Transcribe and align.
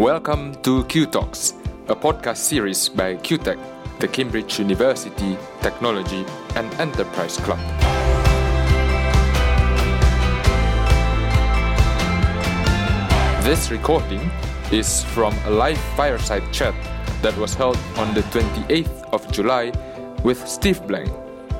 Welcome 0.00 0.54
to 0.62 0.82
Q 0.84 1.04
Talks, 1.04 1.52
a 1.88 1.94
podcast 1.94 2.38
series 2.38 2.88
by 2.88 3.16
CUTEC, 3.16 3.58
the 3.98 4.08
Cambridge 4.08 4.58
University 4.58 5.36
Technology 5.60 6.24
and 6.56 6.72
Enterprise 6.80 7.36
Club. 7.36 7.58
This 13.44 13.70
recording 13.70 14.30
is 14.72 15.04
from 15.04 15.34
a 15.44 15.50
live 15.50 15.76
fireside 15.98 16.50
chat 16.50 16.74
that 17.20 17.36
was 17.36 17.54
held 17.54 17.76
on 17.98 18.14
the 18.14 18.22
28th 18.32 19.04
of 19.12 19.30
July 19.30 19.70
with 20.24 20.48
Steve 20.48 20.80
Blank, 20.86 21.10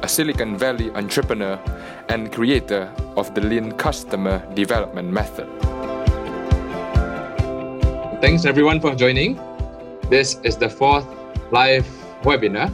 a 0.00 0.08
Silicon 0.08 0.56
Valley 0.56 0.90
entrepreneur 0.92 1.60
and 2.08 2.32
creator 2.32 2.90
of 3.18 3.34
the 3.34 3.42
Lean 3.42 3.72
Customer 3.72 4.42
Development 4.54 5.12
Method. 5.12 5.50
Thanks 8.20 8.44
everyone 8.44 8.82
for 8.82 8.94
joining. 8.94 9.40
This 10.10 10.36
is 10.44 10.54
the 10.58 10.68
fourth 10.68 11.06
live 11.50 11.86
webinar 12.20 12.68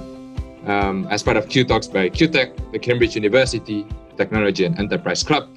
um, 0.67 1.07
as 1.09 1.23
part 1.23 1.37
of 1.37 1.49
Q 1.49 1.65
Talks 1.65 1.87
by 1.87 2.09
CUTEC, 2.11 2.73
the 2.73 2.81
Cambridge 2.81 3.15
University 3.15 3.87
Technology 4.17 4.65
and 4.65 4.77
Enterprise 4.77 5.23
Club. 5.23 5.49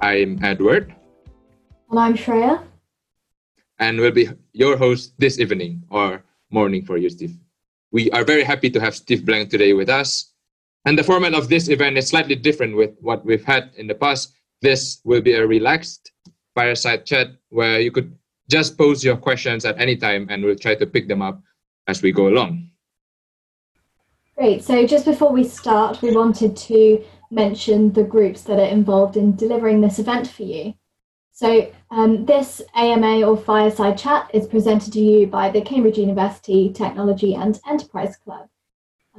I'm 0.00 0.38
Edward. 0.44 0.94
And 1.90 1.98
I'm 1.98 2.14
Shreya. 2.14 2.62
And 3.80 3.98
we'll 3.98 4.12
be 4.12 4.28
your 4.52 4.76
host 4.76 5.14
this 5.18 5.40
evening 5.40 5.82
or 5.90 6.22
morning 6.50 6.84
for 6.84 6.96
you, 6.96 7.10
Steve. 7.10 7.36
We 7.90 8.08
are 8.12 8.22
very 8.22 8.44
happy 8.44 8.70
to 8.70 8.78
have 8.78 8.94
Steve 8.94 9.26
Blank 9.26 9.50
today 9.50 9.72
with 9.72 9.90
us. 9.90 10.30
And 10.84 10.96
the 10.96 11.02
format 11.02 11.34
of 11.34 11.48
this 11.48 11.66
event 11.68 11.98
is 11.98 12.06
slightly 12.06 12.36
different 12.36 12.76
with 12.76 12.94
what 13.00 13.24
we've 13.26 13.44
had 13.44 13.72
in 13.78 13.88
the 13.88 13.96
past. 13.96 14.36
This 14.62 15.00
will 15.02 15.22
be 15.22 15.32
a 15.32 15.44
relaxed 15.44 16.12
fireside 16.54 17.04
chat 17.04 17.30
where 17.48 17.80
you 17.80 17.90
could 17.90 18.16
just 18.48 18.78
pose 18.78 19.04
your 19.04 19.16
questions 19.16 19.64
at 19.64 19.78
any 19.80 19.96
time 19.96 20.26
and 20.30 20.44
we'll 20.44 20.56
try 20.56 20.74
to 20.74 20.86
pick 20.86 21.08
them 21.08 21.22
up 21.22 21.42
as 21.86 22.02
we 22.02 22.12
go 22.12 22.28
along. 22.28 22.70
Great. 24.36 24.62
So 24.62 24.86
just 24.86 25.04
before 25.04 25.32
we 25.32 25.44
start, 25.44 26.02
we 26.02 26.14
wanted 26.14 26.56
to 26.56 27.02
mention 27.30 27.92
the 27.92 28.04
groups 28.04 28.42
that 28.42 28.58
are 28.58 28.68
involved 28.68 29.16
in 29.16 29.34
delivering 29.34 29.80
this 29.80 29.98
event 29.98 30.28
for 30.28 30.42
you. 30.42 30.74
So 31.32 31.70
um, 31.90 32.24
this 32.24 32.62
AMA 32.74 33.22
or 33.22 33.36
Fireside 33.36 33.98
Chat 33.98 34.30
is 34.32 34.46
presented 34.46 34.92
to 34.94 35.00
you 35.00 35.26
by 35.26 35.50
the 35.50 35.60
Cambridge 35.60 35.98
University 35.98 36.72
Technology 36.72 37.34
and 37.34 37.60
Enterprise 37.68 38.16
Club. 38.16 38.48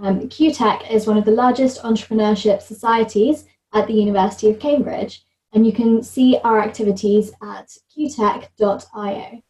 Um, 0.01 0.29
CUTEC 0.29 0.91
is 0.91 1.07
one 1.07 1.17
of 1.17 1.25
the 1.25 1.31
largest 1.31 1.81
entrepreneurship 1.83 2.61
societies 2.61 3.45
at 3.73 3.87
the 3.87 3.93
University 3.93 4.49
of 4.49 4.59
Cambridge, 4.59 5.23
and 5.53 5.65
you 5.65 5.71
can 5.71 6.03
see 6.03 6.39
our 6.43 6.61
activities 6.61 7.31
at 7.41 7.75
qtech.io. 7.95 9.41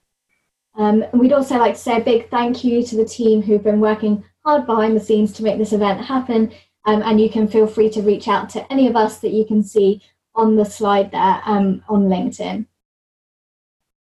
Um, 0.75 1.01
and 1.01 1.19
we'd 1.19 1.33
also 1.33 1.57
like 1.57 1.73
to 1.73 1.79
say 1.79 1.97
a 1.97 2.03
big 2.03 2.29
thank 2.29 2.63
you 2.63 2.83
to 2.83 2.95
the 2.95 3.05
team 3.05 3.41
who've 3.41 3.63
been 3.63 3.79
working 3.79 4.23
hard 4.45 4.65
behind 4.65 4.95
the 4.95 5.01
scenes 5.01 5.33
to 5.33 5.43
make 5.43 5.57
this 5.57 5.73
event 5.73 6.05
happen. 6.05 6.51
Um, 6.85 7.01
and 7.01 7.19
you 7.19 7.29
can 7.29 7.47
feel 7.47 7.67
free 7.67 7.89
to 7.89 8.01
reach 8.01 8.27
out 8.27 8.49
to 8.51 8.71
any 8.71 8.87
of 8.87 8.95
us 8.95 9.19
that 9.19 9.33
you 9.33 9.43
can 9.43 9.63
see 9.63 10.01
on 10.35 10.55
the 10.55 10.63
slide 10.63 11.11
there 11.11 11.41
um, 11.45 11.83
on 11.89 12.03
LinkedIn. 12.03 12.67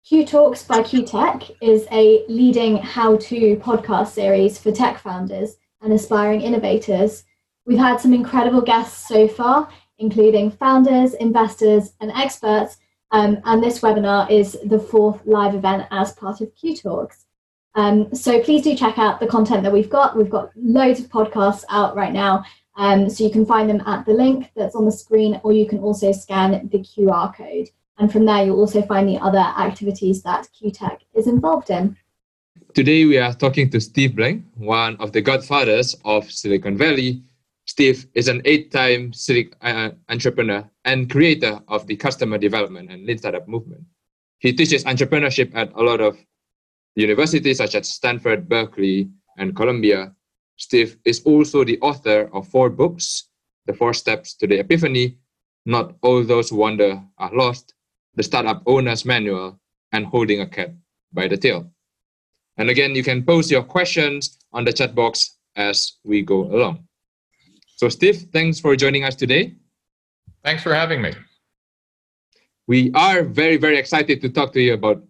Q 0.06 0.26
Talks 0.26 0.62
by 0.62 0.80
CUTEC 0.80 1.56
is 1.62 1.86
a 1.90 2.24
leading 2.28 2.76
how 2.78 3.16
to 3.16 3.56
podcast 3.56 4.08
series 4.08 4.58
for 4.58 4.72
tech 4.72 4.98
founders 4.98 5.56
and 5.80 5.92
aspiring 5.92 6.40
innovators. 6.40 7.24
We've 7.64 7.78
had 7.78 8.00
some 8.00 8.12
incredible 8.12 8.60
guests 8.60 9.08
so 9.08 9.28
far, 9.28 9.70
including 9.98 10.50
founders, 10.50 11.14
investors, 11.14 11.92
and 12.00 12.10
experts. 12.12 12.78
Um, 13.10 13.38
and 13.44 13.62
this 13.62 13.80
webinar 13.80 14.30
is 14.30 14.58
the 14.64 14.78
fourth 14.78 15.24
live 15.24 15.54
event 15.54 15.86
as 15.90 16.12
part 16.12 16.40
of 16.40 16.54
Q 16.54 16.76
Talks. 16.76 17.26
Um, 17.76 18.14
so 18.14 18.40
please 18.40 18.62
do 18.62 18.76
check 18.76 18.98
out 18.98 19.20
the 19.20 19.26
content 19.26 19.62
that 19.64 19.72
we've 19.72 19.90
got. 19.90 20.16
We've 20.16 20.30
got 20.30 20.50
loads 20.56 21.00
of 21.00 21.06
podcasts 21.06 21.64
out 21.68 21.96
right 21.96 22.12
now. 22.12 22.44
Um, 22.76 23.08
so 23.08 23.24
you 23.24 23.30
can 23.30 23.46
find 23.46 23.68
them 23.68 23.82
at 23.86 24.04
the 24.04 24.12
link 24.12 24.50
that's 24.56 24.74
on 24.74 24.84
the 24.84 24.92
screen, 24.92 25.40
or 25.44 25.52
you 25.52 25.66
can 25.66 25.78
also 25.78 26.12
scan 26.12 26.68
the 26.72 26.78
QR 26.78 27.34
code. 27.34 27.68
And 27.98 28.10
from 28.12 28.24
there, 28.24 28.44
you'll 28.44 28.58
also 28.58 28.82
find 28.82 29.08
the 29.08 29.18
other 29.18 29.38
activities 29.38 30.22
that 30.22 30.48
CUTEC 30.52 30.98
is 31.14 31.28
involved 31.28 31.70
in. 31.70 31.96
Today, 32.74 33.04
we 33.04 33.18
are 33.18 33.32
talking 33.32 33.70
to 33.70 33.80
Steve 33.80 34.16
Blank, 34.16 34.44
one 34.56 34.96
of 34.96 35.12
the 35.12 35.20
godfathers 35.20 35.94
of 36.04 36.30
Silicon 36.30 36.76
Valley, 36.76 37.22
Steve 37.74 38.06
is 38.14 38.28
an 38.28 38.40
eight-time 38.44 39.10
uh, 39.60 39.90
entrepreneur 40.08 40.62
and 40.84 41.10
creator 41.10 41.58
of 41.66 41.84
the 41.88 41.96
customer 41.96 42.38
development 42.38 42.88
and 42.88 43.04
lean 43.04 43.18
startup 43.18 43.48
movement. 43.48 43.82
He 44.38 44.52
teaches 44.52 44.84
entrepreneurship 44.84 45.50
at 45.56 45.72
a 45.74 45.82
lot 45.82 46.00
of 46.00 46.16
universities 46.94 47.58
such 47.58 47.74
as 47.74 47.90
Stanford, 47.90 48.48
Berkeley, 48.48 49.08
and 49.38 49.56
Columbia. 49.56 50.14
Steve 50.54 50.98
is 51.04 51.20
also 51.24 51.64
the 51.64 51.80
author 51.80 52.30
of 52.32 52.46
four 52.46 52.70
books, 52.70 53.24
The 53.66 53.74
Four 53.74 53.92
Steps 53.92 54.34
to 54.34 54.46
the 54.46 54.60
Epiphany, 54.60 55.18
Not 55.66 55.96
All 56.02 56.22
Those 56.22 56.50
Who 56.50 56.58
Wander 56.58 57.02
Are 57.18 57.34
Lost, 57.34 57.74
The 58.14 58.22
Startup 58.22 58.62
Owner's 58.66 59.04
Manual, 59.04 59.58
and 59.90 60.06
Holding 60.06 60.42
a 60.42 60.46
Cat 60.46 60.70
by 61.12 61.26
the 61.26 61.36
Tail. 61.36 61.68
And 62.56 62.70
again, 62.70 62.94
you 62.94 63.02
can 63.02 63.24
post 63.24 63.50
your 63.50 63.64
questions 63.64 64.38
on 64.52 64.64
the 64.64 64.72
chat 64.72 64.94
box 64.94 65.38
as 65.56 65.94
we 66.04 66.22
go 66.22 66.44
along. 66.44 66.86
So, 67.76 67.88
Steve, 67.88 68.28
thanks 68.32 68.60
for 68.60 68.76
joining 68.76 69.02
us 69.02 69.16
today. 69.16 69.54
Thanks 70.44 70.62
for 70.62 70.72
having 70.72 71.02
me. 71.02 71.12
We 72.68 72.92
are 72.94 73.24
very, 73.24 73.56
very 73.56 73.78
excited 73.78 74.20
to 74.22 74.28
talk 74.28 74.52
to 74.52 74.60
you 74.60 74.74
about 74.74 75.02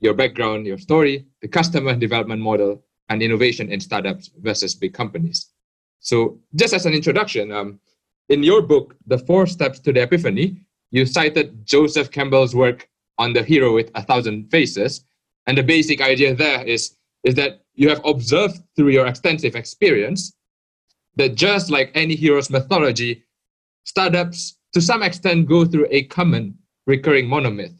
your 0.00 0.14
background, 0.14 0.66
your 0.66 0.78
story, 0.78 1.26
the 1.42 1.48
customer 1.48 1.94
development 1.94 2.42
model, 2.42 2.82
and 3.08 3.22
innovation 3.22 3.70
in 3.70 3.80
startups 3.80 4.30
versus 4.40 4.74
big 4.74 4.94
companies. 4.94 5.50
So, 6.00 6.40
just 6.56 6.74
as 6.74 6.86
an 6.86 6.92
introduction, 6.92 7.52
um, 7.52 7.78
in 8.28 8.42
your 8.42 8.62
book, 8.62 8.96
The 9.06 9.18
Four 9.18 9.46
Steps 9.46 9.78
to 9.80 9.92
the 9.92 10.02
Epiphany, 10.02 10.60
you 10.90 11.06
cited 11.06 11.64
Joseph 11.64 12.10
Campbell's 12.10 12.54
work 12.54 12.88
on 13.18 13.32
the 13.32 13.44
hero 13.44 13.72
with 13.74 13.90
a 13.94 14.02
thousand 14.02 14.50
faces. 14.50 15.04
And 15.46 15.56
the 15.56 15.62
basic 15.62 16.00
idea 16.00 16.34
there 16.34 16.62
is, 16.62 16.96
is 17.22 17.34
that 17.36 17.62
you 17.74 17.88
have 17.88 18.00
observed 18.04 18.58
through 18.74 18.90
your 18.90 19.06
extensive 19.06 19.54
experience 19.54 20.32
that 21.18 21.34
just 21.34 21.70
like 21.70 21.90
any 21.94 22.14
hero's 22.14 22.48
mythology, 22.48 23.24
startups 23.84 24.56
to 24.72 24.80
some 24.80 25.02
extent 25.02 25.48
go 25.48 25.64
through 25.64 25.86
a 25.90 26.04
common 26.04 26.56
recurring 26.86 27.26
monomyth. 27.26 27.76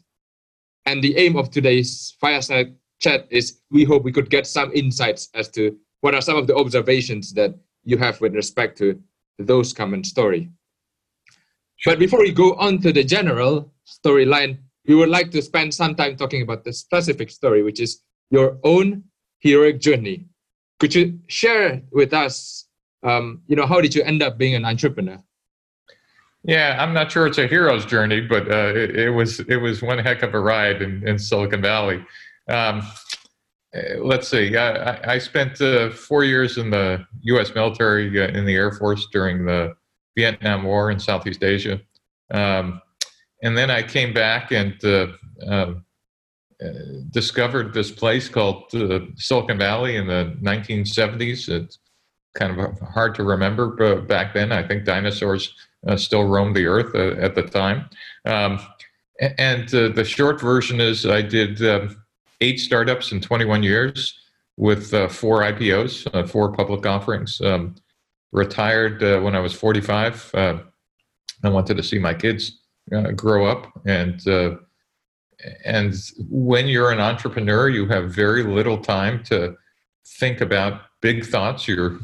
And 0.85 1.01
the 1.01 1.17
aim 1.17 1.35
of 1.37 1.49
today's 1.49 2.15
fireside 2.19 2.75
chat 2.99 3.27
is 3.29 3.61
we 3.71 3.85
hope 3.85 4.03
we 4.03 4.11
could 4.11 4.29
get 4.29 4.45
some 4.45 4.71
insights 4.73 5.29
as 5.33 5.49
to 5.49 5.77
what 6.01 6.13
are 6.13 6.21
some 6.21 6.37
of 6.37 6.47
the 6.47 6.55
observations 6.55 7.33
that 7.33 7.55
you 7.83 7.97
have 7.97 8.19
with 8.21 8.35
respect 8.35 8.77
to 8.79 9.01
those 9.37 9.73
common 9.73 10.03
story. 10.03 10.49
But 11.85 11.99
before 11.99 12.19
we 12.19 12.31
go 12.31 12.55
on 12.55 12.79
to 12.81 12.91
the 12.91 13.03
general 13.03 13.71
storyline, 13.87 14.57
we 14.85 14.95
would 14.95 15.09
like 15.09 15.31
to 15.31 15.41
spend 15.41 15.73
some 15.73 15.95
time 15.95 16.17
talking 16.17 16.41
about 16.41 16.65
the 16.65 16.73
specific 16.73 17.29
story, 17.29 17.63
which 17.63 17.79
is 17.79 18.01
your 18.31 18.57
own 18.63 19.03
heroic 19.39 19.79
journey. 19.79 20.27
Could 20.79 20.93
you 20.93 21.19
share 21.27 21.81
with 21.91 22.13
us 22.13 22.68
um, 23.03 23.41
you 23.47 23.55
know, 23.55 23.65
how 23.65 23.81
did 23.81 23.95
you 23.95 24.03
end 24.03 24.21
up 24.21 24.37
being 24.37 24.55
an 24.55 24.65
entrepreneur? 24.65 25.21
Yeah, 26.43 26.77
I'm 26.79 26.93
not 26.93 27.11
sure 27.11 27.27
it's 27.27 27.37
a 27.37 27.47
hero's 27.47 27.85
journey, 27.85 28.21
but 28.21 28.49
uh, 28.49 28.73
it, 28.73 28.95
it, 28.95 29.09
was 29.09 29.41
it 29.41 29.57
was 29.57 29.81
one 29.81 29.99
heck 29.99 30.23
of 30.23 30.33
a 30.33 30.39
ride 30.39 30.81
in, 30.81 31.05
in 31.07 31.19
Silicon 31.19 31.61
Valley. 31.61 32.05
Um, 32.47 32.81
eh, 33.73 33.95
let's 33.99 34.27
see. 34.27 34.55
I, 34.55 35.15
I 35.15 35.17
spent 35.17 35.61
uh, 35.61 35.89
four 35.89 36.23
years 36.23 36.57
in 36.57 36.69
the 36.69 37.05
U.S. 37.23 37.53
military 37.53 38.21
uh, 38.21 38.27
in 38.29 38.45
the 38.45 38.55
Air 38.55 38.71
Force 38.71 39.07
during 39.11 39.45
the 39.45 39.75
Vietnam 40.15 40.63
War 40.63 40.91
in 40.91 40.99
Southeast 40.99 41.43
Asia, 41.43 41.81
um, 42.31 42.81
and 43.43 43.57
then 43.57 43.69
I 43.69 43.83
came 43.83 44.13
back 44.13 44.51
and 44.51 44.83
uh, 44.85 45.07
um, 45.45 45.85
uh, 46.63 46.71
discovered 47.11 47.73
this 47.73 47.91
place 47.91 48.27
called 48.27 48.63
uh, 48.73 48.99
Silicon 49.15 49.57
Valley 49.57 49.95
in 49.95 50.07
the 50.07 50.37
1970s. 50.41 51.47
It's 51.47 51.79
kind 52.35 52.59
of 52.59 52.79
hard 52.79 53.15
to 53.15 53.23
remember 53.23 53.67
but 53.67 54.07
back 54.07 54.33
then. 54.33 54.51
I 54.51 54.65
think 54.65 54.85
dinosaurs 54.85 55.53
uh, 55.87 55.97
still 55.97 56.25
roamed 56.25 56.55
the 56.55 56.65
earth 56.65 56.93
uh, 56.95 57.19
at 57.21 57.35
the 57.35 57.43
time. 57.43 57.89
Um, 58.25 58.59
and 59.37 59.73
uh, 59.73 59.89
the 59.89 60.05
short 60.05 60.39
version 60.39 60.79
is 60.79 61.05
I 61.05 61.21
did 61.21 61.61
um, 61.65 62.03
eight 62.41 62.59
startups 62.59 63.11
in 63.11 63.21
21 63.21 63.63
years 63.63 64.17
with 64.57 64.93
uh, 64.93 65.07
four 65.07 65.41
IPOs, 65.41 66.07
uh, 66.13 66.25
four 66.25 66.51
public 66.51 66.85
offerings. 66.85 67.41
Um, 67.41 67.75
retired 68.31 69.01
uh, 69.03 69.19
when 69.21 69.35
I 69.35 69.39
was 69.39 69.53
45. 69.53 70.31
I 70.35 71.47
wanted 71.47 71.77
to 71.77 71.83
see 71.83 71.97
my 71.97 72.13
kids 72.13 72.59
grow 73.15 73.45
up 73.45 73.71
and 73.85 74.21
and 75.63 75.95
when 76.29 76.67
you're 76.67 76.91
an 76.91 76.99
entrepreneur, 76.99 77.69
you 77.69 77.87
have 77.87 78.11
very 78.11 78.43
little 78.43 78.77
time 78.77 79.23
to 79.25 79.55
think 80.05 80.41
about 80.41 80.81
big 81.01 81.25
thoughts. 81.25 81.67
You're 81.67 81.99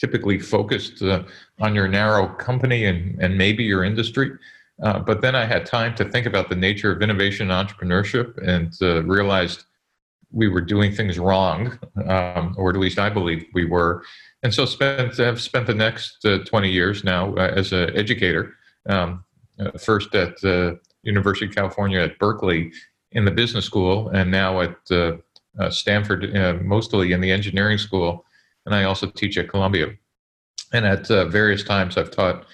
typically 0.00 0.38
focused 0.38 1.02
uh, 1.02 1.22
on 1.60 1.74
your 1.74 1.86
narrow 1.86 2.26
company 2.26 2.86
and, 2.86 3.20
and 3.20 3.36
maybe 3.36 3.62
your 3.62 3.84
industry. 3.84 4.32
Uh, 4.82 4.98
but 4.98 5.20
then 5.20 5.36
I 5.36 5.44
had 5.44 5.66
time 5.66 5.94
to 5.96 6.04
think 6.06 6.26
about 6.26 6.48
the 6.48 6.56
nature 6.56 6.90
of 6.90 7.02
innovation 7.02 7.50
and 7.50 7.68
entrepreneurship 7.68 8.38
and 8.46 8.72
uh, 8.80 9.02
realized 9.02 9.64
we 10.32 10.48
were 10.48 10.60
doing 10.60 10.94
things 10.94 11.18
wrong, 11.18 11.78
um, 12.06 12.54
or 12.56 12.70
at 12.70 12.76
least 12.76 12.98
I 12.98 13.10
believe 13.10 13.44
we 13.52 13.64
were. 13.64 14.02
And 14.42 14.54
so 14.54 14.64
spent 14.64 15.18
have 15.18 15.40
spent 15.40 15.66
the 15.66 15.74
next 15.74 16.24
uh, 16.24 16.38
20 16.44 16.70
years 16.70 17.04
now 17.04 17.34
uh, 17.34 17.52
as 17.54 17.72
an 17.72 17.94
educator. 17.94 18.54
Um, 18.88 19.24
uh, 19.58 19.76
first 19.76 20.14
at 20.14 20.40
the 20.40 20.80
University 21.02 21.44
of 21.44 21.54
California 21.54 22.00
at 22.00 22.18
Berkeley 22.18 22.72
in 23.12 23.26
the 23.26 23.30
business 23.30 23.66
school, 23.66 24.08
and 24.08 24.30
now 24.30 24.60
at 24.62 24.76
Stanford, 25.70 26.62
mostly 26.64 27.12
in 27.12 27.20
the 27.20 27.30
engineering 27.30 27.76
school. 27.76 28.24
And 28.66 28.74
I 28.74 28.84
also 28.84 29.06
teach 29.06 29.38
at 29.38 29.48
Columbia. 29.48 29.88
And 30.72 30.86
at 30.86 31.08
various 31.30 31.64
times, 31.64 31.96
I've 31.96 32.10
taught 32.10 32.46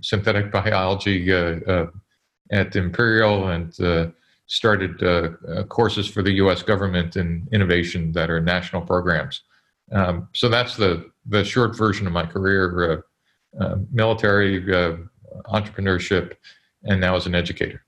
synthetic 0.00 0.50
biology 0.50 1.30
at 1.32 2.76
Imperial 2.76 3.48
and 3.48 4.14
started 4.50 5.00
uh, 5.00 5.30
uh, 5.48 5.62
courses 5.62 6.08
for 6.08 6.22
the 6.22 6.32
U.S. 6.32 6.60
government 6.60 7.16
in 7.16 7.46
innovation 7.52 8.10
that 8.12 8.30
are 8.30 8.40
national 8.40 8.82
programs. 8.82 9.42
Um, 9.92 10.28
so 10.34 10.48
that's 10.48 10.76
the 10.76 11.10
the 11.26 11.44
short 11.44 11.76
version 11.76 12.06
of 12.06 12.12
my 12.12 12.26
career: 12.26 13.04
uh, 13.58 13.62
uh 13.62 13.76
military, 13.92 14.52
uh, 14.74 14.96
entrepreneurship, 15.46 16.34
and 16.82 17.00
now 17.00 17.14
as 17.14 17.26
an 17.26 17.34
educator. 17.34 17.84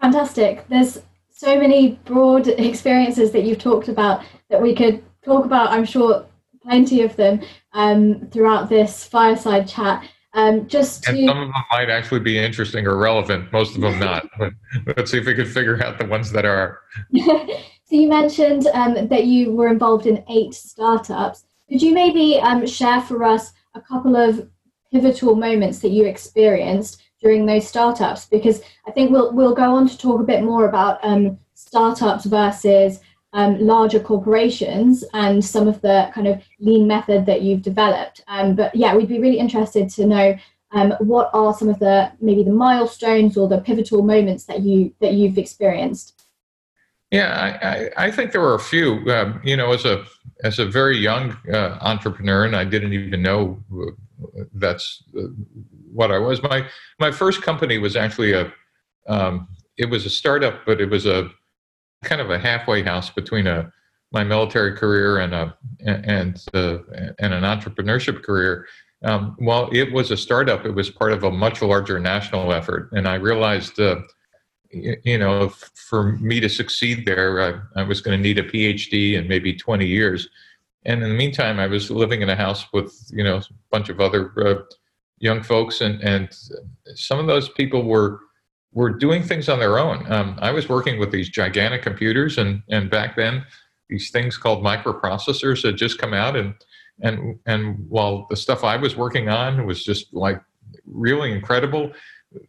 Fantastic. 0.00 0.68
There's 0.68 1.00
so 1.30 1.58
many 1.58 1.98
broad 2.04 2.46
experiences 2.70 3.32
that 3.32 3.42
you've 3.42 3.58
talked 3.58 3.88
about 3.88 4.24
that 4.50 4.62
we 4.62 4.74
could 4.74 5.02
talk 5.24 5.44
about. 5.44 5.70
I'm 5.70 5.84
sure 5.84 6.26
plenty 6.62 7.02
of 7.02 7.16
them 7.16 7.40
um, 7.72 8.28
throughout 8.30 8.68
this 8.68 9.04
fireside 9.04 9.68
chat. 9.68 10.04
Um, 10.34 10.66
just 10.66 11.02
to... 11.04 11.10
and 11.10 11.28
some 11.28 11.38
of 11.38 11.48
them 11.48 11.62
might 11.70 11.90
actually 11.90 12.20
be 12.20 12.38
interesting 12.38 12.86
or 12.86 12.96
relevant. 12.96 13.52
Most 13.52 13.74
of 13.74 13.82
them 13.82 13.98
not. 13.98 14.26
but 14.38 14.52
let's 14.96 15.10
see 15.10 15.18
if 15.18 15.26
we 15.26 15.34
can 15.34 15.46
figure 15.46 15.82
out 15.82 15.98
the 15.98 16.06
ones 16.06 16.32
that 16.32 16.44
are. 16.44 16.80
so 17.14 17.56
you 17.90 18.08
mentioned 18.08 18.66
um, 18.68 19.08
that 19.08 19.26
you 19.26 19.52
were 19.52 19.68
involved 19.68 20.06
in 20.06 20.24
eight 20.28 20.54
startups. 20.54 21.44
Could 21.68 21.82
you 21.82 21.92
maybe 21.94 22.38
um, 22.40 22.66
share 22.66 23.00
for 23.00 23.24
us 23.24 23.52
a 23.74 23.80
couple 23.80 24.16
of 24.16 24.48
pivotal 24.90 25.34
moments 25.34 25.78
that 25.80 25.88
you 25.88 26.04
experienced 26.04 27.02
during 27.20 27.46
those 27.46 27.68
startups? 27.68 28.26
Because 28.26 28.62
I 28.86 28.90
think 28.90 29.10
we'll 29.10 29.32
we'll 29.32 29.54
go 29.54 29.74
on 29.74 29.88
to 29.88 29.98
talk 29.98 30.20
a 30.20 30.24
bit 30.24 30.42
more 30.42 30.68
about 30.68 30.98
um, 31.02 31.38
startups 31.54 32.24
versus 32.24 33.00
um, 33.32 33.58
larger 33.58 34.00
corporations 34.00 35.04
and 35.14 35.44
some 35.44 35.66
of 35.66 35.80
the 35.80 36.10
kind 36.14 36.28
of 36.28 36.42
lean 36.60 36.86
method 36.86 37.26
that 37.26 37.42
you've 37.42 37.62
developed. 37.62 38.22
Um, 38.28 38.54
but 38.54 38.74
yeah, 38.74 38.94
we'd 38.94 39.08
be 39.08 39.18
really 39.20 39.38
interested 39.38 39.88
to 39.90 40.06
know 40.06 40.36
um, 40.72 40.94
what 41.00 41.30
are 41.32 41.54
some 41.54 41.68
of 41.68 41.78
the 41.78 42.12
maybe 42.20 42.42
the 42.42 42.52
milestones 42.52 43.36
or 43.36 43.48
the 43.48 43.60
pivotal 43.60 44.02
moments 44.02 44.44
that 44.44 44.60
you 44.60 44.94
that 45.00 45.14
you've 45.14 45.38
experienced. 45.38 46.22
Yeah, 47.10 47.28
I, 47.28 47.68
I, 47.68 48.06
I 48.06 48.10
think 48.10 48.32
there 48.32 48.40
were 48.40 48.54
a 48.54 48.60
few. 48.60 49.04
Um, 49.10 49.40
you 49.44 49.56
know, 49.56 49.72
as 49.72 49.84
a 49.84 50.04
as 50.44 50.58
a 50.58 50.66
very 50.66 50.96
young 50.96 51.36
uh, 51.52 51.78
entrepreneur, 51.80 52.44
and 52.44 52.56
I 52.56 52.64
didn't 52.64 52.94
even 52.94 53.20
know 53.22 53.62
uh, 53.70 54.44
that's 54.54 55.04
uh, 55.16 55.24
what 55.92 56.10
I 56.10 56.18
was. 56.18 56.42
My 56.42 56.66
my 56.98 57.10
first 57.10 57.42
company 57.42 57.76
was 57.76 57.96
actually 57.96 58.32
a 58.32 58.52
um, 59.08 59.48
it 59.76 59.90
was 59.90 60.06
a 60.06 60.10
startup, 60.10 60.64
but 60.64 60.80
it 60.80 60.88
was 60.88 61.04
a 61.04 61.30
kind 62.02 62.20
of 62.20 62.30
a 62.30 62.38
halfway 62.38 62.82
house 62.82 63.10
between 63.10 63.46
a 63.46 63.72
my 64.12 64.22
military 64.22 64.76
career 64.76 65.18
and 65.18 65.34
a 65.34 65.56
and 65.80 66.44
and 66.52 67.34
an 67.34 67.42
entrepreneurship 67.42 68.22
career. 68.22 68.66
Um, 69.04 69.34
while 69.38 69.68
it 69.72 69.92
was 69.92 70.10
a 70.10 70.16
startup, 70.16 70.64
it 70.64 70.70
was 70.70 70.88
part 70.88 71.12
of 71.12 71.24
a 71.24 71.30
much 71.30 71.60
larger 71.60 71.98
national 71.98 72.52
effort, 72.52 72.90
and 72.92 73.08
I 73.08 73.14
realized, 73.14 73.80
uh, 73.80 73.96
you 74.70 75.18
know, 75.18 75.48
for 75.48 76.12
me 76.12 76.38
to 76.38 76.48
succeed 76.48 77.04
there, 77.04 77.64
I, 77.74 77.80
I 77.80 77.82
was 77.82 78.00
going 78.00 78.16
to 78.16 78.22
need 78.22 78.38
a 78.38 78.44
PhD 78.44 79.18
and 79.18 79.28
maybe 79.28 79.54
20 79.54 79.86
years. 79.86 80.28
And 80.84 81.02
in 81.02 81.08
the 81.08 81.14
meantime, 81.14 81.58
I 81.58 81.66
was 81.66 81.90
living 81.90 82.22
in 82.22 82.30
a 82.30 82.36
house 82.36 82.64
with 82.72 82.94
you 83.12 83.24
know 83.24 83.38
a 83.38 83.44
bunch 83.70 83.88
of 83.88 84.00
other 84.00 84.32
uh, 84.44 84.62
young 85.18 85.42
folks, 85.42 85.80
and 85.80 86.00
and 86.02 86.28
some 86.94 87.18
of 87.18 87.26
those 87.26 87.48
people 87.48 87.84
were 87.84 88.20
were 88.72 88.90
doing 88.90 89.22
things 89.22 89.48
on 89.48 89.58
their 89.58 89.78
own. 89.78 90.10
Um, 90.10 90.38
I 90.40 90.50
was 90.50 90.68
working 90.68 90.98
with 90.98 91.10
these 91.12 91.28
gigantic 91.28 91.82
computers, 91.82 92.38
and 92.38 92.62
and 92.68 92.90
back 92.90 93.16
then, 93.16 93.44
these 93.88 94.10
things 94.10 94.36
called 94.36 94.64
microprocessors 94.64 95.64
had 95.64 95.76
just 95.76 95.98
come 95.98 96.14
out, 96.14 96.36
and 96.36 96.54
and 97.00 97.38
and 97.46 97.76
while 97.88 98.26
the 98.30 98.36
stuff 98.36 98.64
I 98.64 98.76
was 98.76 98.96
working 98.96 99.28
on 99.28 99.66
was 99.66 99.84
just 99.84 100.12
like 100.14 100.40
really 100.86 101.32
incredible, 101.32 101.92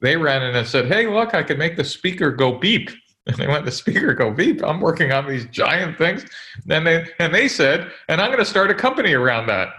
they 0.01 0.15
ran 0.15 0.43
in 0.43 0.55
and 0.55 0.67
said, 0.67 0.87
"Hey, 0.87 1.07
look, 1.07 1.33
I 1.33 1.43
can 1.43 1.57
make 1.57 1.75
the 1.75 1.83
speaker 1.83 2.31
go 2.31 2.57
beep." 2.57 2.89
And 3.25 3.37
they 3.37 3.47
went, 3.47 3.63
the 3.63 3.71
speaker 3.71 4.13
go 4.13 4.31
beep. 4.31 4.61
I'm 4.65 4.81
working 4.81 5.13
on 5.13 5.25
these 5.25 5.45
giant 5.45 5.97
things. 5.97 6.25
And 6.69 6.85
they 6.85 7.07
and 7.19 7.33
they 7.33 7.47
said, 7.47 7.89
and 8.09 8.19
I'm 8.19 8.27
going 8.27 8.39
to 8.39 8.45
start 8.45 8.69
a 8.69 8.73
company 8.73 9.13
around 9.13 9.47
that. 9.47 9.69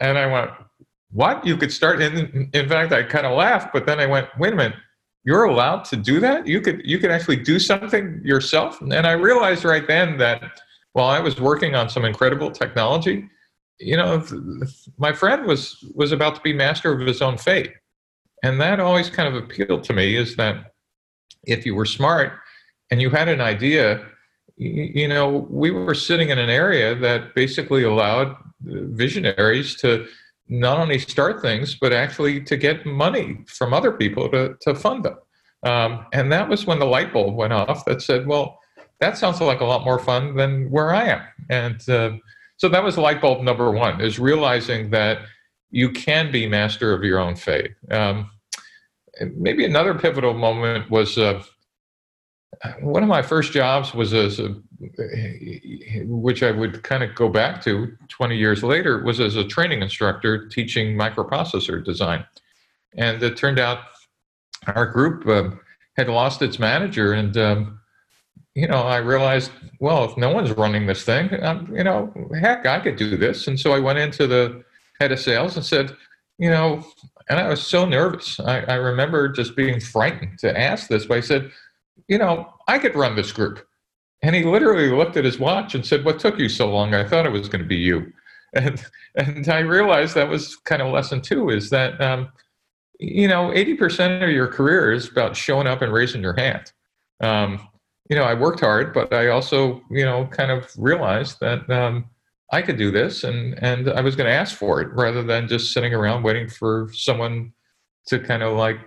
And 0.00 0.18
I 0.18 0.26
went, 0.26 0.50
what? 1.12 1.46
You 1.46 1.56
could 1.56 1.72
start. 1.72 2.02
In, 2.02 2.50
in 2.52 2.68
fact, 2.68 2.92
I 2.92 3.04
kind 3.04 3.26
of 3.26 3.38
laughed, 3.38 3.72
but 3.72 3.86
then 3.86 4.00
I 4.00 4.06
went, 4.06 4.26
wait 4.40 4.54
a 4.54 4.56
minute 4.56 4.76
you're 5.24 5.44
allowed 5.44 5.84
to 5.84 5.96
do 5.96 6.18
that? 6.20 6.46
You 6.46 6.60
could 6.60 6.82
you 6.84 6.98
could 6.98 7.10
actually 7.10 7.36
do 7.36 7.58
something 7.58 8.20
yourself? 8.24 8.80
And 8.80 9.06
i 9.06 9.12
realized 9.12 9.64
right 9.64 9.86
then 9.86 10.18
that 10.18 10.42
while 10.92 11.08
i 11.08 11.20
was 11.20 11.40
working 11.40 11.74
on 11.74 11.88
some 11.88 12.04
incredible 12.04 12.50
technology 12.50 13.28
you 13.80 13.96
know 13.96 14.22
my 14.98 15.12
friend 15.12 15.46
was 15.46 15.82
was 15.94 16.12
about 16.12 16.34
to 16.36 16.40
be 16.42 16.52
master 16.52 16.92
of 16.92 17.06
his 17.06 17.22
own 17.22 17.38
fate. 17.38 17.72
And 18.42 18.60
that 18.60 18.80
always 18.80 19.10
kind 19.10 19.28
of 19.28 19.42
appealed 19.42 19.84
to 19.84 19.92
me 19.92 20.16
is 20.16 20.36
that 20.36 20.72
if 21.44 21.66
you 21.66 21.74
were 21.74 21.86
smart 21.86 22.32
and 22.90 23.00
you 23.00 23.10
had 23.10 23.28
an 23.28 23.40
idea 23.40 24.06
you 24.56 25.08
know 25.08 25.46
we 25.50 25.70
were 25.70 25.94
sitting 25.94 26.28
in 26.28 26.38
an 26.38 26.50
area 26.50 26.94
that 26.94 27.34
basically 27.34 27.82
allowed 27.82 28.28
uh, 28.28 28.84
visionaries 29.02 29.74
to 29.76 30.06
not 30.50 30.78
only 30.78 30.98
start 30.98 31.40
things, 31.40 31.76
but 31.80 31.92
actually 31.92 32.42
to 32.42 32.56
get 32.56 32.84
money 32.84 33.38
from 33.46 33.72
other 33.72 33.92
people 33.92 34.28
to, 34.30 34.56
to 34.60 34.74
fund 34.74 35.04
them. 35.04 35.16
Um, 35.64 36.06
and 36.12 36.32
that 36.32 36.48
was 36.48 36.66
when 36.66 36.78
the 36.78 36.86
light 36.86 37.12
bulb 37.12 37.36
went 37.36 37.52
off 37.52 37.84
that 37.84 38.02
said, 38.02 38.26
well, 38.26 38.58
that 39.00 39.16
sounds 39.16 39.40
like 39.40 39.60
a 39.60 39.64
lot 39.64 39.84
more 39.84 39.98
fun 39.98 40.34
than 40.34 40.70
where 40.70 40.92
I 40.94 41.04
am. 41.04 41.22
And 41.48 41.88
uh, 41.88 42.12
so 42.56 42.68
that 42.68 42.82
was 42.82 42.98
light 42.98 43.20
bulb 43.20 43.42
number 43.42 43.70
one 43.70 44.00
is 44.00 44.18
realizing 44.18 44.90
that 44.90 45.20
you 45.70 45.90
can 45.90 46.32
be 46.32 46.46
master 46.46 46.92
of 46.92 47.04
your 47.04 47.20
own 47.20 47.36
fate. 47.36 47.72
Um, 47.90 48.30
maybe 49.36 49.64
another 49.64 49.94
pivotal 49.94 50.34
moment 50.34 50.90
was 50.90 51.16
uh, 51.16 51.42
one 52.80 53.02
of 53.02 53.08
my 53.08 53.22
first 53.22 53.52
jobs 53.52 53.94
was 53.94 54.12
as 54.12 54.38
a, 54.38 54.54
which 56.04 56.42
I 56.42 56.50
would 56.50 56.82
kind 56.82 57.02
of 57.02 57.14
go 57.14 57.28
back 57.28 57.62
to 57.64 57.96
20 58.08 58.36
years 58.36 58.62
later, 58.62 59.02
was 59.02 59.20
as 59.20 59.36
a 59.36 59.44
training 59.44 59.82
instructor 59.82 60.48
teaching 60.48 60.96
microprocessor 60.96 61.84
design. 61.84 62.24
And 62.96 63.22
it 63.22 63.36
turned 63.36 63.58
out 63.58 63.80
our 64.66 64.86
group 64.86 65.26
uh, 65.26 65.56
had 65.96 66.08
lost 66.08 66.42
its 66.42 66.58
manager. 66.58 67.12
And, 67.12 67.36
um, 67.36 67.80
you 68.54 68.66
know, 68.66 68.82
I 68.82 68.96
realized, 68.96 69.52
well, 69.78 70.04
if 70.04 70.16
no 70.16 70.30
one's 70.30 70.50
running 70.50 70.86
this 70.86 71.04
thing, 71.04 71.42
um, 71.42 71.74
you 71.74 71.84
know, 71.84 72.12
heck, 72.40 72.66
I 72.66 72.80
could 72.80 72.96
do 72.96 73.16
this. 73.16 73.46
And 73.46 73.58
so 73.58 73.72
I 73.72 73.78
went 73.78 73.98
into 73.98 74.26
the 74.26 74.64
head 75.00 75.12
of 75.12 75.20
sales 75.20 75.56
and 75.56 75.64
said, 75.64 75.96
you 76.38 76.50
know, 76.50 76.84
and 77.28 77.38
I 77.38 77.48
was 77.48 77.64
so 77.64 77.86
nervous. 77.86 78.40
I, 78.40 78.60
I 78.62 78.74
remember 78.74 79.28
just 79.28 79.56
being 79.56 79.78
frightened 79.80 80.38
to 80.40 80.58
ask 80.58 80.88
this, 80.88 81.06
but 81.06 81.18
I 81.18 81.20
said, 81.20 81.50
you 82.08 82.18
know, 82.18 82.52
I 82.68 82.78
could 82.78 82.94
run 82.94 83.16
this 83.16 83.32
group. 83.32 83.66
And 84.22 84.34
he 84.34 84.44
literally 84.44 84.90
looked 84.90 85.16
at 85.16 85.24
his 85.24 85.38
watch 85.38 85.74
and 85.74 85.84
said, 85.84 86.04
What 86.04 86.18
took 86.18 86.38
you 86.38 86.48
so 86.48 86.70
long? 86.70 86.94
I 86.94 87.06
thought 87.06 87.26
it 87.26 87.32
was 87.32 87.48
going 87.48 87.62
to 87.62 87.68
be 87.68 87.76
you. 87.76 88.12
And, 88.52 88.84
and 89.14 89.48
I 89.48 89.60
realized 89.60 90.16
that 90.16 90.28
was 90.28 90.56
kind 90.56 90.82
of 90.82 90.92
lesson 90.92 91.20
two 91.20 91.50
is 91.50 91.70
that, 91.70 92.00
um, 92.00 92.32
you 92.98 93.28
know, 93.28 93.52
80% 93.52 94.24
of 94.24 94.30
your 94.30 94.48
career 94.48 94.90
is 94.90 95.08
about 95.08 95.36
showing 95.36 95.68
up 95.68 95.82
and 95.82 95.92
raising 95.92 96.20
your 96.20 96.34
hand. 96.34 96.72
Um, 97.20 97.68
you 98.08 98.16
know, 98.16 98.24
I 98.24 98.34
worked 98.34 98.58
hard, 98.58 98.92
but 98.92 99.14
I 99.14 99.28
also, 99.28 99.80
you 99.88 100.04
know, 100.04 100.26
kind 100.26 100.50
of 100.50 100.68
realized 100.76 101.38
that 101.38 101.70
um, 101.70 102.06
I 102.52 102.60
could 102.60 102.76
do 102.76 102.90
this 102.90 103.22
and, 103.22 103.56
and 103.62 103.88
I 103.88 104.00
was 104.00 104.16
going 104.16 104.28
to 104.28 104.34
ask 104.34 104.56
for 104.56 104.80
it 104.80 104.88
rather 104.94 105.22
than 105.22 105.46
just 105.46 105.72
sitting 105.72 105.94
around 105.94 106.24
waiting 106.24 106.48
for 106.48 106.90
someone 106.92 107.52
to 108.06 108.18
kind 108.18 108.42
of 108.42 108.56
like 108.56 108.80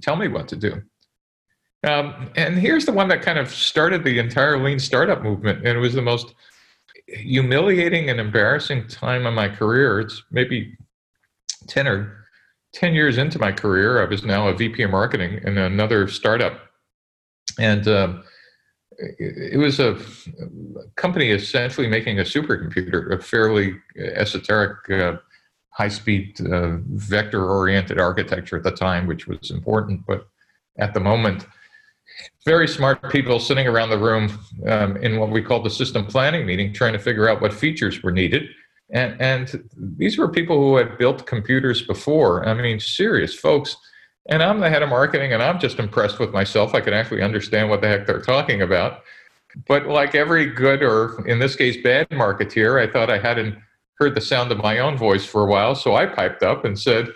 tell 0.00 0.16
me 0.16 0.28
what 0.28 0.48
to 0.48 0.56
do. 0.56 0.82
Um, 1.84 2.30
and 2.36 2.58
here's 2.58 2.86
the 2.86 2.92
one 2.92 3.08
that 3.08 3.22
kind 3.22 3.38
of 3.38 3.50
started 3.50 4.04
the 4.04 4.18
entire 4.18 4.62
lean 4.62 4.78
startup 4.78 5.22
movement. 5.22 5.58
And 5.66 5.76
it 5.76 5.80
was 5.80 5.94
the 5.94 6.02
most 6.02 6.34
humiliating 7.06 8.08
and 8.08 8.18
embarrassing 8.18 8.88
time 8.88 9.26
of 9.26 9.34
my 9.34 9.48
career. 9.48 10.00
It's 10.00 10.22
maybe 10.30 10.76
10 11.68 11.86
or 11.86 12.24
10 12.72 12.94
years 12.94 13.18
into 13.18 13.38
my 13.38 13.52
career. 13.52 14.02
I 14.02 14.06
was 14.06 14.24
now 14.24 14.48
a 14.48 14.54
VP 14.54 14.82
of 14.82 14.90
marketing 14.90 15.40
in 15.44 15.58
another 15.58 16.08
startup. 16.08 16.60
And 17.58 17.86
um, 17.86 18.24
it, 18.98 19.58
was 19.58 19.78
a 19.78 19.98
company 20.96 21.30
essentially 21.30 21.86
making 21.86 22.18
a 22.18 22.22
supercomputer, 22.22 23.12
a 23.12 23.22
fairly 23.22 23.76
esoteric, 23.96 24.90
uh, 24.90 25.18
high 25.70 25.88
speed, 25.88 26.40
uh, 26.40 26.78
vector 26.92 27.48
oriented 27.48 28.00
architecture 28.00 28.56
at 28.56 28.62
the 28.62 28.70
time, 28.70 29.06
which 29.06 29.26
was 29.26 29.50
important. 29.50 30.06
But 30.06 30.26
at 30.78 30.94
the 30.94 31.00
moment, 31.00 31.46
very 32.44 32.68
smart 32.68 33.10
people 33.10 33.40
sitting 33.40 33.66
around 33.66 33.90
the 33.90 33.98
room 33.98 34.38
um, 34.66 34.96
in 34.98 35.18
what 35.18 35.30
we 35.30 35.42
call 35.42 35.62
the 35.62 35.70
system 35.70 36.06
planning 36.06 36.46
meeting, 36.46 36.72
trying 36.72 36.92
to 36.92 36.98
figure 36.98 37.28
out 37.28 37.40
what 37.40 37.52
features 37.52 38.02
were 38.02 38.12
needed. 38.12 38.48
And, 38.90 39.20
and 39.20 39.68
these 39.76 40.18
were 40.18 40.28
people 40.28 40.56
who 40.56 40.76
had 40.76 40.98
built 40.98 41.26
computers 41.26 41.82
before. 41.82 42.46
I 42.46 42.54
mean, 42.54 42.78
serious 42.80 43.34
folks. 43.34 43.76
And 44.26 44.42
I'm 44.42 44.60
the 44.60 44.70
head 44.70 44.82
of 44.82 44.88
marketing, 44.88 45.32
and 45.32 45.42
I'm 45.42 45.58
just 45.58 45.78
impressed 45.78 46.18
with 46.18 46.32
myself. 46.32 46.74
I 46.74 46.80
can 46.80 46.94
actually 46.94 47.22
understand 47.22 47.68
what 47.68 47.80
the 47.80 47.88
heck 47.88 48.06
they're 48.06 48.22
talking 48.22 48.62
about. 48.62 49.02
But 49.66 49.86
like 49.86 50.14
every 50.14 50.46
good, 50.46 50.82
or 50.82 51.26
in 51.26 51.38
this 51.38 51.56
case, 51.56 51.76
bad 51.82 52.08
marketeer, 52.10 52.80
I 52.82 52.90
thought 52.90 53.10
I 53.10 53.18
hadn't 53.18 53.56
heard 53.98 54.14
the 54.14 54.20
sound 54.20 54.50
of 54.50 54.58
my 54.58 54.78
own 54.78 54.96
voice 54.96 55.24
for 55.24 55.42
a 55.42 55.46
while. 55.46 55.74
So 55.74 55.94
I 55.94 56.06
piped 56.06 56.42
up 56.42 56.64
and 56.64 56.78
said, 56.78 57.08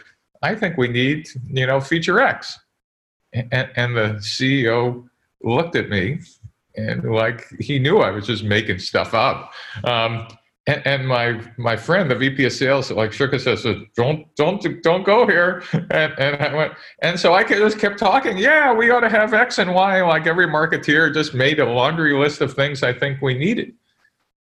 I 0.43 0.55
think 0.55 0.77
we 0.77 0.89
need, 0.89 1.29
you 1.47 1.67
know, 1.67 1.81
feature 1.81 2.21
X. 2.21 2.59
And, 3.53 3.71
and 3.77 3.97
the 3.97 4.19
CEO 4.21 5.09
looked 5.43 5.77
at 5.77 5.89
me 5.89 6.21
and 6.79 7.13
like 7.13 7.47
he 7.59 7.79
knew 7.79 7.99
I 7.99 8.11
was 8.11 8.27
just 8.27 8.45
making 8.45 8.79
stuff 8.79 9.15
up. 9.15 9.53
Um, 9.85 10.29
and, 10.67 10.87
and, 10.87 11.09
my 11.09 11.41
my 11.57 11.77
friend, 11.77 12.11
the 12.11 12.15
VP 12.15 12.45
of 12.45 12.53
sales, 12.53 12.91
like 12.91 13.11
shook 13.13 13.33
his 13.33 13.47
head, 13.47 13.59
said, 13.59 13.87
"Don't 13.97 14.27
don't 14.37 14.83
don't 14.83 15.03
go 15.03 15.27
here." 15.27 15.63
And, 15.73 16.13
and 16.19 16.37
I 16.37 16.55
went, 16.55 16.75
and 17.01 17.19
so 17.19 17.33
I 17.33 17.43
just 17.43 17.79
kept 17.79 17.99
talking. 17.99 18.37
Yeah, 18.37 18.75
we 18.75 18.91
ought 18.91 19.01
to 19.01 19.09
have 19.09 19.33
X 19.33 19.59
and 19.59 19.75
Y. 19.75 20.03
Like 20.03 20.27
every 20.27 20.47
marketeer, 20.47 21.13
just 21.13 21.33
made 21.33 21.59
a 21.59 21.65
laundry 21.65 22.15
list 22.15 22.43
of 22.43 22.53
things 22.53 22.83
I 22.83 22.93
think 22.93 23.23
we 23.23 23.33
needed. 23.33 23.73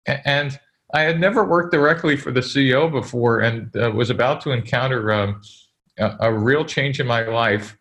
And 0.07 0.59
I 0.93 1.03
had 1.03 1.21
never 1.21 1.45
worked 1.45 1.73
directly 1.73 2.17
for 2.17 2.33
the 2.33 2.41
CEO 2.41 2.91
before, 2.91 3.41
and 3.41 3.75
uh, 3.77 3.93
was 3.95 4.11
about 4.11 4.41
to 4.43 4.51
encounter 4.51 5.13
um, 5.13 5.41
a, 5.99 6.17
a 6.21 6.33
real 6.33 6.65
change 6.65 6.99
in 6.99 7.07
my 7.07 7.23
life 7.23 7.77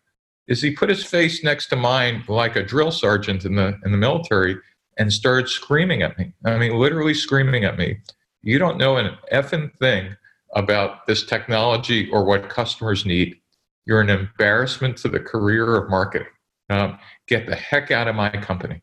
is 0.48 0.62
he 0.62 0.70
put 0.70 0.88
his 0.88 1.04
face 1.04 1.42
next 1.42 1.66
to 1.68 1.76
mine 1.76 2.24
like 2.28 2.56
a 2.56 2.62
drill 2.62 2.90
sergeant 2.90 3.44
in 3.44 3.56
the 3.56 3.78
in 3.84 3.92
the 3.92 3.98
military 3.98 4.56
and 4.96 5.12
started 5.12 5.48
screaming 5.48 6.02
at 6.02 6.18
me. 6.18 6.32
I 6.44 6.56
mean, 6.58 6.74
literally 6.74 7.14
screaming 7.14 7.64
at 7.64 7.76
me. 7.76 7.98
You 8.42 8.58
don't 8.58 8.78
know 8.78 8.96
an 8.96 9.16
effing 9.32 9.76
thing 9.78 10.16
about 10.54 11.06
this 11.06 11.24
technology 11.24 12.08
or 12.10 12.24
what 12.24 12.48
customers 12.48 13.04
need. 13.04 13.36
You're 13.84 14.00
an 14.00 14.10
embarrassment 14.10 14.96
to 14.98 15.08
the 15.08 15.20
career 15.20 15.76
of 15.76 15.90
marketing. 15.90 16.28
Um, 16.70 16.98
get 17.28 17.46
the 17.46 17.54
heck 17.54 17.90
out 17.90 18.08
of 18.08 18.16
my 18.16 18.30
company. 18.30 18.82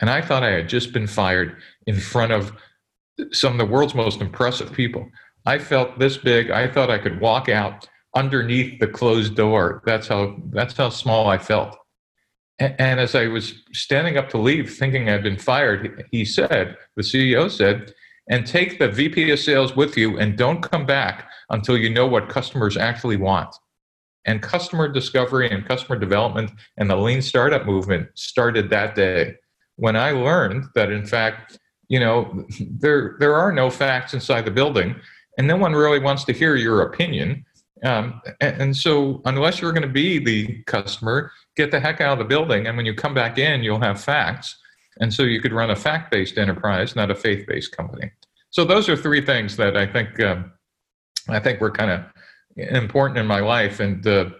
And 0.00 0.10
I 0.10 0.20
thought 0.20 0.42
I 0.42 0.50
had 0.50 0.68
just 0.68 0.92
been 0.92 1.06
fired 1.06 1.56
in 1.86 1.98
front 1.98 2.32
of 2.32 2.52
some 3.32 3.52
of 3.52 3.58
the 3.58 3.72
world's 3.72 3.94
most 3.94 4.20
impressive 4.20 4.72
people. 4.72 5.08
I 5.46 5.58
felt 5.58 5.98
this 5.98 6.16
big. 6.16 6.50
I 6.50 6.68
thought 6.68 6.90
I 6.90 6.98
could 6.98 7.20
walk 7.20 7.48
out 7.48 7.88
underneath 8.14 8.80
the 8.80 8.86
closed 8.86 9.36
door. 9.36 9.82
That's 9.84 10.08
how 10.08 10.36
that's 10.50 10.76
how 10.76 10.90
small 10.90 11.28
I 11.28 11.38
felt. 11.38 11.76
And, 12.58 13.00
as 13.00 13.14
I 13.14 13.26
was 13.26 13.54
standing 13.72 14.18
up 14.18 14.28
to 14.30 14.38
leave, 14.38 14.76
thinking 14.76 15.08
I'd 15.08 15.22
been 15.22 15.38
fired, 15.38 16.04
he 16.10 16.26
said, 16.26 16.76
the 16.94 17.02
CEO 17.02 17.50
said, 17.50 17.94
and 18.28 18.46
take 18.46 18.78
the 18.78 18.88
VP 18.88 19.30
of 19.30 19.38
sales 19.38 19.74
with 19.74 19.96
you 19.96 20.18
and 20.18 20.36
don't 20.36 20.60
come 20.60 20.84
back 20.84 21.30
until 21.48 21.78
you 21.78 21.88
know 21.88 22.06
what 22.06 22.28
customers 22.28 22.76
actually 22.76 23.16
want. 23.16 23.54
And 24.26 24.42
customer 24.42 24.88
discovery 24.88 25.50
and 25.50 25.64
customer 25.64 25.98
development 25.98 26.50
and 26.76 26.90
the 26.90 26.96
lean 26.96 27.22
startup 27.22 27.64
movement 27.64 28.08
started 28.14 28.68
that 28.68 28.94
day 28.94 29.36
when 29.76 29.96
I 29.96 30.10
learned 30.10 30.66
that 30.74 30.92
in 30.92 31.06
fact, 31.06 31.58
you 31.88 31.98
know, 31.98 32.44
there 32.60 33.16
there 33.18 33.34
are 33.34 33.50
no 33.50 33.70
facts 33.70 34.12
inside 34.12 34.44
the 34.44 34.50
building 34.50 34.94
and 35.38 35.48
no 35.48 35.56
one 35.56 35.72
really 35.72 35.98
wants 35.98 36.24
to 36.24 36.34
hear 36.34 36.54
your 36.56 36.82
opinion 36.82 37.46
um, 37.82 38.20
and, 38.40 38.60
and, 38.60 38.76
so, 38.76 39.22
unless 39.24 39.60
you're 39.60 39.72
going 39.72 39.82
to 39.82 39.88
be 39.88 40.18
the 40.18 40.62
customer, 40.64 41.32
get 41.56 41.70
the 41.70 41.80
heck 41.80 42.00
out 42.00 42.12
of 42.12 42.18
the 42.18 42.24
building. 42.24 42.66
And 42.66 42.76
when 42.76 42.86
you 42.86 42.94
come 42.94 43.14
back 43.14 43.38
in, 43.38 43.62
you'll 43.62 43.80
have 43.80 44.02
facts. 44.02 44.56
And 45.00 45.12
so, 45.12 45.22
you 45.22 45.40
could 45.40 45.52
run 45.52 45.70
a 45.70 45.76
fact 45.76 46.10
based 46.10 46.36
enterprise, 46.36 46.94
not 46.94 47.10
a 47.10 47.14
faith 47.14 47.46
based 47.46 47.76
company. 47.76 48.10
So, 48.50 48.64
those 48.64 48.88
are 48.88 48.96
three 48.96 49.24
things 49.24 49.56
that 49.56 49.76
I 49.76 49.86
think 49.86 50.20
um, 50.20 50.52
I 51.28 51.38
think 51.38 51.60
were 51.60 51.70
kind 51.70 51.90
of 51.90 52.04
important 52.56 53.18
in 53.18 53.26
my 53.26 53.40
life. 53.40 53.80
And 53.80 54.06
uh, 54.06 54.30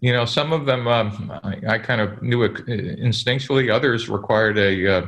you 0.00 0.12
know, 0.12 0.24
some 0.24 0.52
of 0.52 0.66
them 0.66 0.88
um, 0.88 1.32
I, 1.44 1.74
I, 1.74 1.78
kind 1.78 2.00
of 2.00 2.22
knew 2.22 2.42
it 2.42 2.54
instinctually. 2.66 3.72
Others 3.72 4.08
required 4.08 4.58
a 4.58 4.98
uh, 4.98 5.06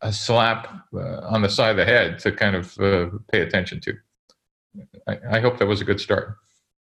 a 0.00 0.12
slap 0.12 0.68
uh, 0.94 1.20
on 1.20 1.42
the 1.42 1.48
side 1.48 1.70
of 1.70 1.76
the 1.76 1.84
head 1.84 2.18
to 2.20 2.32
kind 2.32 2.56
of 2.56 2.78
uh, 2.78 3.06
pay 3.32 3.40
attention 3.40 3.80
to. 3.80 3.94
I, 5.06 5.18
I 5.32 5.40
hope 5.40 5.58
that 5.58 5.66
was 5.66 5.80
a 5.80 5.84
good 5.84 6.00
start. 6.00 6.36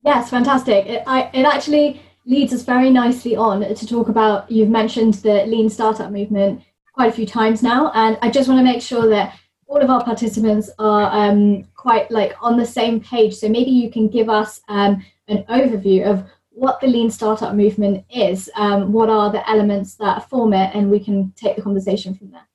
Yes, 0.03 0.29
fantastic. 0.29 0.85
It, 0.85 1.03
I, 1.05 1.29
it 1.33 1.45
actually 1.45 2.01
leads 2.25 2.53
us 2.53 2.63
very 2.63 2.89
nicely 2.89 3.35
on 3.35 3.61
to 3.61 3.87
talk 3.87 4.09
about. 4.09 4.49
You've 4.49 4.69
mentioned 4.69 5.15
the 5.15 5.45
lean 5.45 5.69
startup 5.69 6.11
movement 6.11 6.61
quite 6.93 7.09
a 7.09 7.15
few 7.15 7.25
times 7.25 7.63
now, 7.63 7.91
and 7.93 8.17
I 8.21 8.29
just 8.29 8.47
want 8.47 8.59
to 8.59 8.63
make 8.63 8.81
sure 8.81 9.07
that 9.09 9.37
all 9.67 9.81
of 9.81 9.89
our 9.89 10.03
participants 10.03 10.69
are 10.79 11.09
um, 11.11 11.63
quite 11.75 12.09
like 12.11 12.33
on 12.41 12.57
the 12.57 12.65
same 12.65 12.99
page. 12.99 13.35
So 13.35 13.47
maybe 13.47 13.71
you 13.71 13.91
can 13.91 14.07
give 14.07 14.29
us 14.29 14.61
um, 14.67 15.03
an 15.27 15.43
overview 15.49 16.05
of 16.05 16.23
what 16.49 16.81
the 16.81 16.87
lean 16.87 17.09
startup 17.09 17.55
movement 17.55 18.03
is, 18.13 18.49
um, 18.55 18.91
what 18.91 19.09
are 19.09 19.31
the 19.31 19.47
elements 19.49 19.95
that 19.95 20.29
form 20.29 20.53
it, 20.53 20.71
and 20.75 20.91
we 20.91 20.99
can 20.99 21.31
take 21.35 21.55
the 21.55 21.61
conversation 21.61 22.13
from 22.15 22.31
there. 22.31 22.47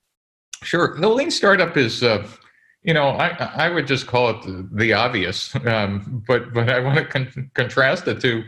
Sure. 0.62 0.96
The 0.98 1.08
lean 1.08 1.30
startup 1.30 1.76
is 1.76 2.02
uh, 2.02 2.26
you 2.84 2.92
know, 2.92 3.08
I, 3.08 3.28
I 3.56 3.68
would 3.70 3.86
just 3.86 4.06
call 4.06 4.30
it 4.30 4.42
the, 4.42 4.68
the 4.72 4.92
obvious, 4.92 5.54
um, 5.66 6.22
but 6.28 6.52
but 6.52 6.68
I 6.68 6.80
want 6.80 6.98
to 6.98 7.04
con- 7.04 7.50
contrast 7.54 8.06
it 8.06 8.20
to 8.20 8.44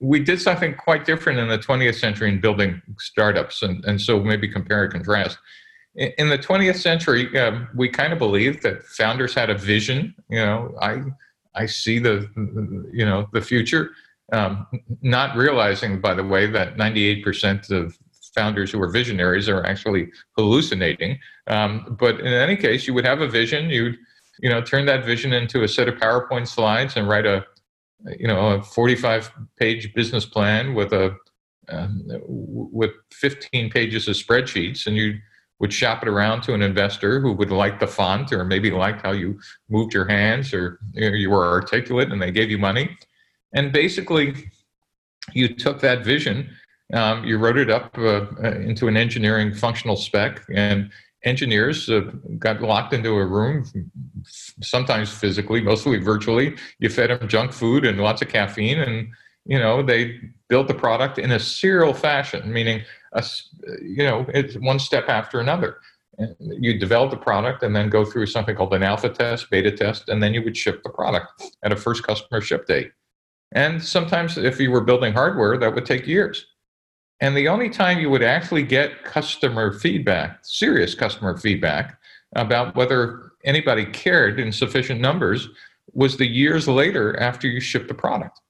we 0.00 0.20
did 0.20 0.40
something 0.40 0.74
quite 0.74 1.06
different 1.06 1.38
in 1.38 1.48
the 1.48 1.58
20th 1.58 1.98
century 1.98 2.28
in 2.28 2.40
building 2.40 2.82
startups, 2.98 3.62
and, 3.62 3.84
and 3.84 4.00
so 4.00 4.20
maybe 4.20 4.46
compare 4.46 4.84
and 4.84 4.92
contrast. 4.92 5.38
In, 5.94 6.12
in 6.18 6.28
the 6.28 6.38
20th 6.38 6.76
century, 6.76 7.38
um, 7.38 7.68
we 7.74 7.88
kind 7.88 8.12
of 8.12 8.18
believed 8.18 8.62
that 8.62 8.82
founders 8.84 9.34
had 9.34 9.48
a 9.50 9.54
vision. 9.54 10.14
You 10.28 10.38
know, 10.38 10.74
I 10.80 11.02
I 11.54 11.66
see 11.66 11.98
the 11.98 12.28
you 12.92 13.06
know 13.06 13.28
the 13.32 13.40
future, 13.40 13.92
um, 14.32 14.66
not 15.00 15.36
realizing, 15.36 16.00
by 16.00 16.14
the 16.14 16.24
way, 16.24 16.46
that 16.46 16.76
98% 16.76 17.70
of 17.70 17.98
founders 18.34 18.70
who 18.70 18.80
are 18.80 18.90
visionaries 18.90 19.48
are 19.48 19.64
actually 19.64 20.10
hallucinating. 20.36 21.18
Um, 21.46 21.96
but 21.98 22.20
in 22.20 22.26
any 22.26 22.56
case, 22.56 22.86
you 22.86 22.94
would 22.94 23.04
have 23.04 23.20
a 23.20 23.28
vision. 23.28 23.70
You'd 23.70 23.96
you 24.40 24.48
know 24.48 24.62
turn 24.62 24.86
that 24.86 25.04
vision 25.04 25.32
into 25.32 25.62
a 25.62 25.68
set 25.68 25.88
of 25.88 25.94
PowerPoint 25.96 26.48
slides 26.48 26.96
and 26.96 27.08
write 27.08 27.26
a 27.26 27.44
you 28.18 28.26
know 28.26 28.48
a 28.48 28.62
45 28.62 29.32
page 29.58 29.94
business 29.94 30.26
plan 30.26 30.74
with 30.74 30.92
a 30.92 31.16
um, 31.68 32.02
with 32.26 32.90
15 33.12 33.70
pages 33.70 34.08
of 34.08 34.16
spreadsheets, 34.16 34.86
and 34.86 34.96
you 34.96 35.18
would 35.60 35.72
shop 35.72 36.02
it 36.02 36.08
around 36.08 36.42
to 36.42 36.54
an 36.54 36.62
investor 36.62 37.20
who 37.20 37.32
would 37.32 37.52
like 37.52 37.78
the 37.78 37.86
font 37.86 38.32
or 38.32 38.44
maybe 38.44 38.72
liked 38.72 39.00
how 39.00 39.12
you 39.12 39.38
moved 39.70 39.94
your 39.94 40.08
hands 40.08 40.52
or 40.52 40.80
you 40.92 41.30
were 41.30 41.46
articulate 41.46 42.10
and 42.10 42.20
they 42.20 42.32
gave 42.32 42.50
you 42.50 42.58
money. 42.58 42.98
And 43.54 43.72
basically, 43.72 44.50
you 45.34 45.54
took 45.54 45.80
that 45.80 46.04
vision 46.04 46.50
um, 46.92 47.24
you 47.24 47.38
wrote 47.38 47.56
it 47.56 47.70
up 47.70 47.96
uh, 47.96 48.26
uh, 48.42 48.50
into 48.60 48.88
an 48.88 48.96
engineering 48.96 49.54
functional 49.54 49.96
spec, 49.96 50.42
and 50.54 50.90
engineers 51.24 51.88
uh, 51.88 52.00
got 52.38 52.60
locked 52.60 52.92
into 52.92 53.10
a 53.10 53.24
room, 53.24 53.64
sometimes 54.24 55.10
physically, 55.10 55.60
mostly 55.60 55.98
virtually. 55.98 56.56
You 56.80 56.90
fed 56.90 57.10
them 57.10 57.28
junk 57.28 57.52
food 57.52 57.84
and 57.84 57.98
lots 57.98 58.20
of 58.22 58.28
caffeine, 58.28 58.78
and 58.78 59.08
you 59.46 59.58
know 59.58 59.82
they 59.82 60.20
built 60.48 60.68
the 60.68 60.74
product 60.74 61.18
in 61.18 61.30
a 61.30 61.40
serial 61.40 61.94
fashion, 61.94 62.52
meaning 62.52 62.82
a, 63.12 63.24
you 63.80 64.04
know 64.04 64.26
it's 64.28 64.56
one 64.56 64.78
step 64.78 65.08
after 65.08 65.40
another. 65.40 65.78
You 66.38 66.78
develop 66.78 67.10
the 67.10 67.16
product 67.16 67.62
and 67.62 67.74
then 67.74 67.88
go 67.88 68.04
through 68.04 68.26
something 68.26 68.54
called 68.54 68.74
an 68.74 68.82
alpha 68.82 69.08
test, 69.08 69.48
beta 69.50 69.72
test, 69.72 70.10
and 70.10 70.22
then 70.22 70.34
you 70.34 70.42
would 70.42 70.58
ship 70.58 70.82
the 70.82 70.90
product 70.90 71.42
at 71.62 71.72
a 71.72 71.76
first 71.76 72.02
customer 72.02 72.42
ship 72.42 72.66
date. 72.66 72.92
And 73.52 73.82
sometimes, 73.82 74.36
if 74.36 74.60
you 74.60 74.70
were 74.70 74.82
building 74.82 75.14
hardware, 75.14 75.56
that 75.56 75.74
would 75.74 75.86
take 75.86 76.06
years. 76.06 76.46
And 77.22 77.36
the 77.36 77.46
only 77.46 77.70
time 77.70 78.00
you 78.00 78.10
would 78.10 78.24
actually 78.24 78.64
get 78.64 79.04
customer 79.04 79.72
feedback, 79.72 80.40
serious 80.42 80.96
customer 80.96 81.38
feedback, 81.38 81.96
about 82.34 82.74
whether 82.74 83.30
anybody 83.44 83.84
cared 83.86 84.40
in 84.40 84.50
sufficient 84.50 85.00
numbers 85.00 85.48
was 85.92 86.16
the 86.16 86.26
years 86.26 86.66
later 86.66 87.16
after 87.20 87.46
you 87.46 87.60
shipped 87.60 87.86
the 87.86 87.94
product. 87.94 88.40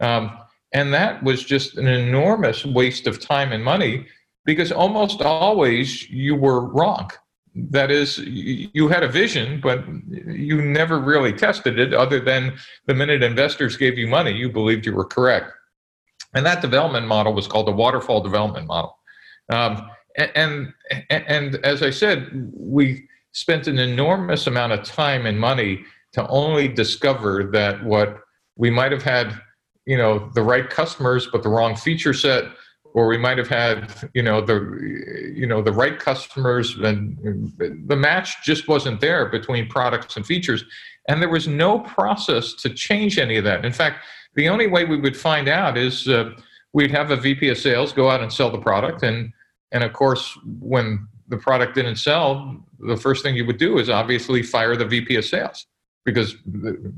Um, 0.00 0.38
and 0.72 0.94
that 0.94 1.22
was 1.22 1.44
just 1.44 1.76
an 1.76 1.86
enormous 1.86 2.64
waste 2.64 3.06
of 3.06 3.20
time 3.20 3.52
and 3.52 3.62
money 3.62 4.06
because 4.46 4.72
almost 4.72 5.20
always 5.20 6.08
you 6.08 6.34
were 6.34 6.66
wrong. 6.66 7.10
That 7.54 7.90
is, 7.90 8.16
you 8.16 8.88
had 8.88 9.02
a 9.02 9.08
vision, 9.08 9.60
but 9.60 9.84
you 10.08 10.62
never 10.62 10.98
really 10.98 11.34
tested 11.34 11.78
it 11.78 11.92
other 11.92 12.18
than 12.18 12.56
the 12.86 12.94
minute 12.94 13.22
investors 13.22 13.76
gave 13.76 13.98
you 13.98 14.06
money, 14.06 14.32
you 14.32 14.48
believed 14.48 14.86
you 14.86 14.94
were 14.94 15.04
correct. 15.04 15.52
And 16.34 16.46
that 16.46 16.62
development 16.62 17.06
model 17.06 17.32
was 17.32 17.46
called 17.46 17.66
the 17.66 17.72
waterfall 17.72 18.22
development 18.22 18.66
model. 18.66 18.98
Um, 19.50 19.90
and, 20.16 20.72
and, 21.10 21.24
and 21.28 21.56
as 21.64 21.82
I 21.82 21.90
said, 21.90 22.50
we 22.54 23.06
spent 23.32 23.66
an 23.66 23.78
enormous 23.78 24.46
amount 24.46 24.72
of 24.72 24.84
time 24.84 25.26
and 25.26 25.38
money 25.38 25.84
to 26.12 26.26
only 26.28 26.68
discover 26.68 27.44
that 27.52 27.82
what 27.84 28.20
we 28.56 28.70
might 28.70 28.92
have 28.92 29.02
had, 29.02 29.40
you 29.86 29.96
know, 29.96 30.30
the 30.34 30.42
right 30.42 30.68
customers 30.68 31.26
but 31.26 31.42
the 31.42 31.48
wrong 31.48 31.74
feature 31.74 32.12
set, 32.12 32.44
or 32.94 33.06
we 33.06 33.18
might 33.18 33.38
have 33.38 33.48
had 33.48 34.10
you 34.14 34.22
know 34.22 34.40
the 34.40 35.32
you 35.34 35.46
know 35.46 35.62
the 35.62 35.72
right 35.72 35.98
customers 35.98 36.76
and 36.78 37.52
the 37.86 37.96
match 37.96 38.42
just 38.44 38.68
wasn't 38.68 39.00
there 39.00 39.26
between 39.26 39.68
products 39.68 40.16
and 40.16 40.26
features 40.26 40.64
and 41.08 41.20
there 41.20 41.28
was 41.28 41.48
no 41.48 41.80
process 41.80 42.54
to 42.54 42.70
change 42.70 43.18
any 43.18 43.36
of 43.36 43.44
that 43.44 43.64
in 43.64 43.72
fact 43.72 44.04
the 44.34 44.48
only 44.48 44.66
way 44.66 44.84
we 44.84 44.96
would 44.96 45.16
find 45.16 45.48
out 45.48 45.76
is 45.76 46.08
uh, 46.08 46.30
we'd 46.72 46.90
have 46.90 47.10
a 47.10 47.16
vp 47.16 47.48
of 47.48 47.58
sales 47.58 47.92
go 47.92 48.10
out 48.10 48.20
and 48.20 48.32
sell 48.32 48.50
the 48.50 48.58
product 48.58 49.02
and 49.02 49.32
and 49.72 49.84
of 49.84 49.92
course 49.92 50.38
when 50.60 51.06
the 51.28 51.36
product 51.36 51.74
didn't 51.74 51.96
sell 51.96 52.56
the 52.80 52.96
first 52.96 53.22
thing 53.22 53.34
you 53.34 53.46
would 53.46 53.58
do 53.58 53.78
is 53.78 53.88
obviously 53.88 54.42
fire 54.42 54.76
the 54.76 54.86
vp 54.86 55.16
of 55.16 55.24
sales 55.24 55.66
because 56.04 56.36
the 56.46 56.92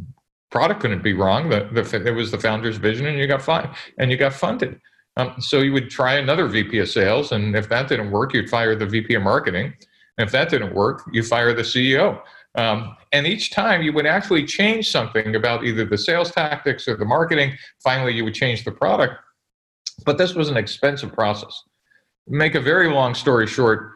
product 0.50 0.80
couldn't 0.80 1.02
be 1.02 1.12
wrong 1.12 1.48
the, 1.48 1.68
the, 1.72 2.06
it 2.06 2.12
was 2.12 2.30
the 2.30 2.38
founder's 2.38 2.76
vision 2.76 3.06
and 3.06 3.18
you 3.18 3.26
got 3.26 3.42
fine 3.42 3.68
and 3.98 4.10
you 4.10 4.16
got 4.16 4.32
funded 4.32 4.80
um, 5.16 5.34
so 5.38 5.60
you 5.60 5.72
would 5.72 5.90
try 5.90 6.14
another 6.14 6.46
VP 6.48 6.78
of 6.78 6.88
sales, 6.88 7.32
and 7.32 7.54
if 7.54 7.68
that 7.68 7.88
didn't 7.88 8.10
work, 8.10 8.34
you'd 8.34 8.50
fire 8.50 8.74
the 8.74 8.86
VP 8.86 9.14
of 9.14 9.22
marketing. 9.22 9.72
And 10.18 10.26
if 10.26 10.32
that 10.32 10.48
didn't 10.48 10.74
work, 10.74 11.02
you 11.12 11.22
fire 11.22 11.52
the 11.52 11.62
CEO. 11.62 12.20
Um, 12.56 12.96
and 13.12 13.26
each 13.26 13.50
time 13.50 13.82
you 13.82 13.92
would 13.92 14.06
actually 14.06 14.44
change 14.44 14.90
something 14.90 15.34
about 15.34 15.64
either 15.64 15.84
the 15.84 15.98
sales 15.98 16.30
tactics 16.30 16.86
or 16.86 16.96
the 16.96 17.04
marketing. 17.04 17.52
Finally, 17.82 18.14
you 18.14 18.24
would 18.24 18.34
change 18.34 18.64
the 18.64 18.72
product. 18.72 19.14
But 20.04 20.18
this 20.18 20.34
was 20.34 20.48
an 20.48 20.56
expensive 20.56 21.12
process. 21.12 21.62
Make 22.26 22.54
a 22.54 22.60
very 22.60 22.90
long 22.90 23.14
story 23.14 23.46
short, 23.46 23.92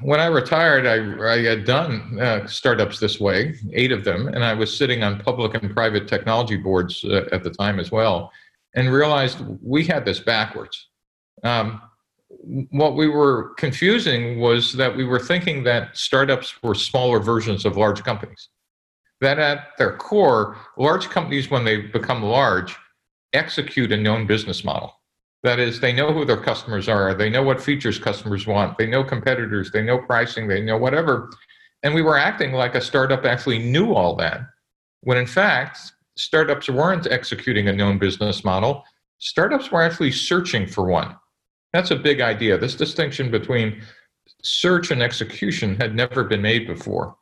when 0.00 0.20
I 0.20 0.26
retired, 0.26 0.86
I, 0.86 1.32
I 1.34 1.42
had 1.42 1.66
done 1.66 2.18
uh, 2.18 2.46
startups 2.46 2.98
this 2.98 3.20
way, 3.20 3.54
eight 3.74 3.92
of 3.92 4.04
them, 4.04 4.28
and 4.28 4.42
I 4.42 4.54
was 4.54 4.74
sitting 4.74 5.02
on 5.02 5.20
public 5.20 5.54
and 5.54 5.70
private 5.70 6.08
technology 6.08 6.56
boards 6.56 7.04
uh, 7.04 7.26
at 7.30 7.44
the 7.44 7.50
time 7.50 7.78
as 7.78 7.92
well 7.92 8.32
and 8.76 8.92
realized 8.92 9.40
we 9.62 9.84
had 9.84 10.04
this 10.04 10.20
backwards. 10.20 10.88
Um, 11.42 11.80
what 12.70 12.96
we 12.96 13.08
were 13.08 13.54
confusing 13.54 14.40
was 14.40 14.72
that 14.74 14.96
we 14.96 15.04
were 15.04 15.18
thinking 15.18 15.62
that 15.64 15.96
startups 15.96 16.62
were 16.62 16.74
smaller 16.74 17.20
versions 17.20 17.64
of 17.64 17.76
large 17.76 18.02
companies. 18.04 18.48
That 19.20 19.38
at 19.38 19.68
their 19.78 19.96
core, 19.96 20.56
large 20.76 21.08
companies, 21.08 21.50
when 21.50 21.64
they 21.64 21.78
become 21.78 22.22
large, 22.22 22.76
execute 23.32 23.92
a 23.92 23.96
known 23.96 24.26
business 24.26 24.64
model. 24.64 24.92
That 25.42 25.58
is, 25.58 25.80
they 25.80 25.92
know 25.92 26.12
who 26.12 26.24
their 26.24 26.36
customers 26.36 26.88
are, 26.88 27.14
they 27.14 27.30
know 27.30 27.42
what 27.42 27.60
features 27.60 27.98
customers 27.98 28.46
want, 28.46 28.78
they 28.78 28.86
know 28.86 29.04
competitors, 29.04 29.70
they 29.70 29.82
know 29.82 29.98
pricing, 29.98 30.48
they 30.48 30.60
know 30.60 30.76
whatever. 30.76 31.30
And 31.82 31.94
we 31.94 32.02
were 32.02 32.18
acting 32.18 32.52
like 32.52 32.74
a 32.74 32.80
startup 32.80 33.24
actually 33.24 33.58
knew 33.58 33.94
all 33.94 34.16
that, 34.16 34.40
when 35.02 35.18
in 35.18 35.26
fact, 35.26 35.78
startups 36.16 36.68
weren't 36.68 37.06
executing 37.06 37.68
a 37.68 37.72
known 37.72 37.98
business 37.98 38.44
model, 38.44 38.84
startups 39.18 39.70
were 39.70 39.82
actually 39.82 40.12
searching 40.12 40.66
for 40.66 40.86
one. 40.86 41.16
That's 41.76 41.90
a 41.90 41.96
big 41.96 42.22
idea. 42.22 42.56
This 42.56 42.74
distinction 42.74 43.30
between 43.30 43.82
search 44.42 44.90
and 44.90 45.02
execution 45.02 45.76
had 45.76 45.94
never 45.94 46.24
been 46.24 46.40
made 46.40 46.66
before. 46.66 47.14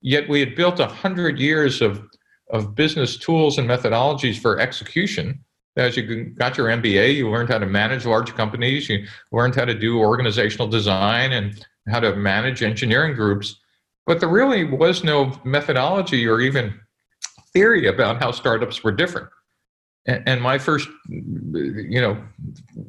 Yet 0.00 0.28
we 0.28 0.40
had 0.40 0.56
built 0.56 0.80
a 0.80 0.88
hundred 0.88 1.38
years 1.38 1.80
of, 1.80 2.02
of 2.50 2.74
business 2.74 3.16
tools 3.16 3.58
and 3.58 3.70
methodologies 3.70 4.40
for 4.40 4.58
execution. 4.58 5.38
As 5.76 5.96
you 5.96 6.24
got 6.34 6.58
your 6.58 6.66
MBA, 6.66 7.14
you 7.14 7.30
learned 7.30 7.50
how 7.50 7.58
to 7.58 7.66
manage 7.66 8.04
large 8.04 8.34
companies, 8.34 8.88
you 8.88 9.06
learned 9.30 9.54
how 9.54 9.66
to 9.66 9.74
do 9.74 10.00
organizational 10.00 10.66
design 10.66 11.30
and 11.30 11.64
how 11.86 12.00
to 12.00 12.16
manage 12.16 12.64
engineering 12.64 13.14
groups. 13.14 13.60
But 14.04 14.18
there 14.18 14.28
really 14.28 14.64
was 14.64 15.04
no 15.04 15.40
methodology 15.44 16.26
or 16.26 16.40
even 16.40 16.74
theory 17.52 17.86
about 17.86 18.20
how 18.20 18.32
startups 18.32 18.82
were 18.82 18.90
different. 18.90 19.28
And, 20.06 20.42
my 20.42 20.58
first, 20.58 20.88
you 21.08 22.00
know, 22.00 22.20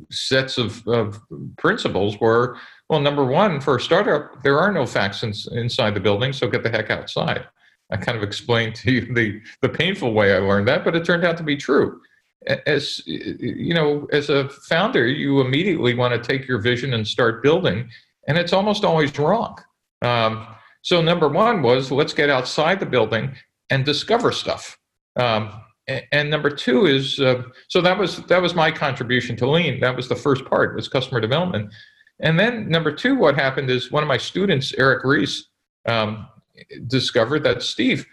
sets 0.09 0.57
of, 0.57 0.87
of 0.87 1.21
principles 1.57 2.19
were 2.19 2.57
well, 2.93 3.01
number 3.01 3.25
one, 3.25 3.59
for 3.59 3.77
a 3.77 3.81
startup, 3.81 4.43
there 4.43 4.59
are 4.59 4.71
no 4.71 4.85
facts 4.85 5.23
in, 5.23 5.33
inside 5.57 5.95
the 5.95 5.99
building, 5.99 6.31
so 6.31 6.47
get 6.47 6.61
the 6.61 6.69
heck 6.69 6.91
outside. 6.91 7.47
I 7.89 7.97
kind 7.97 8.15
of 8.15 8.23
explained 8.23 8.75
to 8.75 8.91
you 8.91 9.13
the, 9.15 9.41
the 9.61 9.69
painful 9.69 10.13
way 10.13 10.35
I 10.35 10.37
learned 10.37 10.67
that, 10.67 10.83
but 10.83 10.95
it 10.95 11.03
turned 11.03 11.25
out 11.25 11.35
to 11.37 11.43
be 11.43 11.57
true. 11.57 12.01
As 12.67 13.01
you 13.07 13.73
know, 13.73 14.05
as 14.11 14.29
a 14.29 14.49
founder, 14.49 15.07
you 15.07 15.41
immediately 15.41 15.95
want 15.95 16.13
to 16.13 16.19
take 16.19 16.47
your 16.47 16.59
vision 16.59 16.93
and 16.93 17.07
start 17.07 17.41
building, 17.41 17.89
and 18.27 18.37
it's 18.37 18.53
almost 18.53 18.83
always 18.83 19.17
wrong. 19.17 19.57
Um, 20.03 20.45
so 20.83 21.01
number 21.01 21.29
one 21.29 21.63
was 21.63 21.89
let's 21.89 22.13
get 22.13 22.29
outside 22.29 22.79
the 22.79 22.85
building 22.85 23.33
and 23.71 23.83
discover 23.83 24.31
stuff. 24.31 24.77
Um, 25.15 25.62
and, 25.87 26.29
number 26.29 26.49
two 26.49 26.85
is 26.85 27.19
uh, 27.19 27.43
so 27.67 27.81
that 27.81 27.97
was 27.97 28.17
that 28.27 28.41
was 28.41 28.55
my 28.55 28.71
contribution 28.71 29.35
to 29.37 29.49
lean. 29.49 29.79
That 29.81 29.95
was 29.95 30.07
the 30.07 30.15
first 30.15 30.45
part 30.45 30.75
was 30.75 30.87
customer 30.87 31.19
development. 31.19 31.73
And 32.19 32.39
then 32.39 32.69
number 32.69 32.91
two, 32.91 33.15
what 33.15 33.35
happened 33.35 33.69
is 33.69 33.91
one 33.91 34.03
of 34.03 34.07
my 34.07 34.17
students, 34.17 34.73
Eric 34.77 35.03
Ries 35.03 35.49
um, 35.87 36.27
discovered 36.87 37.43
that 37.43 37.63
Steve, 37.63 38.05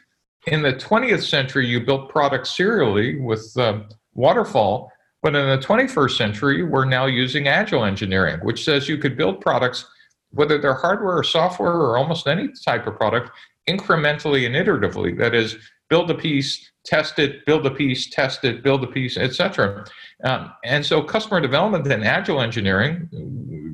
in 0.47 0.63
the 0.63 0.73
20th 0.73 1.23
century, 1.23 1.67
you 1.67 1.81
built 1.81 2.09
products 2.09 2.57
serially 2.57 3.21
with 3.21 3.53
um, 3.59 3.89
waterfall, 4.15 4.91
but 5.23 5.37
in 5.37 5.47
the 5.49 5.65
21st 5.65 6.17
century, 6.17 6.63
we're 6.63 6.87
now 6.87 7.07
using 7.07 7.47
agile 7.47 7.85
engineering, 7.85 8.41
which 8.43 8.65
says 8.65 8.89
you 8.89 8.97
could 8.97 9.17
build 9.17 9.41
products, 9.41 9.87
whether 10.31 10.59
they're 10.59 10.75
hardware 10.75 11.19
or 11.19 11.23
software 11.23 11.73
or 11.73 11.99
almost 11.99 12.27
any 12.27 12.49
type 12.65 12.87
of 12.87 12.97
product, 12.97 13.31
incrementally 13.69 14.47
and 14.47 14.55
iteratively. 14.55 15.17
That 15.19 15.35
is, 15.35 15.57
build 15.91 16.11
a 16.11 16.15
piece, 16.15 16.71
test 16.85 17.19
it, 17.19 17.45
build 17.45 17.67
a 17.67 17.71
piece, 17.71 18.09
test 18.09 18.45
it, 18.45 18.63
build 18.63 18.83
a 18.83 18.87
piece, 18.87 19.19
etc. 19.19 19.85
Um, 20.25 20.53
and 20.65 20.87
so, 20.87 21.03
customer 21.03 21.41
development 21.41 21.87
and 21.93 22.05
agile 22.05 22.41
engineering 22.41 23.09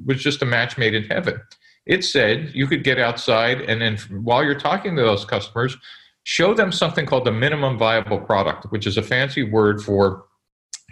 was 0.06 0.22
just 0.22 0.42
a 0.42 0.46
match 0.46 0.76
made 0.78 0.94
in 0.94 1.04
heaven. 1.04 1.40
It 1.84 2.04
said 2.04 2.50
you 2.52 2.66
could 2.66 2.82
get 2.82 2.98
outside 2.98 3.60
and 3.60 3.80
then, 3.80 3.98
while 4.24 4.42
you're 4.42 4.58
talking 4.58 4.96
to 4.96 5.02
those 5.02 5.24
customers, 5.24 5.76
show 6.24 6.54
them 6.54 6.72
something 6.72 7.06
called 7.06 7.24
the 7.24 7.32
minimum 7.32 7.78
viable 7.78 8.18
product, 8.18 8.66
which 8.70 8.86
is 8.86 8.96
a 8.96 9.02
fancy 9.02 9.44
word 9.44 9.80
for 9.80 10.24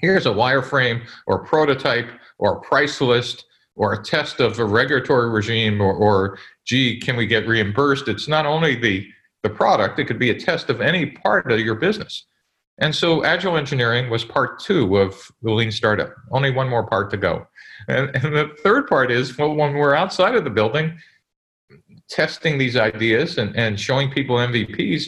here's 0.01 0.27
a 0.27 0.31
wireframe 0.31 1.03
or 1.27 1.43
a 1.43 1.45
prototype 1.45 2.09
or 2.39 2.57
a 2.57 2.61
price 2.61 3.01
list 3.01 3.47
or 3.77 3.93
a 3.93 4.03
test 4.05 4.39
of 4.41 4.59
a 4.59 4.65
regulatory 4.65 5.31
regime 5.31 5.81
or, 5.81 5.93
or 5.93 6.39
gee, 6.65 7.01
can 7.01 7.17
we 7.17 7.27
get 7.27 7.49
reimbursed? 7.49 8.07
It's 8.07 8.29
not 8.29 8.47
only 8.47 8.77
the, 8.77 9.07
the 9.45 9.51
product, 9.51 10.01
it 10.01 10.07
could 10.07 10.19
be 10.19 10.31
a 10.31 10.39
test 10.39 10.69
of 10.69 10.81
any 10.81 11.07
part 11.07 11.53
of 11.53 11.61
your 11.61 11.77
business. 11.77 12.27
And 12.79 12.93
so 12.93 13.25
agile 13.25 13.57
engineering 13.57 14.11
was 14.11 14.25
part 14.25 14.59
two 14.59 14.97
of 14.97 15.31
the 15.43 15.53
lean 15.53 15.71
startup, 15.71 16.13
only 16.33 16.51
one 16.51 16.69
more 16.69 16.85
part 16.85 17.09
to 17.13 17.17
go. 17.17 17.47
And, 17.87 18.11
and 18.17 18.35
the 18.35 18.51
third 18.65 18.89
part 18.89 19.13
is 19.13 19.39
well, 19.39 19.55
when 19.55 19.75
we're 19.75 19.95
outside 19.95 20.35
of 20.35 20.43
the 20.43 20.51
building, 20.51 20.99
testing 22.09 22.59
these 22.59 22.77
ideas 22.77 23.39
and, 23.39 23.55
and 23.55 23.79
showing 23.79 24.11
people 24.11 24.37
MVPs, 24.37 25.05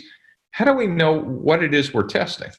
how 0.53 0.65
do 0.65 0.73
we 0.75 0.87
know 0.87 1.21
what 1.21 1.65
it 1.65 1.75
is 1.75 1.93
we're 1.93 2.05
testing? 2.05 2.51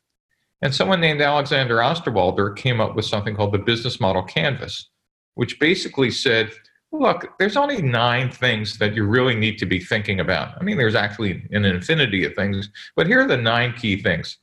And 0.61 0.75
someone 0.75 0.99
named 0.99 1.21
Alexander 1.21 1.77
Osterwalder 1.77 2.53
came 2.55 2.81
up 2.81 2.95
with 2.95 3.05
something 3.05 3.35
called 3.35 3.53
the 3.53 3.59
business 3.59 4.01
model 4.01 4.23
canvas 4.23 4.89
which 5.37 5.59
basically 5.59 6.09
said, 6.09 6.51
look, 6.91 7.38
there's 7.39 7.58
only 7.58 7.82
nine 7.82 8.32
things 8.32 8.78
that 8.78 8.95
you 8.95 9.06
really 9.06 9.36
need 9.36 9.58
to 9.60 9.65
be 9.65 9.80
thinking 9.80 10.19
about. 10.19 10.60
I 10.60 10.63
mean, 10.63 10.78
there's 10.78 10.95
actually 10.95 11.45
an 11.52 11.65
infinity 11.65 12.26
of 12.26 12.34
things, 12.34 12.69
but 12.95 13.08
here 13.08 13.21
are 13.21 13.28
the 13.28 13.38
nine 13.38 13.73
key 13.73 14.02
things. 14.02 14.38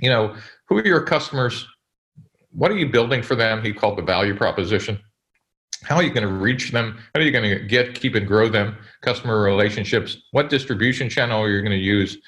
You 0.00 0.10
know, 0.10 0.36
who 0.66 0.78
are 0.78 0.86
your 0.86 1.02
customers? 1.02 1.66
What 2.50 2.70
are 2.70 2.76
you 2.76 2.88
building 2.88 3.22
for 3.22 3.34
them? 3.34 3.62
He 3.62 3.72
called 3.72 3.98
the 3.98 4.02
value 4.02 4.34
proposition. 4.34 4.98
How 5.84 5.96
are 5.96 6.02
you 6.02 6.10
going 6.10 6.26
to 6.26 6.32
reach 6.32 6.70
them? 6.70 6.98
How 7.14 7.20
are 7.20 7.24
you 7.24 7.32
going 7.32 7.58
to 7.58 7.64
get, 7.66 7.94
keep, 7.94 8.14
and 8.14 8.26
grow 8.26 8.48
them? 8.48 8.76
Customer 9.00 9.42
relationships. 9.42 10.16
What 10.30 10.48
distribution 10.48 11.08
channel 11.08 11.42
are 11.42 11.50
you 11.50 11.60
going 11.60 11.72
to 11.72 11.76
use? 11.76 12.18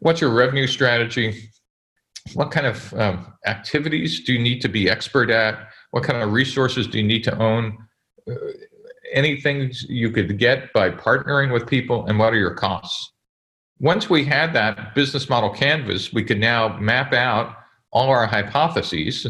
What's 0.00 0.20
your 0.20 0.30
revenue 0.30 0.66
strategy? 0.66 1.50
What 2.34 2.50
kind 2.50 2.66
of 2.66 2.92
um, 2.94 3.34
activities 3.46 4.24
do 4.24 4.32
you 4.32 4.40
need 4.40 4.60
to 4.62 4.68
be 4.68 4.90
expert 4.90 5.30
at? 5.30 5.68
What 5.92 6.02
kind 6.02 6.20
of 6.20 6.32
resources 6.32 6.88
do 6.88 6.98
you 6.98 7.06
need 7.06 7.22
to 7.24 7.38
own? 7.38 7.85
Anything 9.12 9.70
you 9.88 10.10
could 10.10 10.38
get 10.38 10.72
by 10.72 10.90
partnering 10.90 11.52
with 11.52 11.66
people, 11.66 12.06
and 12.06 12.18
what 12.18 12.32
are 12.32 12.38
your 12.38 12.54
costs? 12.54 13.12
Once 13.78 14.10
we 14.10 14.24
had 14.24 14.52
that 14.52 14.94
business 14.94 15.28
model 15.28 15.50
canvas, 15.50 16.12
we 16.12 16.24
could 16.24 16.40
now 16.40 16.76
map 16.78 17.12
out 17.12 17.56
all 17.92 18.08
our 18.08 18.26
hypotheses, 18.26 19.26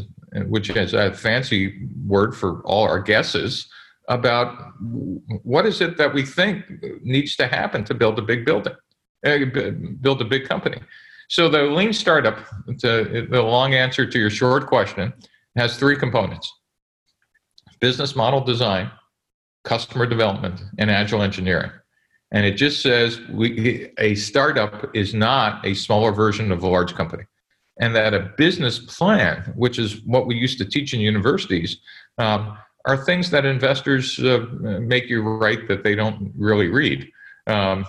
which 0.46 0.70
is 0.70 0.94
a 0.94 1.12
fancy 1.12 1.88
word 2.06 2.34
for 2.34 2.62
all 2.62 2.84
our 2.84 3.00
guesses 3.00 3.68
about 4.08 4.72
what 5.42 5.66
is 5.66 5.80
it 5.80 5.96
that 5.98 6.14
we 6.14 6.24
think 6.24 6.64
needs 7.02 7.36
to 7.36 7.46
happen 7.46 7.84
to 7.84 7.92
build 7.92 8.18
a 8.18 8.22
big 8.22 8.44
building, 8.44 8.74
uh, 9.26 9.38
build 10.00 10.22
a 10.22 10.24
big 10.24 10.48
company. 10.48 10.80
So 11.28 11.48
the 11.48 11.62
lean 11.62 11.92
startup, 11.92 12.38
the 12.66 13.42
long 13.42 13.74
answer 13.74 14.06
to 14.06 14.18
your 14.18 14.30
short 14.30 14.68
question, 14.68 15.12
has 15.56 15.76
three 15.76 15.96
components 15.96 16.52
business 17.80 18.16
model 18.16 18.40
design, 18.40 18.90
customer 19.64 20.06
development, 20.06 20.62
and 20.78 20.90
agile 20.90 21.22
engineering. 21.22 21.70
And 22.32 22.44
it 22.44 22.54
just 22.54 22.82
says 22.82 23.20
we, 23.30 23.90
a 23.98 24.14
startup 24.16 24.94
is 24.94 25.14
not 25.14 25.64
a 25.64 25.74
smaller 25.74 26.12
version 26.12 26.52
of 26.52 26.62
a 26.62 26.68
large 26.68 26.94
company. 26.94 27.24
and 27.78 27.94
that 27.94 28.14
a 28.14 28.32
business 28.36 28.78
plan, 28.78 29.52
which 29.54 29.78
is 29.78 30.02
what 30.04 30.26
we 30.26 30.34
used 30.34 30.58
to 30.58 30.64
teach 30.64 30.94
in 30.94 31.00
universities, 31.00 31.78
um, 32.18 32.56
are 32.86 32.96
things 32.96 33.30
that 33.30 33.44
investors 33.44 34.18
uh, 34.20 34.46
make 34.80 35.08
you 35.08 35.22
write 35.22 35.68
that 35.68 35.82
they 35.82 35.94
don't 35.94 36.32
really 36.36 36.68
read. 36.68 37.10
Um, 37.46 37.84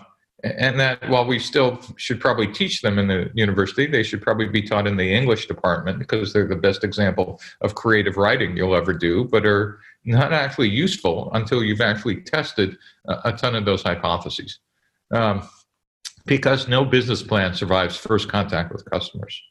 and 0.58 0.80
that 0.80 1.10
while 1.10 1.26
we 1.26 1.40
still 1.40 1.80
should 1.98 2.20
probably 2.20 2.48
teach 2.48 2.82
them 2.82 3.00
in 3.00 3.08
the 3.08 3.30
university, 3.34 3.88
they 3.88 4.04
should 4.04 4.22
probably 4.22 4.48
be 4.48 4.62
taught 4.62 4.88
in 4.88 4.98
the 4.98 5.14
English 5.14 5.48
department 5.48 6.00
because 6.00 6.34
they're 6.34 6.48
the 6.48 6.56
best 6.56 6.84
example 6.84 7.40
of 7.62 7.76
creative 7.76 8.18
writing 8.18 8.56
you'll 8.56 8.76
ever 8.76 8.94
do, 8.94 9.26
but 9.26 9.46
are 9.46 9.80
not 10.06 10.34
actually 10.34 10.70
useful 10.70 11.30
until 11.34 11.64
you've 11.64 11.82
actually 11.82 12.22
tested 12.22 12.78
a, 13.26 13.34
ton 13.34 13.56
of 13.56 13.66
those 13.66 13.84
hypotheses. 13.84 14.60
Um, 15.12 15.48
because 16.26 16.68
no 16.68 16.84
business 16.84 17.24
plan 17.24 17.54
survives 17.54 17.96
first 17.96 18.28
contact 18.28 18.72
with 18.74 18.84
customers. 18.90 19.42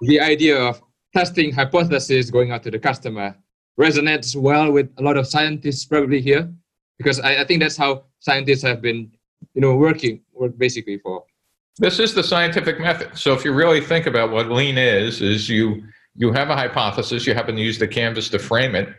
The 0.00 0.20
idea 0.20 0.58
of 0.58 0.80
testing 1.14 1.52
hypotheses 1.52 2.30
going 2.30 2.52
out 2.52 2.62
to 2.62 2.70
the 2.70 2.78
customer 2.78 3.36
resonates 3.78 4.34
well 4.34 4.72
with 4.72 4.90
a 4.98 5.02
lot 5.02 5.16
of 5.16 5.26
scientists 5.26 5.84
probably 5.84 6.20
here, 6.20 6.50
because 6.98 7.20
I, 7.20 7.42
I 7.42 7.44
think 7.44 7.60
that's 7.60 7.76
how 7.76 8.04
scientists 8.20 8.62
have 8.62 8.80
been 8.80 9.12
you 9.54 9.60
know, 9.60 9.76
working, 9.76 10.20
work 10.32 10.56
basically 10.56 10.98
for. 10.98 11.24
This 11.78 11.98
is 11.98 12.14
the 12.14 12.22
scientific 12.22 12.78
method. 12.80 13.16
So 13.16 13.32
if 13.32 13.44
you 13.44 13.52
really 13.52 13.80
think 13.80 14.06
about 14.06 14.30
what 14.30 14.50
lean 14.50 14.78
is, 14.78 15.22
is 15.22 15.48
you 15.48 15.82
you 16.14 16.32
have 16.32 16.50
a 16.50 16.56
hypothesis, 16.56 17.26
you 17.26 17.32
happen 17.32 17.56
to 17.56 17.62
use 17.62 17.78
the 17.78 17.88
canvas 17.88 18.28
to 18.30 18.38
frame 18.38 18.74
it. 18.74 18.94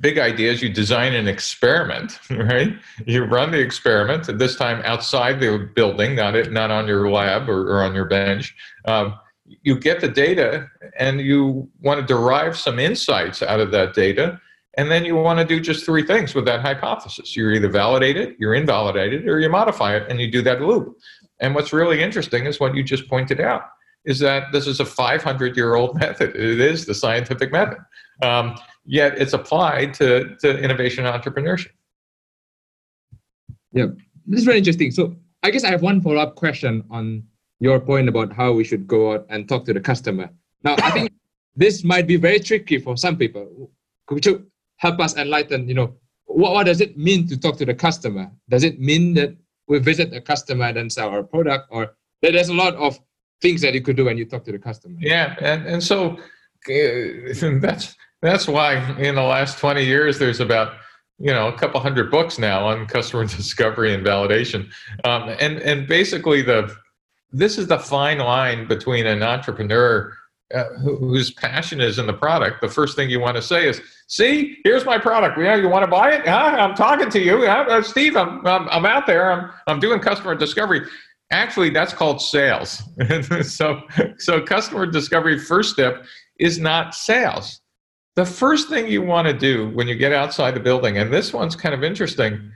Big 0.00 0.18
idea 0.18 0.50
is 0.50 0.60
you 0.60 0.68
design 0.68 1.14
an 1.14 1.28
experiment, 1.28 2.18
right? 2.30 2.76
You 3.06 3.24
run 3.24 3.52
the 3.52 3.60
experiment, 3.60 4.26
this 4.38 4.56
time 4.56 4.82
outside 4.84 5.38
the 5.38 5.70
building, 5.76 6.16
not 6.16 6.34
it, 6.34 6.50
not 6.50 6.72
on 6.72 6.88
your 6.88 7.08
lab 7.08 7.48
or, 7.48 7.72
or 7.72 7.82
on 7.82 7.94
your 7.94 8.06
bench. 8.06 8.54
Um, 8.84 9.14
you 9.62 9.78
get 9.78 10.00
the 10.00 10.08
data 10.08 10.68
and 10.98 11.20
you 11.20 11.68
want 11.80 12.00
to 12.00 12.06
derive 12.06 12.56
some 12.56 12.78
insights 12.78 13.42
out 13.42 13.60
of 13.60 13.70
that 13.70 13.94
data 13.94 14.40
and 14.78 14.88
then 14.88 15.04
you 15.04 15.16
want 15.16 15.40
to 15.40 15.44
do 15.44 15.58
just 15.60 15.84
three 15.84 16.04
things 16.04 16.36
with 16.36 16.44
that 16.44 16.60
hypothesis. 16.60 17.34
You 17.34 17.50
either 17.50 17.68
validate 17.68 18.16
it, 18.16 18.36
you 18.38 18.52
invalidate 18.52 19.12
it, 19.12 19.28
or 19.28 19.40
you 19.40 19.48
modify 19.48 19.96
it, 19.96 20.08
and 20.08 20.20
you 20.20 20.30
do 20.30 20.40
that 20.42 20.62
loop. 20.62 20.96
And 21.40 21.52
what's 21.52 21.72
really 21.72 22.00
interesting 22.00 22.46
is 22.46 22.60
what 22.60 22.76
you 22.76 22.84
just 22.84 23.08
pointed 23.08 23.40
out 23.40 23.62
is 24.04 24.20
that 24.20 24.52
this 24.52 24.68
is 24.68 24.78
a 24.78 24.84
500 24.84 25.56
year 25.56 25.74
old 25.74 25.98
method. 26.00 26.36
It 26.36 26.60
is 26.60 26.86
the 26.86 26.94
scientific 26.94 27.50
method. 27.50 27.78
Um, 28.22 28.56
yet 28.84 29.18
it's 29.18 29.32
applied 29.32 29.94
to, 29.94 30.36
to 30.42 30.58
innovation 30.60 31.04
and 31.04 31.22
entrepreneurship. 31.22 31.72
Yeah, 33.72 33.86
this 34.26 34.38
is 34.38 34.44
very 34.44 34.58
interesting. 34.58 34.92
So 34.92 35.16
I 35.42 35.50
guess 35.50 35.64
I 35.64 35.70
have 35.70 35.82
one 35.82 36.00
follow 36.00 36.18
up 36.18 36.36
question 36.36 36.84
on 36.88 37.24
your 37.58 37.80
point 37.80 38.08
about 38.08 38.32
how 38.32 38.52
we 38.52 38.62
should 38.62 38.86
go 38.86 39.14
out 39.14 39.26
and 39.28 39.48
talk 39.48 39.64
to 39.64 39.74
the 39.74 39.80
customer. 39.80 40.30
Now, 40.62 40.76
I 40.78 40.92
think 40.92 41.10
this 41.56 41.82
might 41.82 42.06
be 42.06 42.14
very 42.14 42.38
tricky 42.38 42.78
for 42.78 42.96
some 42.96 43.16
people. 43.16 43.72
Help 44.78 44.98
us 45.00 45.16
enlighten, 45.16 45.68
you 45.68 45.74
know, 45.74 45.94
what, 46.26 46.52
what 46.52 46.66
does 46.66 46.80
it 46.80 46.96
mean 46.96 47.28
to 47.28 47.36
talk 47.36 47.56
to 47.58 47.64
the 47.64 47.74
customer? 47.74 48.30
Does 48.48 48.64
it 48.64 48.80
mean 48.80 49.14
that 49.14 49.36
we 49.68 49.78
visit 49.78 50.12
a 50.14 50.20
customer 50.20 50.64
and 50.66 50.76
then 50.76 50.90
sell 50.90 51.10
our 51.10 51.22
product 51.22 51.68
or 51.70 51.94
there's 52.22 52.48
a 52.48 52.54
lot 52.54 52.74
of 52.74 52.98
things 53.40 53.60
that 53.60 53.74
you 53.74 53.80
could 53.80 53.96
do 53.96 54.06
when 54.06 54.18
you 54.18 54.24
talk 54.24 54.44
to 54.44 54.52
the 54.52 54.58
customer. 54.58 54.96
Yeah, 54.98 55.36
and, 55.40 55.66
and 55.66 55.82
so 55.82 56.16
uh, 56.68 57.58
that's 57.60 57.94
that's 58.20 58.48
why 58.48 58.76
in 58.98 59.14
the 59.14 59.22
last 59.22 59.58
20 59.58 59.84
years 59.84 60.18
there's 60.18 60.40
about 60.40 60.74
you 61.18 61.32
know 61.32 61.48
a 61.48 61.56
couple 61.56 61.80
hundred 61.80 62.10
books 62.10 62.38
now 62.38 62.66
on 62.66 62.86
customer 62.86 63.24
discovery 63.36 63.94
and 63.94 64.04
validation, 64.04 64.68
um, 65.04 65.28
and 65.40 65.58
and 65.58 65.86
basically 65.86 66.42
the 66.42 66.74
this 67.30 67.58
is 67.58 67.66
the 67.66 67.78
fine 67.78 68.18
line 68.18 68.66
between 68.66 69.06
an 69.06 69.22
entrepreneur 69.22 70.14
uh, 70.54 70.64
whose 70.80 71.30
passion 71.32 71.80
is 71.80 71.98
in 71.98 72.06
the 72.06 72.12
product, 72.12 72.62
the 72.62 72.68
first 72.68 72.96
thing 72.96 73.10
you 73.10 73.20
want 73.20 73.36
to 73.36 73.42
say 73.42 73.68
is, 73.68 73.82
"See, 74.06 74.56
here's 74.64 74.84
my 74.84 74.96
product. 74.96 75.38
Yeah, 75.38 75.56
you 75.56 75.68
want 75.68 75.84
to 75.84 75.90
buy 75.90 76.12
it? 76.12 76.26
Huh? 76.26 76.56
I'm 76.58 76.74
talking 76.74 77.10
to 77.10 77.20
you, 77.20 77.44
uh, 77.44 77.82
Steve. 77.82 78.16
I'm, 78.16 78.46
I'm 78.46 78.66
I'm 78.68 78.86
out 78.86 79.06
there. 79.06 79.30
I'm 79.30 79.50
I'm 79.66 79.78
doing 79.78 80.00
customer 80.00 80.34
discovery." 80.34 80.86
Actually, 81.30 81.68
that's 81.68 81.92
called 81.92 82.22
sales. 82.22 82.82
so 83.42 83.82
so 84.16 84.40
customer 84.40 84.86
discovery 84.86 85.38
first 85.38 85.70
step 85.74 86.04
is 86.40 86.58
not 86.58 86.94
sales. 86.94 87.60
The 88.16 88.24
first 88.24 88.70
thing 88.70 88.88
you 88.88 89.02
want 89.02 89.28
to 89.28 89.34
do 89.34 89.68
when 89.74 89.86
you 89.86 89.96
get 89.96 90.12
outside 90.14 90.54
the 90.54 90.60
building, 90.60 90.96
and 90.96 91.12
this 91.12 91.34
one's 91.34 91.54
kind 91.54 91.74
of 91.74 91.84
interesting, 91.84 92.50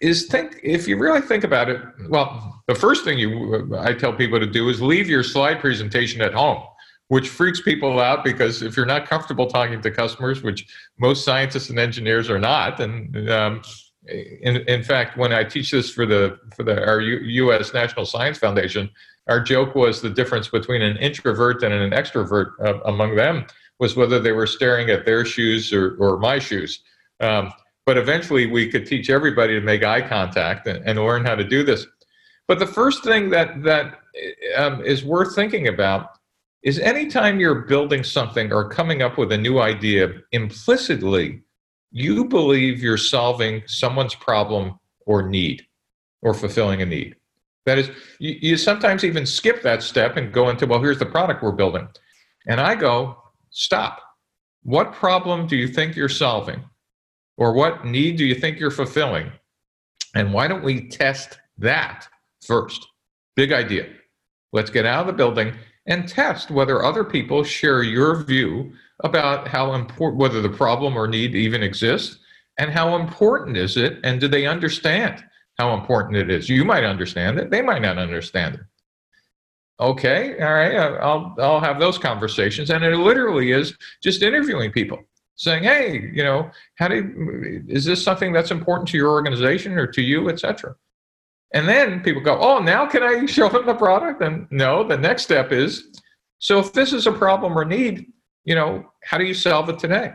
is 0.00 0.26
think 0.26 0.58
if 0.64 0.88
you 0.88 0.98
really 0.98 1.20
think 1.20 1.44
about 1.44 1.68
it. 1.68 1.80
Well, 2.08 2.60
the 2.66 2.74
first 2.74 3.04
thing 3.04 3.18
you 3.18 3.72
I 3.78 3.92
tell 3.92 4.12
people 4.12 4.40
to 4.40 4.46
do 4.46 4.68
is 4.68 4.82
leave 4.82 5.08
your 5.08 5.22
slide 5.22 5.60
presentation 5.60 6.20
at 6.20 6.34
home 6.34 6.64
which 7.08 7.28
freaks 7.28 7.60
people 7.60 8.00
out 8.00 8.24
because 8.24 8.62
if 8.62 8.76
you're 8.76 8.86
not 8.86 9.06
comfortable 9.06 9.46
talking 9.46 9.80
to 9.80 9.90
customers, 9.90 10.42
which 10.42 10.66
most 10.98 11.24
scientists 11.24 11.70
and 11.70 11.78
engineers 11.78 12.28
are 12.28 12.38
not, 12.38 12.80
and 12.80 13.30
um, 13.30 13.62
in, 14.08 14.56
in 14.68 14.82
fact, 14.82 15.16
when 15.16 15.32
I 15.32 15.44
teach 15.44 15.70
this 15.70 15.90
for 15.90 16.06
the 16.06 16.38
for 16.54 16.62
the 16.62 16.84
our 16.84 17.00
U, 17.00 17.18
U.S. 17.44 17.74
National 17.74 18.06
Science 18.06 18.38
Foundation, 18.38 18.90
our 19.28 19.40
joke 19.40 19.74
was 19.74 20.00
the 20.00 20.10
difference 20.10 20.48
between 20.48 20.82
an 20.82 20.96
introvert 20.98 21.62
and 21.62 21.72
an 21.72 21.90
extrovert 21.90 22.52
uh, 22.64 22.80
among 22.84 23.16
them 23.16 23.46
was 23.78 23.96
whether 23.96 24.18
they 24.18 24.32
were 24.32 24.46
staring 24.46 24.90
at 24.90 25.04
their 25.04 25.24
shoes 25.24 25.72
or, 25.72 25.96
or 25.96 26.18
my 26.18 26.38
shoes. 26.38 26.82
Um, 27.20 27.52
but 27.84 27.98
eventually, 27.98 28.46
we 28.46 28.70
could 28.70 28.86
teach 28.86 29.10
everybody 29.10 29.54
to 29.54 29.60
make 29.60 29.84
eye 29.84 30.00
contact 30.00 30.66
and, 30.66 30.84
and 30.86 30.98
learn 30.98 31.24
how 31.24 31.34
to 31.34 31.44
do 31.44 31.62
this. 31.62 31.86
But 32.48 32.58
the 32.58 32.66
first 32.66 33.04
thing 33.04 33.30
that 33.30 33.62
that 33.64 34.00
um, 34.56 34.84
is 34.84 35.04
worth 35.04 35.34
thinking 35.34 35.68
about 35.68 36.18
is 36.66 36.80
anytime 36.80 37.38
you're 37.38 37.62
building 37.62 38.02
something 38.02 38.52
or 38.52 38.68
coming 38.68 39.00
up 39.00 39.16
with 39.16 39.30
a 39.30 39.38
new 39.38 39.60
idea, 39.60 40.12
implicitly, 40.32 41.40
you 41.92 42.24
believe 42.24 42.82
you're 42.82 42.96
solving 42.96 43.62
someone's 43.66 44.16
problem 44.16 44.76
or 45.06 45.22
need 45.22 45.64
or 46.22 46.34
fulfilling 46.34 46.82
a 46.82 46.86
need. 46.86 47.14
That 47.66 47.78
is, 47.78 47.90
you, 48.18 48.36
you 48.42 48.56
sometimes 48.56 49.04
even 49.04 49.26
skip 49.26 49.62
that 49.62 49.80
step 49.80 50.16
and 50.16 50.32
go 50.32 50.48
into, 50.48 50.66
well, 50.66 50.82
here's 50.82 50.98
the 50.98 51.06
product 51.06 51.40
we're 51.40 51.52
building. 51.52 51.86
And 52.48 52.60
I 52.60 52.74
go, 52.74 53.16
stop. 53.50 54.02
What 54.64 54.92
problem 54.92 55.46
do 55.46 55.54
you 55.54 55.68
think 55.68 55.94
you're 55.94 56.08
solving? 56.08 56.64
Or 57.36 57.52
what 57.52 57.84
need 57.84 58.16
do 58.16 58.24
you 58.24 58.34
think 58.34 58.58
you're 58.58 58.72
fulfilling? 58.72 59.30
And 60.16 60.32
why 60.32 60.48
don't 60.48 60.64
we 60.64 60.88
test 60.88 61.38
that 61.58 62.08
first? 62.44 62.88
Big 63.36 63.52
idea. 63.52 63.86
Let's 64.52 64.70
get 64.70 64.84
out 64.84 65.02
of 65.02 65.06
the 65.06 65.12
building 65.12 65.54
and 65.86 66.08
test 66.08 66.50
whether 66.50 66.84
other 66.84 67.04
people 67.04 67.44
share 67.44 67.82
your 67.82 68.22
view 68.24 68.72
about 69.04 69.46
how 69.48 69.74
important 69.74 70.20
whether 70.20 70.40
the 70.40 70.48
problem 70.48 70.96
or 70.96 71.06
need 71.06 71.34
even 71.34 71.62
exists 71.62 72.18
and 72.58 72.70
how 72.70 72.96
important 72.96 73.56
is 73.56 73.76
it 73.76 73.98
and 74.04 74.20
do 74.20 74.28
they 74.28 74.46
understand 74.46 75.24
how 75.58 75.74
important 75.74 76.16
it 76.16 76.30
is? 76.30 76.48
You 76.48 76.64
might 76.64 76.84
understand 76.84 77.38
it 77.38 77.50
they 77.50 77.62
might 77.62 77.82
not 77.82 77.98
understand 77.98 78.56
it. 78.56 78.60
Okay 79.78 80.40
all 80.40 80.54
right 80.54 80.74
uh, 80.74 80.96
i'll 81.02 81.34
i'll 81.38 81.60
have 81.60 81.78
those 81.78 81.98
conversations 81.98 82.70
and 82.70 82.82
it 82.82 82.96
literally 82.96 83.52
is 83.52 83.76
just 84.02 84.22
interviewing 84.22 84.72
people 84.72 84.98
saying 85.36 85.62
hey 85.62 86.10
you 86.14 86.24
know 86.24 86.50
how 86.76 86.88
do 86.88 86.96
you, 86.96 87.62
is 87.68 87.84
this 87.84 88.02
something 88.02 88.32
that's 88.32 88.50
important 88.50 88.88
to 88.88 88.96
your 88.96 89.10
organization 89.10 89.72
or 89.74 89.86
to 89.86 90.00
you 90.00 90.30
etc 90.30 90.74
and 91.56 91.66
then 91.66 92.00
people 92.02 92.20
go, 92.20 92.38
oh, 92.38 92.58
now 92.58 92.84
can 92.84 93.02
I 93.02 93.24
show 93.36 93.48
them 93.48 93.64
the 93.64 93.74
product? 93.74 94.20
And 94.20 94.46
no, 94.50 94.86
the 94.86 94.98
next 94.98 95.22
step 95.22 95.52
is, 95.52 95.88
so 96.38 96.58
if 96.58 96.74
this 96.74 96.92
is 96.92 97.06
a 97.06 97.12
problem 97.12 97.56
or 97.56 97.64
need, 97.64 98.12
you 98.44 98.54
know, 98.54 98.84
how 99.02 99.16
do 99.16 99.24
you 99.24 99.32
solve 99.32 99.70
it 99.70 99.78
today? 99.78 100.12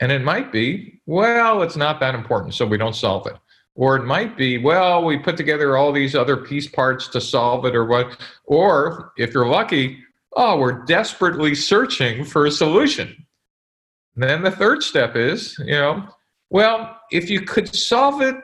And 0.00 0.12
it 0.12 0.22
might 0.22 0.52
be, 0.52 1.00
well, 1.06 1.62
it's 1.62 1.76
not 1.76 2.00
that 2.00 2.14
important, 2.14 2.52
so 2.52 2.66
we 2.66 2.76
don't 2.76 2.94
solve 2.94 3.26
it. 3.28 3.36
Or 3.74 3.96
it 3.96 4.04
might 4.04 4.36
be, 4.36 4.58
well, 4.58 5.02
we 5.02 5.16
put 5.16 5.38
together 5.38 5.78
all 5.78 5.90
these 5.90 6.14
other 6.14 6.36
piece 6.36 6.68
parts 6.68 7.08
to 7.08 7.20
solve 7.20 7.64
it 7.64 7.74
or 7.74 7.86
what. 7.86 8.20
Or 8.44 9.12
if 9.16 9.32
you're 9.32 9.46
lucky, 9.46 10.00
oh, 10.36 10.58
we're 10.58 10.84
desperately 10.84 11.54
searching 11.54 12.26
for 12.26 12.44
a 12.44 12.50
solution. 12.50 13.16
And 14.16 14.24
then 14.24 14.42
the 14.42 14.50
third 14.50 14.82
step 14.82 15.16
is, 15.16 15.56
you 15.60 15.72
know, 15.72 16.06
well, 16.50 16.98
if 17.10 17.30
you 17.30 17.40
could 17.40 17.74
solve 17.74 18.20
it, 18.20 18.36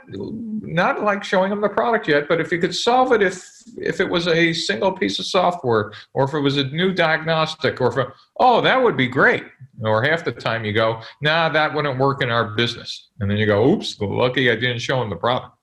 not 0.74 1.02
like 1.02 1.24
showing 1.24 1.50
them 1.50 1.60
the 1.60 1.68
product 1.68 2.08
yet, 2.08 2.28
but 2.28 2.40
if 2.40 2.52
you 2.52 2.58
could 2.58 2.74
solve 2.74 3.12
it 3.12 3.22
if 3.22 3.44
if 3.76 4.00
it 4.00 4.08
was 4.08 4.26
a 4.28 4.52
single 4.52 4.92
piece 4.92 5.18
of 5.18 5.26
software, 5.26 5.92
or 6.14 6.24
if 6.24 6.34
it 6.34 6.40
was 6.40 6.56
a 6.56 6.64
new 6.64 6.92
diagnostic, 6.92 7.80
or 7.80 8.00
if 8.00 8.06
oh 8.38 8.60
that 8.60 8.82
would 8.82 8.96
be 8.96 9.08
great. 9.08 9.44
Or 9.82 10.02
half 10.02 10.24
the 10.24 10.32
time 10.32 10.64
you 10.64 10.72
go, 10.72 11.00
nah, 11.22 11.48
that 11.50 11.72
wouldn't 11.72 11.98
work 11.98 12.22
in 12.22 12.30
our 12.30 12.56
business, 12.56 13.10
and 13.20 13.30
then 13.30 13.38
you 13.38 13.46
go, 13.46 13.68
oops, 13.68 13.98
lucky 14.00 14.50
I 14.50 14.54
didn't 14.56 14.80
show 14.80 15.00
them 15.00 15.10
the 15.10 15.16
product. 15.16 15.54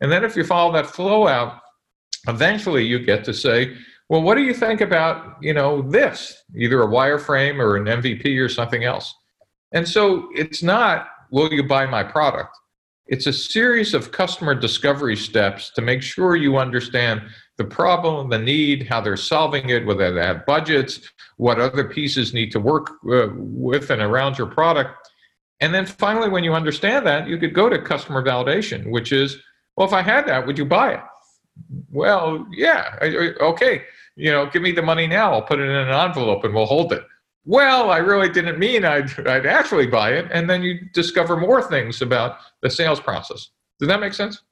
And 0.00 0.10
then 0.10 0.24
if 0.24 0.36
you 0.36 0.44
follow 0.44 0.72
that 0.72 0.86
flow 0.86 1.28
out, 1.28 1.60
eventually 2.28 2.84
you 2.84 2.98
get 2.98 3.24
to 3.24 3.32
say, 3.32 3.76
well, 4.08 4.22
what 4.22 4.34
do 4.34 4.42
you 4.42 4.54
think 4.54 4.80
about 4.80 5.36
you 5.40 5.54
know 5.54 5.82
this, 5.82 6.42
either 6.56 6.82
a 6.82 6.86
wireframe 6.86 7.58
or 7.58 7.76
an 7.76 7.84
MVP 7.84 8.38
or 8.38 8.48
something 8.48 8.84
else? 8.84 9.14
And 9.72 9.86
so 9.88 10.28
it's 10.34 10.62
not 10.62 11.08
will 11.30 11.52
you 11.52 11.62
buy 11.62 11.86
my 11.86 12.02
product? 12.02 12.56
It's 13.08 13.26
a 13.26 13.32
series 13.32 13.94
of 13.94 14.10
customer 14.10 14.54
discovery 14.54 15.16
steps 15.16 15.70
to 15.70 15.82
make 15.82 16.02
sure 16.02 16.34
you 16.34 16.56
understand 16.56 17.22
the 17.56 17.64
problem, 17.64 18.30
the 18.30 18.38
need, 18.38 18.88
how 18.88 19.00
they're 19.00 19.16
solving 19.16 19.68
it, 19.70 19.86
whether 19.86 20.12
they 20.12 20.26
have 20.26 20.44
budgets, 20.44 21.00
what 21.36 21.60
other 21.60 21.84
pieces 21.84 22.34
need 22.34 22.50
to 22.52 22.60
work 22.60 22.90
uh, 23.10 23.28
with 23.32 23.90
and 23.90 24.02
around 24.02 24.38
your 24.38 24.48
product. 24.48 24.90
And 25.60 25.72
then 25.72 25.86
finally, 25.86 26.28
when 26.28 26.42
you 26.42 26.52
understand 26.52 27.06
that, 27.06 27.28
you 27.28 27.38
could 27.38 27.54
go 27.54 27.68
to 27.68 27.80
customer 27.80 28.24
validation, 28.24 28.90
which 28.90 29.12
is, 29.12 29.36
well, 29.76 29.86
if 29.86 29.92
I 29.92 30.02
had 30.02 30.26
that, 30.26 30.44
would 30.44 30.58
you 30.58 30.66
buy 30.66 30.94
it? 30.94 31.00
Well, 31.90 32.46
yeah, 32.50 32.96
okay. 33.40 33.84
You 34.16 34.32
know, 34.32 34.46
give 34.46 34.62
me 34.62 34.72
the 34.72 34.82
money 34.82 35.06
now. 35.06 35.32
I'll 35.32 35.42
put 35.42 35.60
it 35.60 35.68
in 35.68 35.70
an 35.70 35.88
envelope 35.88 36.44
and 36.44 36.54
we'll 36.54 36.66
hold 36.66 36.92
it. 36.92 37.04
Well, 37.46 37.92
I 37.92 37.98
really 37.98 38.28
didn't 38.28 38.58
mean 38.58 38.84
I'd, 38.84 39.08
I'd 39.26 39.46
actually 39.46 39.86
buy 39.86 40.14
it. 40.14 40.26
And 40.32 40.50
then 40.50 40.62
you 40.62 40.80
discover 40.92 41.36
more 41.36 41.62
things 41.62 42.02
about 42.02 42.38
the 42.60 42.68
sales 42.68 42.98
process. 42.98 43.50
Does 43.78 43.88
that 43.88 44.00
make 44.00 44.14
sense? 44.14 44.42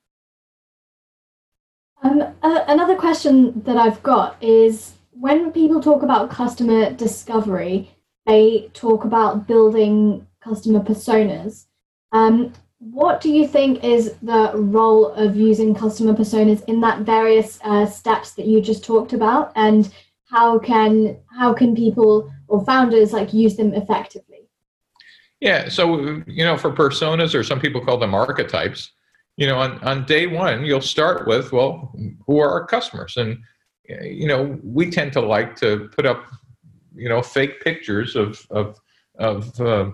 Um, 2.04 2.22
uh, 2.42 2.64
another 2.68 2.94
question 2.94 3.62
that 3.64 3.76
I've 3.76 4.02
got 4.04 4.40
is 4.40 4.92
when 5.10 5.50
people 5.50 5.80
talk 5.80 6.02
about 6.04 6.30
customer 6.30 6.92
discovery, 6.92 7.90
they 8.26 8.70
talk 8.74 9.04
about 9.04 9.48
building 9.48 10.26
customer 10.40 10.80
personas. 10.80 11.64
Um, 12.12 12.52
what 12.78 13.20
do 13.20 13.30
you 13.30 13.48
think 13.48 13.82
is 13.82 14.14
the 14.22 14.52
role 14.54 15.12
of 15.14 15.34
using 15.34 15.74
customer 15.74 16.12
personas 16.12 16.62
in 16.68 16.80
that 16.82 17.00
various 17.00 17.58
uh, 17.64 17.86
steps 17.86 18.32
that 18.32 18.46
you 18.46 18.60
just 18.60 18.84
talked 18.84 19.14
about, 19.14 19.52
and 19.56 19.92
how 20.26 20.58
can 20.58 21.16
how 21.34 21.54
can 21.54 21.74
people 21.74 22.30
or 22.48 22.64
founders 22.64 23.12
like 23.12 23.32
use 23.32 23.56
them 23.56 23.74
effectively? 23.74 24.48
Yeah, 25.40 25.68
so 25.68 26.22
you 26.26 26.44
know, 26.44 26.56
for 26.56 26.70
personas, 26.70 27.34
or 27.34 27.42
some 27.42 27.60
people 27.60 27.84
call 27.84 27.98
them 27.98 28.14
archetypes 28.14 28.92
you 29.36 29.46
know, 29.46 29.58
on, 29.58 29.82
on 29.84 30.04
day 30.04 30.26
one, 30.26 30.64
you'll 30.64 30.80
start 30.80 31.26
with, 31.26 31.52
well, 31.52 31.92
who 32.26 32.38
are 32.38 32.50
our 32.50 32.66
customers? 32.66 33.16
And, 33.16 33.38
you 34.02 34.28
know, 34.28 34.58
we 34.62 34.90
tend 34.90 35.12
to 35.14 35.20
like 35.20 35.56
to 35.56 35.90
put 35.96 36.06
up, 36.06 36.24
you 36.94 37.08
know, 37.08 37.20
fake 37.20 37.60
pictures 37.60 38.14
of, 38.14 38.46
of, 38.50 38.80
of 39.18 39.60
uh, 39.60 39.90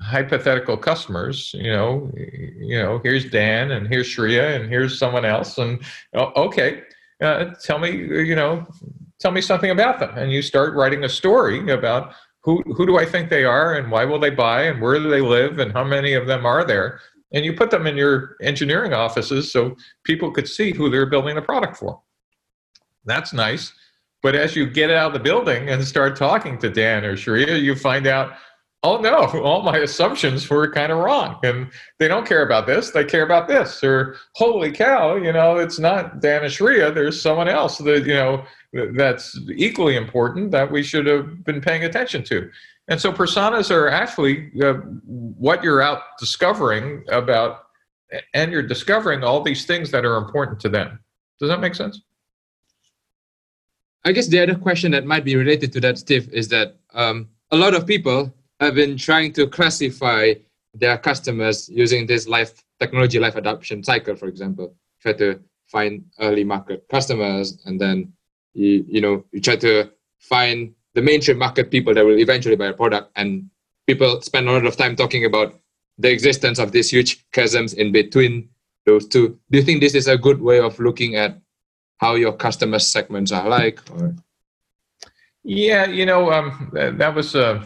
hypothetical 0.00 0.76
customers, 0.76 1.52
you 1.54 1.70
know, 1.70 2.10
you 2.16 2.78
know, 2.78 3.00
here's 3.02 3.28
Dan 3.28 3.72
and 3.72 3.88
here's 3.88 4.06
Shreya 4.06 4.56
and 4.56 4.70
here's 4.70 4.98
someone 4.98 5.24
else. 5.24 5.58
And, 5.58 5.82
oh, 6.14 6.32
okay, 6.44 6.82
uh, 7.20 7.46
tell 7.62 7.80
me, 7.80 7.90
you 7.90 8.36
know, 8.36 8.66
tell 9.20 9.30
me 9.30 9.40
something 9.40 9.70
about 9.70 10.00
them. 10.00 10.16
And 10.16 10.32
you 10.32 10.42
start 10.42 10.74
writing 10.74 11.04
a 11.04 11.08
story 11.08 11.70
about 11.70 12.14
who, 12.42 12.62
who 12.62 12.86
do 12.86 12.98
I 12.98 13.04
think 13.04 13.28
they 13.28 13.44
are 13.44 13.74
and 13.74 13.90
why 13.90 14.04
will 14.04 14.18
they 14.18 14.30
buy 14.30 14.62
and 14.62 14.80
where 14.80 14.98
do 14.98 15.08
they 15.10 15.20
live 15.20 15.58
and 15.58 15.72
how 15.72 15.84
many 15.84 16.14
of 16.14 16.26
them 16.26 16.46
are 16.46 16.64
there 16.64 17.00
and 17.32 17.44
you 17.44 17.52
put 17.52 17.70
them 17.70 17.86
in 17.86 17.96
your 17.96 18.36
engineering 18.42 18.92
offices 18.92 19.52
so 19.52 19.76
people 20.04 20.30
could 20.30 20.48
see 20.48 20.72
who 20.72 20.90
they're 20.90 21.06
building 21.06 21.36
the 21.36 21.42
product 21.42 21.76
for. 21.76 22.00
That's 23.04 23.32
nice. 23.32 23.72
But 24.22 24.34
as 24.34 24.56
you 24.56 24.66
get 24.66 24.90
out 24.90 25.08
of 25.08 25.12
the 25.14 25.20
building 25.20 25.70
and 25.70 25.82
start 25.84 26.16
talking 26.16 26.58
to 26.58 26.68
Dan 26.68 27.04
or 27.04 27.16
Shreya, 27.16 27.62
you 27.62 27.74
find 27.74 28.06
out, 28.06 28.32
oh 28.82 28.98
no, 28.98 29.26
all 29.42 29.62
my 29.62 29.78
assumptions 29.78 30.48
were 30.48 30.70
kind 30.70 30.90
of 30.90 30.98
wrong. 30.98 31.38
And 31.42 31.70
they 31.98 32.08
don't 32.08 32.26
care 32.26 32.42
about 32.42 32.66
this, 32.66 32.90
they 32.90 33.04
care 33.04 33.22
about 33.22 33.48
this. 33.48 33.82
Or 33.84 34.16
holy 34.34 34.72
cow, 34.72 35.16
you 35.16 35.32
know, 35.32 35.58
it's 35.58 35.78
not 35.78 36.20
Dan 36.20 36.44
and 36.44 36.96
there's 36.96 37.20
someone 37.20 37.48
else 37.48 37.78
that, 37.78 38.06
you 38.06 38.14
know, 38.14 38.44
that's 38.94 39.38
equally 39.54 39.96
important 39.96 40.50
that 40.52 40.70
we 40.70 40.82
should 40.82 41.06
have 41.06 41.44
been 41.44 41.60
paying 41.60 41.84
attention 41.84 42.22
to. 42.24 42.50
And 42.88 43.00
so 43.00 43.12
personas 43.12 43.70
are 43.70 43.88
actually 43.88 44.50
uh, 44.62 44.74
what 44.74 45.62
you're 45.62 45.82
out 45.82 46.02
discovering 46.18 47.04
about, 47.08 47.66
and 48.34 48.50
you're 48.50 48.64
discovering 48.64 49.22
all 49.22 49.42
these 49.42 49.64
things 49.64 49.90
that 49.92 50.04
are 50.04 50.16
important 50.16 50.58
to 50.60 50.68
them. 50.68 50.98
Does 51.38 51.48
that 51.48 51.60
make 51.60 51.74
sense? 51.74 52.00
I 54.04 54.12
guess 54.12 54.28
the 54.28 54.40
other 54.42 54.54
question 54.54 54.90
that 54.92 55.04
might 55.04 55.24
be 55.24 55.36
related 55.36 55.72
to 55.74 55.80
that, 55.82 55.98
Steve, 55.98 56.28
is 56.32 56.48
that 56.48 56.78
um, 56.94 57.28
a 57.50 57.56
lot 57.56 57.74
of 57.74 57.86
people 57.86 58.34
have 58.60 58.74
been 58.74 58.96
trying 58.96 59.32
to 59.34 59.46
classify 59.46 60.34
their 60.74 60.98
customers 60.98 61.68
using 61.68 62.06
this 62.06 62.28
life 62.28 62.62
technology 62.78 63.18
life 63.18 63.36
adoption 63.36 63.82
cycle, 63.82 64.14
for 64.14 64.28
example. 64.28 64.74
Try 65.02 65.14
to 65.14 65.40
find 65.66 66.04
early 66.20 66.44
market 66.44 66.86
customers, 66.88 67.58
and 67.66 67.80
then 67.80 68.12
you 68.54 68.84
you 68.88 69.00
know 69.00 69.24
you 69.32 69.40
try 69.40 69.56
to 69.56 69.90
find 70.18 70.74
the 70.94 71.02
mainstream 71.02 71.38
market 71.38 71.70
people 71.70 71.94
that 71.94 72.04
will 72.04 72.18
eventually 72.18 72.56
buy 72.56 72.66
a 72.66 72.72
product 72.72 73.10
and 73.16 73.48
people 73.86 74.20
spend 74.20 74.48
a 74.48 74.52
lot 74.52 74.66
of 74.66 74.76
time 74.76 74.96
talking 74.96 75.24
about 75.24 75.58
the 75.98 76.10
existence 76.10 76.58
of 76.58 76.72
these 76.72 76.90
huge 76.90 77.24
chasms 77.32 77.74
in 77.74 77.92
between 77.92 78.48
those 78.86 79.06
two 79.06 79.38
do 79.50 79.58
you 79.58 79.64
think 79.64 79.80
this 79.80 79.94
is 79.94 80.08
a 80.08 80.18
good 80.18 80.40
way 80.40 80.58
of 80.58 80.78
looking 80.78 81.16
at 81.16 81.38
how 81.98 82.14
your 82.14 82.32
customer 82.32 82.78
segments 82.78 83.32
are 83.32 83.48
like 83.48 83.78
or? 83.92 84.14
yeah 85.44 85.86
you 85.86 86.04
know 86.06 86.32
um, 86.32 86.70
that, 86.72 86.98
that, 86.98 87.14
was 87.14 87.34
uh, 87.34 87.62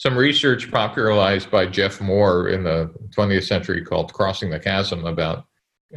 some 0.00 0.16
research 0.16 0.70
popularized 0.70 1.50
by 1.50 1.66
jeff 1.66 2.00
moore 2.00 2.48
in 2.48 2.64
the 2.64 2.90
20th 3.16 3.44
century 3.44 3.84
called 3.84 4.12
crossing 4.12 4.50
the 4.50 4.58
chasm 4.58 5.04
about 5.04 5.44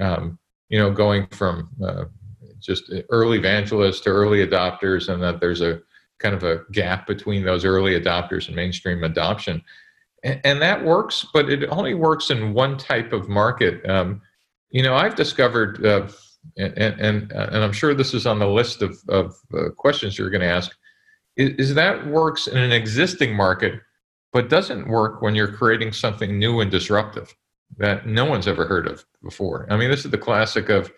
um, 0.01 0.37
you 0.69 0.77
know 0.77 0.91
going 0.91 1.25
from 1.27 1.69
uh, 1.83 2.05
just 2.59 2.91
early 3.09 3.37
evangelists 3.37 4.01
to 4.01 4.09
early 4.09 4.45
adopters 4.45 5.09
and 5.09 5.21
that 5.21 5.39
there's 5.39 5.61
a 5.61 5.81
kind 6.23 6.33
of 6.33 6.43
a 6.43 6.61
gap 6.71 7.05
between 7.05 7.43
those 7.43 7.65
early 7.65 7.99
adopters 7.99 8.47
and 8.47 8.55
mainstream 8.55 9.03
adoption. 9.03 9.61
And, 10.23 10.39
and 10.43 10.61
that 10.61 10.83
works, 10.83 11.25
but 11.33 11.49
it 11.49 11.67
only 11.69 11.93
works 11.93 12.29
in 12.29 12.53
one 12.53 12.77
type 12.77 13.11
of 13.11 13.27
market. 13.27 13.87
Um, 13.87 14.21
you 14.69 14.81
know, 14.81 14.95
I've 14.95 15.15
discovered, 15.15 15.85
uh, 15.85 16.07
and, 16.57 16.77
and, 16.77 17.31
and 17.31 17.57
I'm 17.57 17.73
sure 17.73 17.93
this 17.93 18.13
is 18.13 18.25
on 18.25 18.39
the 18.39 18.47
list 18.47 18.81
of, 18.81 18.97
of 19.09 19.35
uh, 19.53 19.69
questions 19.77 20.17
you're 20.17 20.29
going 20.29 20.41
to 20.41 20.47
ask, 20.47 20.75
is, 21.35 21.69
is 21.69 21.75
that 21.75 22.07
works 22.07 22.47
in 22.47 22.57
an 22.57 22.71
existing 22.71 23.35
market, 23.35 23.81
but 24.33 24.49
doesn't 24.49 24.87
work 24.87 25.21
when 25.21 25.35
you're 25.35 25.51
creating 25.51 25.93
something 25.93 26.37
new 26.37 26.59
and 26.59 26.71
disruptive 26.71 27.33
that 27.77 28.07
no 28.07 28.25
one's 28.25 28.47
ever 28.47 28.65
heard 28.65 28.87
of 28.87 29.05
before. 29.23 29.67
I 29.69 29.77
mean, 29.77 29.89
this 29.89 30.05
is 30.05 30.11
the 30.11 30.17
classic 30.17 30.69
of, 30.69 30.91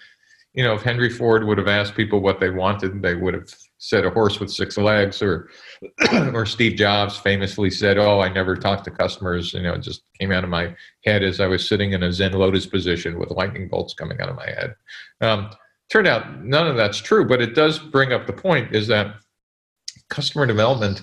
you 0.54 0.64
know, 0.64 0.74
if 0.74 0.82
Henry 0.82 1.10
Ford 1.10 1.46
would 1.46 1.58
have 1.58 1.68
asked 1.68 1.96
people 1.96 2.22
what 2.22 2.40
they 2.40 2.50
wanted, 2.50 3.02
they 3.02 3.16
would 3.16 3.34
have 3.34 3.50
said 3.78 4.06
a 4.06 4.10
horse 4.10 4.40
with 4.40 4.50
six 4.50 4.78
legs, 4.78 5.22
or 5.22 5.50
or 6.34 6.46
Steve 6.46 6.78
Jobs 6.78 7.18
famously 7.18 7.70
said, 7.70 7.98
"Oh, 7.98 8.22
I 8.22 8.30
never 8.30 8.56
talked 8.56 8.86
to 8.86 8.92
customers." 8.92 9.54
You 9.54 9.64
know, 9.64 9.74
it 9.74 9.82
just 9.82 10.04
came 10.18 10.32
out 10.32 10.46
of 10.46 10.50
my 10.50 10.74
head 11.04 11.24
as 11.24 11.42
I 11.42 11.48
was 11.48 11.68
sitting 11.68 11.92
in 11.92 12.04
a 12.04 12.12
Zen 12.12 12.32
lotus 12.32 12.66
position 12.66 13.20
with 13.20 13.32
lightning 13.32 13.68
bolts 13.68 13.94
coming 13.94 14.20
out 14.22 14.30
of 14.30 14.38
my 14.38 14.46
head. 14.46 14.76
Um, 15.20 15.50
turned 15.92 16.08
out 16.08 16.42
none 16.42 16.68
of 16.68 16.78
that's 16.78 16.98
true, 16.98 17.28
but 17.28 17.42
it 17.42 17.54
does 17.54 17.78
bring 17.78 18.14
up 18.14 18.26
the 18.26 18.34
point: 18.34 18.74
is 18.74 18.88
that 18.88 19.18
customer 20.10 20.46
development 20.46 21.02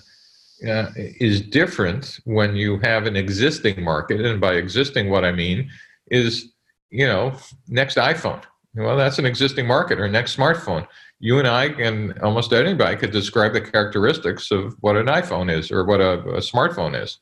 uh, 0.68 0.90
is 0.96 1.40
different 1.40 2.20
when 2.24 2.56
you 2.56 2.78
have 2.80 3.06
an 3.06 3.16
existing 3.16 3.82
market, 3.82 4.20
and 4.20 4.40
by 4.40 4.54
existing, 4.54 5.10
what 5.10 5.24
I 5.24 5.32
mean 5.32 5.70
is, 6.10 6.52
you 6.90 7.06
know, 7.06 7.34
next 7.68 7.96
iPhone 7.96 8.42
well, 8.74 8.96
that's 8.96 9.18
an 9.18 9.26
existing 9.26 9.66
market 9.66 10.00
or 10.00 10.08
next 10.08 10.36
smartphone. 10.36 10.86
You 11.20 11.38
and 11.38 11.46
I 11.46 11.66
and 11.66 12.18
almost 12.20 12.52
anybody 12.52 12.96
could 12.96 13.12
describe 13.12 13.52
the 13.52 13.60
characteristics 13.60 14.50
of 14.50 14.76
what 14.80 14.96
an 14.96 15.06
iPhone 15.06 15.52
is 15.52 15.70
or 15.70 15.84
what 15.84 16.00
a, 16.00 16.20
a 16.20 16.40
smartphone 16.40 17.00
is. 17.00 17.18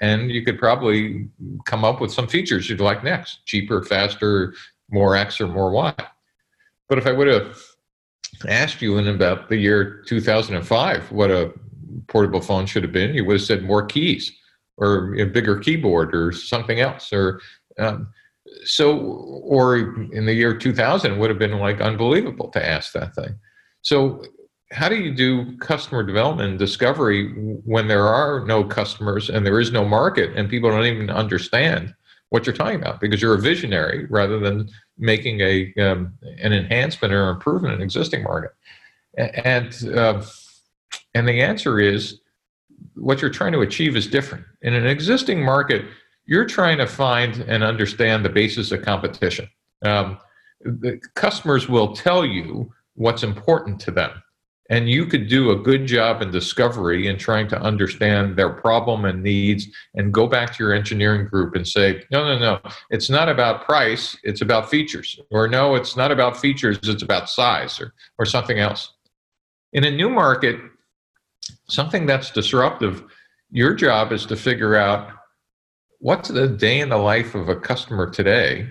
And 0.00 0.30
you 0.30 0.42
could 0.44 0.58
probably 0.58 1.28
come 1.66 1.84
up 1.84 2.00
with 2.00 2.12
some 2.12 2.28
features 2.28 2.70
you'd 2.70 2.80
like 2.80 3.04
next 3.04 3.44
cheaper, 3.44 3.82
faster, 3.82 4.54
more 4.90 5.16
X 5.16 5.40
or 5.40 5.48
more 5.48 5.70
Y. 5.70 5.94
But 6.88 6.98
if 6.98 7.06
I 7.06 7.12
would 7.12 7.26
have 7.26 7.60
asked 8.48 8.80
you 8.80 8.96
in 8.98 9.08
about 9.08 9.48
the 9.48 9.56
year 9.56 10.02
2005 10.06 11.10
what 11.10 11.30
a 11.30 11.52
portable 12.08 12.40
phone 12.40 12.66
should 12.66 12.82
have 12.82 12.92
been, 12.92 13.14
you 13.14 13.24
would 13.24 13.34
have 13.34 13.42
said 13.42 13.64
more 13.64 13.84
keys 13.84 14.32
or 14.76 15.14
a 15.18 15.24
bigger 15.24 15.58
keyboard 15.58 16.14
or 16.14 16.32
something 16.32 16.80
else. 16.80 17.12
Or 17.12 17.40
um, 17.78 18.08
so 18.64 18.98
or 18.98 19.76
in 20.12 20.26
the 20.26 20.34
year 20.34 20.56
2000 20.56 21.12
it 21.12 21.18
would 21.18 21.30
have 21.30 21.38
been 21.38 21.58
like 21.58 21.80
unbelievable 21.80 22.48
to 22.48 22.64
ask 22.64 22.92
that 22.92 23.14
thing 23.14 23.34
so 23.82 24.22
how 24.72 24.88
do 24.88 24.96
you 24.96 25.14
do 25.14 25.56
customer 25.58 26.02
development 26.02 26.50
and 26.50 26.58
discovery 26.58 27.32
when 27.64 27.86
there 27.88 28.06
are 28.06 28.44
no 28.44 28.64
customers 28.64 29.28
and 29.28 29.46
there 29.46 29.60
is 29.60 29.72
no 29.72 29.84
market 29.84 30.36
and 30.36 30.48
people 30.48 30.70
don't 30.70 30.84
even 30.84 31.10
understand 31.10 31.94
what 32.30 32.44
you're 32.44 32.54
talking 32.54 32.80
about 32.80 33.00
because 33.00 33.22
you're 33.22 33.34
a 33.34 33.40
visionary 33.40 34.06
rather 34.10 34.40
than 34.40 34.68
making 34.98 35.40
a 35.40 35.72
um, 35.78 36.12
an 36.38 36.52
enhancement 36.52 37.14
or 37.14 37.28
improvement 37.28 37.74
in 37.74 37.82
existing 37.82 38.22
market 38.22 38.50
and 39.16 39.88
uh, 39.94 40.22
and 41.16 41.26
the 41.26 41.40
answer 41.40 41.80
is 41.80 42.20
what 42.94 43.20
you're 43.20 43.30
trying 43.40 43.52
to 43.52 43.60
achieve 43.60 43.96
is 43.96 44.06
different. 44.06 44.44
In 44.62 44.74
an 44.74 44.86
existing 44.86 45.44
market 45.44 45.82
you're 46.28 46.44
trying 46.58 46.78
to 46.78 46.86
find 46.86 47.32
and 47.52 47.62
understand 47.62 48.24
the 48.24 48.28
basis 48.28 48.72
of 48.72 48.82
competition. 48.82 49.46
Um, 49.84 50.18
the 50.64 51.00
customers 51.14 51.68
will 51.68 51.94
tell 51.94 52.24
you 52.26 52.72
what's 52.94 53.22
important 53.22 53.78
to 53.86 53.90
them. 53.92 54.12
and 54.68 54.88
you 54.88 55.06
could 55.06 55.28
do 55.28 55.50
a 55.50 55.56
good 55.56 55.86
job 55.86 56.22
in 56.22 56.30
discovery 56.30 57.06
and 57.08 57.18
trying 57.18 57.48
to 57.48 57.60
understand 57.60 58.36
their 58.36 58.50
problem 58.50 59.04
and 59.04 59.22
needs 59.22 59.68
and 59.94 60.12
go 60.12 60.26
back 60.26 60.52
to 60.52 60.64
your 60.64 60.74
engineering 60.74 61.26
group 61.26 61.54
and 61.54 61.66
say 61.66 62.02
no 62.10 62.24
no 62.24 62.38
no. 62.38 62.70
It's 62.90 63.08
not 63.08 63.28
about 63.28 63.64
price. 63.64 64.16
It's 64.24 64.40
about 64.40 64.68
features. 64.70 65.20
Or 65.30 65.46
no 65.48 65.74
it's 65.76 65.96
not 65.96 66.10
about 66.10 66.36
features. 66.36 66.78
It's 66.82 67.02
about 67.02 67.28
size 67.28 67.80
or, 67.80 67.94
or 68.18 68.26
something 68.26 68.58
else. 68.58 68.92
In 69.72 69.84
a 69.84 69.90
new 69.90 70.10
market 70.10 70.56
something 71.68 72.06
that's 72.06 72.30
disruptive 72.30 73.04
your 73.50 73.74
job 73.74 74.12
is 74.12 74.26
to 74.26 74.36
figure 74.36 74.76
out 74.76 75.10
what's 76.00 76.28
the 76.28 76.48
day 76.48 76.80
in 76.80 76.88
the 76.88 76.96
life 76.96 77.34
of 77.34 77.48
a 77.48 77.56
customer 77.56 78.10
today 78.10 78.68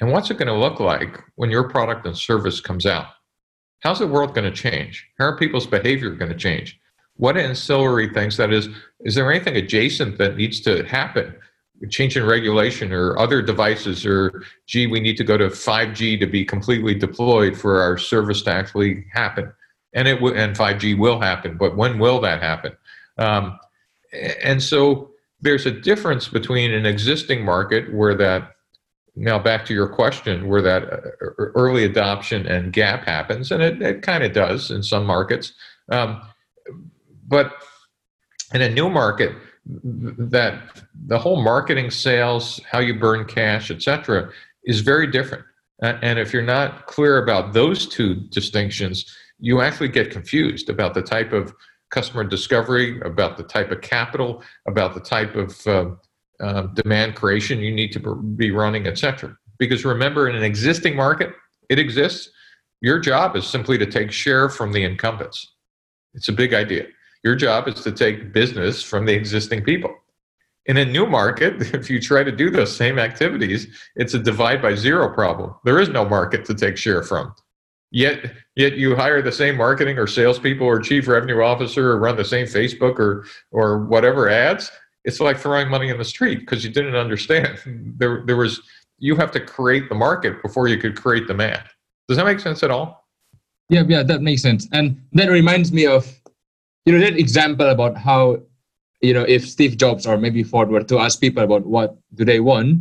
and 0.00 0.10
what's 0.10 0.30
it 0.30 0.38
going 0.38 0.46
to 0.46 0.54
look 0.54 0.80
like 0.80 1.20
when 1.34 1.50
your 1.50 1.68
product 1.68 2.06
and 2.06 2.16
service 2.16 2.60
comes 2.60 2.86
out 2.86 3.06
How's 3.82 3.98
the 3.98 4.06
world 4.06 4.32
going 4.32 4.50
to 4.50 4.56
change? 4.56 5.08
How 5.18 5.26
are 5.26 5.36
people's 5.36 5.66
behavior 5.66 6.10
going 6.10 6.30
to 6.30 6.38
change? 6.38 6.78
What 7.16 7.36
ancillary 7.36 8.08
things, 8.14 8.36
that 8.36 8.52
is, 8.52 8.68
is 9.00 9.16
there 9.16 9.30
anything 9.30 9.56
adjacent 9.56 10.18
that 10.18 10.36
needs 10.36 10.60
to 10.60 10.84
happen? 10.84 11.34
Change 11.90 12.16
in 12.16 12.24
regulation 12.24 12.92
or 12.92 13.18
other 13.18 13.42
devices, 13.42 14.06
or 14.06 14.44
gee, 14.68 14.86
we 14.86 15.00
need 15.00 15.16
to 15.16 15.24
go 15.24 15.36
to 15.36 15.48
5G 15.48 16.20
to 16.20 16.26
be 16.28 16.44
completely 16.44 16.94
deployed 16.94 17.56
for 17.56 17.80
our 17.80 17.98
service 17.98 18.42
to 18.42 18.52
actually 18.52 19.04
happen. 19.12 19.52
And 19.94 20.08
it 20.08 20.14
w- 20.14 20.34
and 20.34 20.56
5G 20.56 20.98
will 20.98 21.20
happen, 21.20 21.56
but 21.56 21.76
when 21.76 21.98
will 21.98 22.20
that 22.20 22.42
happen? 22.42 22.72
Um, 23.18 23.58
and 24.42 24.62
so 24.62 25.10
there's 25.40 25.66
a 25.66 25.70
difference 25.70 26.28
between 26.28 26.72
an 26.72 26.86
existing 26.86 27.44
market 27.44 27.92
where 27.92 28.14
that 28.14 28.52
now 29.14 29.38
back 29.38 29.66
to 29.66 29.74
your 29.74 29.88
question 29.88 30.48
where 30.48 30.62
that 30.62 30.84
uh, 30.84 31.08
early 31.54 31.84
adoption 31.84 32.46
and 32.46 32.72
gap 32.72 33.04
happens 33.04 33.52
and 33.52 33.62
it, 33.62 33.82
it 33.82 34.02
kind 34.02 34.24
of 34.24 34.32
does 34.32 34.70
in 34.70 34.82
some 34.82 35.04
markets 35.04 35.52
um, 35.90 36.22
but 37.28 37.52
in 38.54 38.62
a 38.62 38.70
new 38.70 38.88
market 38.88 39.32
that 39.66 40.58
the 41.06 41.18
whole 41.18 41.42
marketing 41.42 41.90
sales 41.90 42.60
how 42.70 42.78
you 42.78 42.98
burn 42.98 43.24
cash 43.26 43.70
etc 43.70 44.30
is 44.64 44.80
very 44.80 45.06
different 45.06 45.44
and 45.82 46.18
if 46.18 46.32
you're 46.32 46.42
not 46.42 46.86
clear 46.86 47.22
about 47.22 47.52
those 47.52 47.86
two 47.86 48.14
distinctions 48.14 49.14
you 49.42 49.60
actually 49.60 49.88
get 49.88 50.10
confused 50.10 50.70
about 50.70 50.94
the 50.94 51.02
type 51.02 51.32
of 51.32 51.52
customer 51.90 52.24
discovery 52.24 52.98
about 53.00 53.36
the 53.36 53.42
type 53.42 53.70
of 53.70 53.82
capital 53.82 54.42
about 54.66 54.94
the 54.94 55.00
type 55.00 55.34
of 55.36 55.66
uh, 55.66 55.90
uh, 56.40 56.62
demand 56.74 57.14
creation 57.14 57.60
you 57.60 57.72
need 57.72 57.92
to 57.92 58.16
be 58.36 58.50
running, 58.50 58.86
etc. 58.86 59.36
Because 59.58 59.84
remember, 59.84 60.28
in 60.28 60.34
an 60.34 60.42
existing 60.42 60.96
market, 60.96 61.30
it 61.68 61.78
exists. 61.78 62.30
Your 62.80 62.98
job 62.98 63.36
is 63.36 63.46
simply 63.46 63.78
to 63.78 63.86
take 63.86 64.10
share 64.10 64.48
from 64.48 64.72
the 64.72 64.82
incumbents. 64.82 65.54
It's 66.14 66.28
a 66.28 66.32
big 66.32 66.52
idea. 66.52 66.86
Your 67.22 67.36
job 67.36 67.68
is 67.68 67.76
to 67.82 67.92
take 67.92 68.32
business 68.32 68.82
from 68.82 69.06
the 69.06 69.12
existing 69.12 69.62
people. 69.62 69.94
In 70.66 70.76
a 70.78 70.84
new 70.84 71.06
market, 71.06 71.54
if 71.74 71.88
you 71.88 72.00
try 72.00 72.24
to 72.24 72.32
do 72.32 72.50
those 72.50 72.74
same 72.74 72.98
activities, 72.98 73.68
it's 73.94 74.14
a 74.14 74.18
divide 74.18 74.60
by 74.60 74.74
zero 74.74 75.14
problem. 75.14 75.54
There 75.64 75.78
is 75.78 75.88
no 75.88 76.04
market 76.04 76.44
to 76.46 76.54
take 76.54 76.76
share 76.76 77.02
from. 77.04 77.34
Yet, 77.94 78.32
yet 78.56 78.78
you 78.78 78.96
hire 78.96 79.20
the 79.20 79.30
same 79.30 79.58
marketing 79.58 79.98
or 79.98 80.06
salespeople 80.06 80.66
or 80.66 80.80
chief 80.80 81.06
revenue 81.06 81.42
officer 81.42 81.90
or 81.90 81.98
run 81.98 82.16
the 82.16 82.24
same 82.24 82.46
Facebook 82.46 82.98
or 82.98 83.26
or 83.50 83.84
whatever 83.84 84.30
ads, 84.30 84.70
it's 85.04 85.20
like 85.20 85.38
throwing 85.38 85.68
money 85.68 85.90
in 85.90 85.98
the 85.98 86.04
street 86.04 86.40
because 86.40 86.64
you 86.64 86.70
didn't 86.70 86.96
understand. 86.96 87.58
There, 87.98 88.24
there 88.26 88.36
was 88.36 88.62
you 88.98 89.14
have 89.16 89.30
to 89.32 89.40
create 89.40 89.88
the 89.88 89.94
market 89.94 90.42
before 90.42 90.68
you 90.68 90.78
could 90.78 90.96
create 90.96 91.26
demand. 91.26 91.62
Does 92.08 92.16
that 92.16 92.24
make 92.24 92.40
sense 92.40 92.62
at 92.62 92.70
all? 92.70 93.08
Yeah, 93.68 93.82
yeah, 93.86 94.02
that 94.02 94.22
makes 94.22 94.42
sense. 94.42 94.68
And 94.72 95.00
that 95.12 95.28
reminds 95.28 95.72
me 95.72 95.86
of, 95.86 96.06
you 96.84 96.92
know, 96.92 97.00
that 97.00 97.18
example 97.18 97.68
about 97.68 97.96
how, 97.96 98.40
you 99.00 99.12
know, 99.12 99.22
if 99.22 99.48
Steve 99.48 99.76
Jobs 99.76 100.06
or 100.06 100.16
maybe 100.16 100.42
Ford 100.42 100.68
were 100.68 100.84
to 100.84 100.98
ask 100.98 101.20
people 101.20 101.42
about 101.42 101.66
what 101.66 101.96
do 102.14 102.24
they 102.24 102.40
want, 102.40 102.80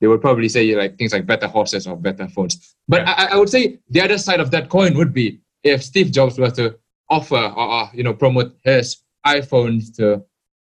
they 0.00 0.06
would 0.06 0.20
probably 0.20 0.48
say 0.48 0.74
like 0.74 0.96
things 0.96 1.12
like 1.12 1.26
better 1.26 1.46
horses 1.46 1.86
or 1.86 1.96
better 1.96 2.26
phones. 2.28 2.74
But 2.88 3.02
yeah. 3.02 3.14
I, 3.16 3.24
I 3.32 3.36
would 3.36 3.48
say 3.48 3.78
the 3.90 4.00
other 4.00 4.18
side 4.18 4.40
of 4.40 4.50
that 4.50 4.68
coin 4.68 4.96
would 4.96 5.12
be 5.12 5.40
if 5.62 5.82
Steve 5.82 6.10
Jobs 6.10 6.38
were 6.38 6.50
to 6.52 6.78
offer 7.08 7.36
or, 7.36 7.90
you 7.92 8.02
know 8.02 8.14
promote 8.14 8.56
his 8.64 9.02
iPhones 9.26 9.94
to 9.96 10.24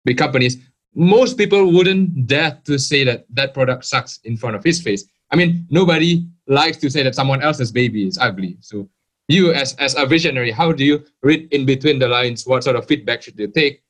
big 0.04 0.16
companies, 0.16 0.56
most 0.94 1.36
people 1.36 1.72
wouldn't 1.72 2.26
dare 2.26 2.58
to 2.64 2.78
say 2.78 3.04
that 3.04 3.26
that 3.30 3.54
product 3.54 3.84
sucks 3.84 4.18
in 4.24 4.36
front 4.36 4.56
of 4.56 4.64
his 4.64 4.80
face. 4.80 5.04
I 5.30 5.36
mean, 5.36 5.66
nobody 5.70 6.26
likes 6.46 6.78
to 6.78 6.90
say 6.90 7.02
that 7.02 7.14
someone 7.14 7.42
else's 7.42 7.70
baby 7.70 8.06
is 8.06 8.16
ugly. 8.18 8.56
So 8.60 8.88
you 9.28 9.52
as, 9.52 9.74
as 9.74 9.94
a 9.96 10.06
visionary, 10.06 10.50
how 10.50 10.72
do 10.72 10.84
you 10.84 11.04
read 11.22 11.52
in 11.52 11.66
between 11.66 11.98
the 11.98 12.08
lines? 12.08 12.46
What 12.46 12.64
sort 12.64 12.76
of 12.76 12.86
feedback 12.86 13.22
should 13.22 13.38
you 13.38 13.48
take? 13.48 13.82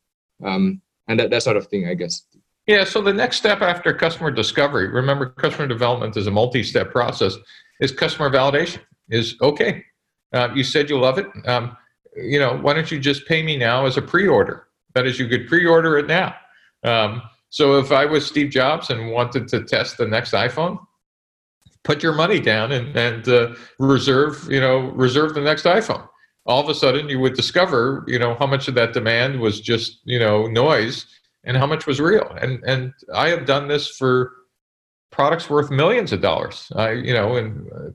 Um, 0.44 0.82
and 1.06 1.18
that, 1.20 1.30
that 1.30 1.42
sort 1.42 1.56
of 1.56 1.68
thing, 1.68 1.88
I 1.88 1.94
guess. 1.94 2.22
Yeah, 2.68 2.84
so 2.84 3.00
the 3.00 3.14
next 3.14 3.38
step 3.38 3.62
after 3.62 3.94
customer 3.94 4.30
discovery, 4.30 4.88
remember 4.88 5.30
customer 5.30 5.66
development 5.66 6.18
is 6.18 6.26
a 6.26 6.30
multi-step 6.30 6.92
process, 6.92 7.34
is 7.80 7.90
customer 7.90 8.30
validation. 8.30 8.80
Is 9.08 9.36
okay, 9.40 9.82
uh, 10.34 10.50
you 10.54 10.62
said 10.62 10.90
you 10.90 11.00
love 11.00 11.16
it. 11.16 11.26
Um, 11.46 11.74
you 12.14 12.38
know, 12.38 12.58
why 12.58 12.74
don't 12.74 12.90
you 12.90 12.98
just 12.98 13.26
pay 13.26 13.42
me 13.42 13.56
now 13.56 13.86
as 13.86 13.96
a 13.96 14.02
pre-order? 14.02 14.68
That 14.94 15.06
is, 15.06 15.18
you 15.18 15.28
could 15.28 15.48
pre-order 15.48 15.96
it 15.96 16.06
now. 16.06 16.34
Um, 16.84 17.22
so 17.48 17.78
if 17.78 17.90
I 17.90 18.04
was 18.04 18.26
Steve 18.26 18.50
Jobs 18.50 18.90
and 18.90 19.12
wanted 19.12 19.48
to 19.48 19.64
test 19.64 19.96
the 19.96 20.06
next 20.06 20.32
iPhone, 20.32 20.78
put 21.84 22.02
your 22.02 22.12
money 22.12 22.38
down 22.38 22.72
and, 22.72 22.94
and 22.94 23.26
uh, 23.30 23.54
reserve, 23.78 24.46
you 24.50 24.60
know, 24.60 24.90
reserve 24.90 25.32
the 25.32 25.40
next 25.40 25.64
iPhone. 25.64 26.06
All 26.44 26.62
of 26.62 26.68
a 26.68 26.74
sudden, 26.74 27.08
you 27.08 27.18
would 27.18 27.34
discover, 27.34 28.04
you 28.06 28.18
know, 28.18 28.34
how 28.34 28.46
much 28.46 28.68
of 28.68 28.74
that 28.74 28.92
demand 28.92 29.40
was 29.40 29.58
just, 29.58 30.00
you 30.04 30.18
know, 30.18 30.46
noise, 30.46 31.06
and 31.48 31.56
how 31.56 31.66
much 31.66 31.86
was 31.86 31.98
real. 32.00 32.30
And 32.40 32.62
and 32.64 32.92
I 33.12 33.30
have 33.30 33.46
done 33.46 33.66
this 33.66 33.88
for 33.88 34.32
products 35.10 35.48
worth 35.48 35.70
millions 35.70 36.12
of 36.12 36.20
dollars. 36.20 36.70
I, 36.76 36.92
you 36.92 37.14
know, 37.14 37.36
and 37.36 37.66
uh, 37.72 37.88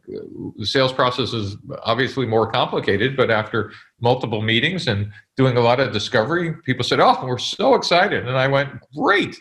the 0.57 0.65
sales 0.65 0.91
process 0.91 1.31
is 1.31 1.55
obviously 1.83 2.25
more 2.25 2.51
complicated, 2.51 3.15
but 3.15 3.29
after 3.29 3.71
multiple 4.01 4.41
meetings 4.41 4.87
and 4.87 5.11
doing 5.37 5.55
a 5.55 5.61
lot 5.61 5.79
of 5.79 5.93
discovery, 5.93 6.53
people 6.65 6.83
said, 6.83 6.99
"Oh, 6.99 7.23
we're 7.25 7.37
so 7.37 7.75
excited," 7.75 8.27
and 8.27 8.37
I 8.37 8.47
went, 8.47 8.71
"Great! 8.95 9.37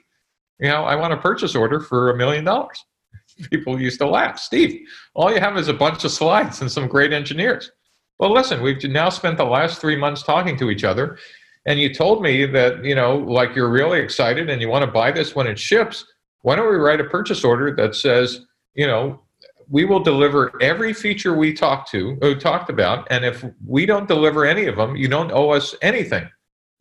You 0.60 0.68
know, 0.68 0.84
I 0.84 0.94
want 0.94 1.14
a 1.14 1.16
purchase 1.16 1.56
order 1.56 1.80
for 1.80 2.10
a 2.10 2.16
million 2.16 2.44
dollars." 2.44 2.84
People 3.50 3.80
used 3.80 3.98
to 3.98 4.06
laugh, 4.06 4.38
Steve. 4.38 4.86
All 5.14 5.32
you 5.32 5.40
have 5.40 5.56
is 5.56 5.68
a 5.68 5.74
bunch 5.74 6.04
of 6.04 6.10
slides 6.10 6.60
and 6.60 6.70
some 6.70 6.86
great 6.86 7.14
engineers. 7.14 7.72
Well, 8.18 8.30
listen, 8.30 8.62
we've 8.62 8.84
now 8.84 9.08
spent 9.08 9.38
the 9.38 9.44
last 9.44 9.80
three 9.80 9.96
months 9.96 10.22
talking 10.22 10.58
to 10.58 10.70
each 10.70 10.84
other, 10.84 11.18
and 11.66 11.78
you 11.78 11.94
told 11.94 12.22
me 12.22 12.46
that 12.46 12.84
you 12.84 12.94
know, 12.94 13.16
like 13.16 13.54
you're 13.54 13.70
really 13.70 14.00
excited 14.00 14.50
and 14.50 14.60
you 14.60 14.68
want 14.68 14.84
to 14.84 14.90
buy 14.90 15.10
this 15.10 15.34
when 15.34 15.46
it 15.46 15.58
ships 15.58 16.04
why 16.42 16.56
don't 16.56 16.70
we 16.70 16.76
write 16.76 17.00
a 17.00 17.04
purchase 17.04 17.44
order 17.44 17.74
that 17.76 17.94
says, 17.94 18.44
you 18.74 18.86
know, 18.86 19.20
we 19.68 19.84
will 19.84 20.00
deliver 20.00 20.60
every 20.60 20.92
feature 20.92 21.34
we 21.34 21.52
talked 21.52 21.90
to, 21.92 22.18
or 22.20 22.30
uh, 22.30 22.34
talked 22.38 22.68
about, 22.68 23.06
and 23.10 23.24
if 23.24 23.44
we 23.64 23.86
don't 23.86 24.06
deliver 24.06 24.44
any 24.44 24.66
of 24.66 24.76
them, 24.76 24.96
you 24.96 25.08
don't 25.08 25.32
owe 25.32 25.50
us 25.50 25.74
anything. 25.80 26.28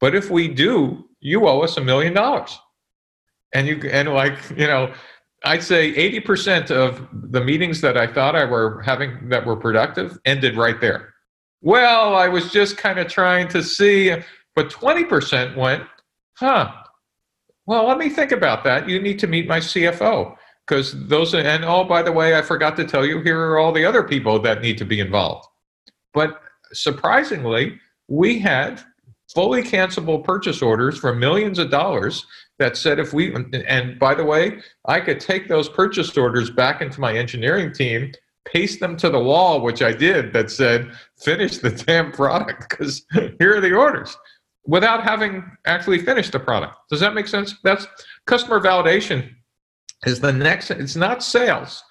But 0.02 0.15
if 0.15 0.30
we 0.30 0.48
do, 0.48 1.08
you 1.20 1.48
owe 1.48 1.62
us 1.62 1.78
a 1.78 1.82
million 1.82 2.13
dollars. 2.13 2.60
And 3.54 3.67
you 3.67 3.80
and 3.91 4.10
like 4.10 4.38
you 4.58 4.67
know, 4.67 4.94
I'd 5.46 5.63
say 5.63 5.89
eighty 5.96 6.20
percent 6.20 6.72
of 6.72 7.08
the 7.12 7.44
meetings 7.44 7.82
that 7.82 7.98
I 7.98 8.08
thought 8.08 8.36
I 8.36 8.46
were 8.46 8.82
having 8.82 9.30
that 9.30 9.46
were 9.46 9.56
productive 9.56 10.17
ended 10.26 10.58
right 10.58 10.82
there. 10.82 11.13
Well, 11.62 12.15
I 12.15 12.28
was 12.28 12.52
just 12.52 12.78
kind 12.78 12.98
of 12.98 13.08
trying 13.08 13.48
to 13.50 13.62
see, 13.62 14.15
but 14.55 14.69
twenty 14.69 15.03
percent 15.03 15.57
went, 15.57 15.83
huh? 16.33 16.71
Well, 17.65 17.87
let 17.87 17.97
me 17.97 18.09
think 18.09 18.31
about 18.31 18.63
that. 18.63 18.89
You 18.89 19.01
need 19.01 19.19
to 19.19 19.27
meet 19.27 19.47
my 19.47 19.59
CFO 19.59 20.35
because 20.67 21.07
those, 21.07 21.33
and 21.33 21.63
oh, 21.65 21.83
by 21.83 22.01
the 22.01 22.11
way, 22.11 22.37
I 22.37 22.41
forgot 22.41 22.75
to 22.77 22.85
tell 22.85 23.05
you, 23.05 23.21
here 23.21 23.39
are 23.39 23.59
all 23.59 23.71
the 23.71 23.85
other 23.85 24.03
people 24.03 24.39
that 24.39 24.61
need 24.61 24.77
to 24.79 24.85
be 24.85 24.99
involved. 24.99 25.47
But 26.13 26.41
surprisingly, 26.73 27.79
we 28.07 28.39
had 28.39 28.81
fully 29.33 29.63
cancelable 29.63 30.23
purchase 30.23 30.61
orders 30.61 30.97
for 30.97 31.15
millions 31.15 31.59
of 31.59 31.71
dollars 31.71 32.25
that 32.59 32.77
said 32.77 32.99
if 32.99 33.13
we, 33.13 33.33
and 33.67 33.97
by 33.97 34.13
the 34.13 34.25
way, 34.25 34.59
I 34.85 34.99
could 34.99 35.19
take 35.19 35.47
those 35.47 35.69
purchase 35.69 36.15
orders 36.17 36.49
back 36.49 36.81
into 36.81 36.99
my 36.99 37.17
engineering 37.17 37.73
team, 37.73 38.11
paste 38.45 38.79
them 38.79 38.97
to 38.97 39.09
the 39.09 39.19
wall, 39.19 39.61
which 39.61 39.81
I 39.81 39.93
did, 39.93 40.33
that 40.33 40.51
said, 40.51 40.91
finish 41.19 41.57
the 41.57 41.71
damn 41.71 42.11
product 42.11 42.69
because 42.69 43.05
here 43.39 43.55
are 43.55 43.61
the 43.61 43.73
orders 43.73 44.15
without 44.65 45.03
having 45.03 45.43
actually 45.65 45.99
finished 45.99 46.31
the 46.31 46.39
product. 46.39 46.75
Does 46.89 46.99
that 46.99 47.13
make 47.13 47.27
sense? 47.27 47.55
That's 47.63 47.87
customer 48.25 48.59
validation 48.59 49.29
is 50.05 50.19
the 50.19 50.33
next 50.33 50.71
it's 50.71 50.95
not 50.95 51.23
sales. 51.23 51.83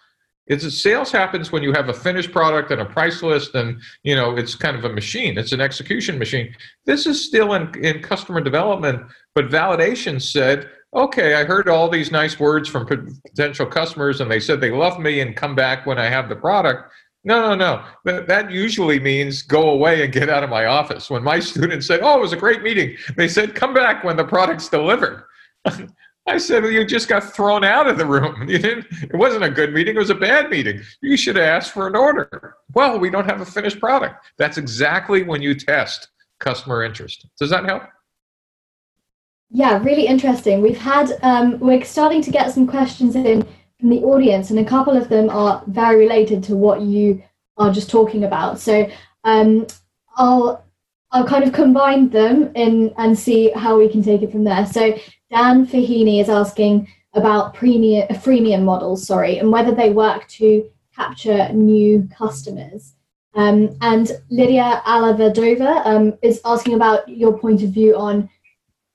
It's 0.46 0.82
sales 0.82 1.12
happens 1.12 1.52
when 1.52 1.62
you 1.62 1.72
have 1.72 1.88
a 1.88 1.94
finished 1.94 2.32
product 2.32 2.72
and 2.72 2.80
a 2.80 2.84
price 2.84 3.22
list 3.22 3.54
and 3.54 3.80
you 4.02 4.16
know 4.16 4.36
it's 4.36 4.54
kind 4.54 4.76
of 4.76 4.84
a 4.84 4.88
machine. 4.88 5.38
It's 5.38 5.52
an 5.52 5.60
execution 5.60 6.18
machine. 6.18 6.54
This 6.86 7.06
is 7.06 7.24
still 7.24 7.54
in, 7.54 7.72
in 7.84 8.02
customer 8.02 8.40
development, 8.40 9.02
but 9.34 9.48
validation 9.48 10.20
said, 10.20 10.68
okay, 10.94 11.34
I 11.34 11.44
heard 11.44 11.68
all 11.68 11.88
these 11.88 12.10
nice 12.10 12.40
words 12.40 12.68
from 12.68 12.86
potential 12.86 13.66
customers 13.66 14.20
and 14.20 14.30
they 14.30 14.40
said 14.40 14.60
they 14.60 14.72
love 14.72 14.98
me 14.98 15.20
and 15.20 15.36
come 15.36 15.54
back 15.54 15.86
when 15.86 15.98
I 15.98 16.06
have 16.06 16.28
the 16.28 16.36
product. 16.36 16.92
No, 17.22 17.48
no, 17.48 17.54
no. 17.54 17.84
That, 18.04 18.26
that 18.28 18.50
usually 18.50 18.98
means 18.98 19.42
go 19.42 19.70
away 19.70 20.04
and 20.04 20.12
get 20.12 20.30
out 20.30 20.42
of 20.42 20.48
my 20.48 20.66
office. 20.66 21.10
When 21.10 21.22
my 21.22 21.38
students 21.38 21.86
said, 21.86 22.00
"Oh, 22.02 22.16
it 22.16 22.20
was 22.20 22.32
a 22.32 22.36
great 22.36 22.62
meeting," 22.62 22.96
they 23.16 23.28
said, 23.28 23.54
"Come 23.54 23.74
back 23.74 24.04
when 24.04 24.16
the 24.16 24.24
product's 24.24 24.68
delivered." 24.68 25.24
I 26.26 26.38
said, 26.38 26.62
well, 26.62 26.72
"You 26.72 26.86
just 26.86 27.08
got 27.08 27.24
thrown 27.24 27.64
out 27.64 27.86
of 27.88 27.98
the 27.98 28.06
room. 28.06 28.36
You 28.48 28.58
didn't. 28.58 28.86
It 29.02 29.16
wasn't 29.16 29.44
a 29.44 29.50
good 29.50 29.74
meeting. 29.74 29.96
It 29.96 29.98
was 29.98 30.10
a 30.10 30.14
bad 30.14 30.48
meeting. 30.50 30.80
You 31.02 31.16
should 31.16 31.36
ask 31.36 31.72
for 31.72 31.86
an 31.86 31.96
order." 31.96 32.56
Well, 32.72 32.98
we 32.98 33.10
don't 33.10 33.28
have 33.28 33.42
a 33.42 33.46
finished 33.46 33.80
product. 33.80 34.24
That's 34.38 34.56
exactly 34.56 35.22
when 35.22 35.42
you 35.42 35.54
test 35.54 36.08
customer 36.38 36.84
interest. 36.84 37.26
Does 37.38 37.50
that 37.50 37.66
help? 37.66 37.82
Yeah, 39.50 39.82
really 39.82 40.06
interesting. 40.06 40.62
We've 40.62 40.78
had 40.78 41.18
um, 41.22 41.58
we're 41.58 41.84
starting 41.84 42.22
to 42.22 42.30
get 42.30 42.52
some 42.52 42.66
questions 42.66 43.14
in 43.14 43.46
from 43.80 43.90
the 43.90 44.02
audience, 44.02 44.50
and 44.50 44.58
a 44.58 44.64
couple 44.64 44.96
of 44.96 45.08
them 45.08 45.30
are 45.30 45.62
very 45.66 45.96
related 45.96 46.44
to 46.44 46.56
what 46.56 46.82
you 46.82 47.22
are 47.56 47.72
just 47.72 47.90
talking 47.90 48.24
about. 48.24 48.60
So 48.60 48.88
um, 49.24 49.66
I'll 50.16 50.64
I'll 51.12 51.26
kind 51.26 51.42
of 51.42 51.52
combine 51.52 52.08
them 52.10 52.52
in 52.54 52.94
and 52.96 53.18
see 53.18 53.50
how 53.50 53.78
we 53.78 53.88
can 53.88 54.02
take 54.02 54.22
it 54.22 54.30
from 54.30 54.44
there. 54.44 54.64
So 54.66 54.96
Dan 55.30 55.66
Fahini 55.66 56.20
is 56.20 56.28
asking 56.28 56.88
about 57.14 57.54
premium 57.54 58.06
freemium 58.08 58.62
models, 58.62 59.06
sorry, 59.06 59.38
and 59.38 59.50
whether 59.50 59.74
they 59.74 59.90
work 59.90 60.28
to 60.28 60.68
capture 60.94 61.52
new 61.52 62.08
customers. 62.16 62.94
Um, 63.34 63.76
and 63.80 64.10
Lydia 64.30 64.82
Alavadova 64.86 65.86
um, 65.86 66.18
is 66.22 66.40
asking 66.44 66.74
about 66.74 67.08
your 67.08 67.38
point 67.38 67.62
of 67.62 67.70
view 67.70 67.96
on 67.96 68.28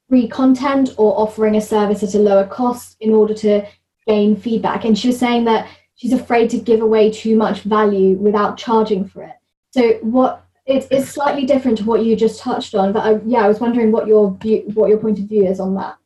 free 0.10 0.28
content 0.28 0.92
or 0.98 1.18
offering 1.20 1.56
a 1.56 1.62
service 1.62 2.04
at 2.04 2.16
a 2.16 2.20
lower 2.20 2.46
cost 2.46 2.98
in 3.00 3.14
order 3.14 3.34
to 3.34 3.66
gain 4.08 4.36
feedback. 4.36 4.86
And 4.86 4.97
she 4.97 5.08
was 5.08 5.20
saying 5.20 5.45
that 5.45 5.68
she's 5.95 6.14
afraid 6.14 6.49
to 6.51 6.60
give 6.60 6.82
away 6.82 7.12
too 7.12 7.36
much 7.36 7.62
value 7.62 8.16
without 8.18 8.58
charging 8.58 9.08
for 9.08 9.24
it. 9.24 9.36
So 9.72 9.93
what 10.01 10.45
it's, 10.66 11.10
slightly 11.10 11.45
different 11.45 11.78
to 11.80 11.84
what 11.84 12.03
you 12.03 12.16
just 12.16 12.39
touched 12.39 12.74
on, 12.74 12.91
but 12.91 13.06
I, 13.06 13.20
yeah, 13.26 13.43
I 13.43 13.47
was 13.47 13.60
wondering 13.60 13.91
what 13.91 14.08
your 14.08 14.36
view, 14.41 14.64
what 14.74 14.89
your 14.89 14.97
point 14.97 15.20
of 15.20 15.26
view 15.26 15.45
is 15.45 15.60
on 15.60 15.76
that. 15.76 15.97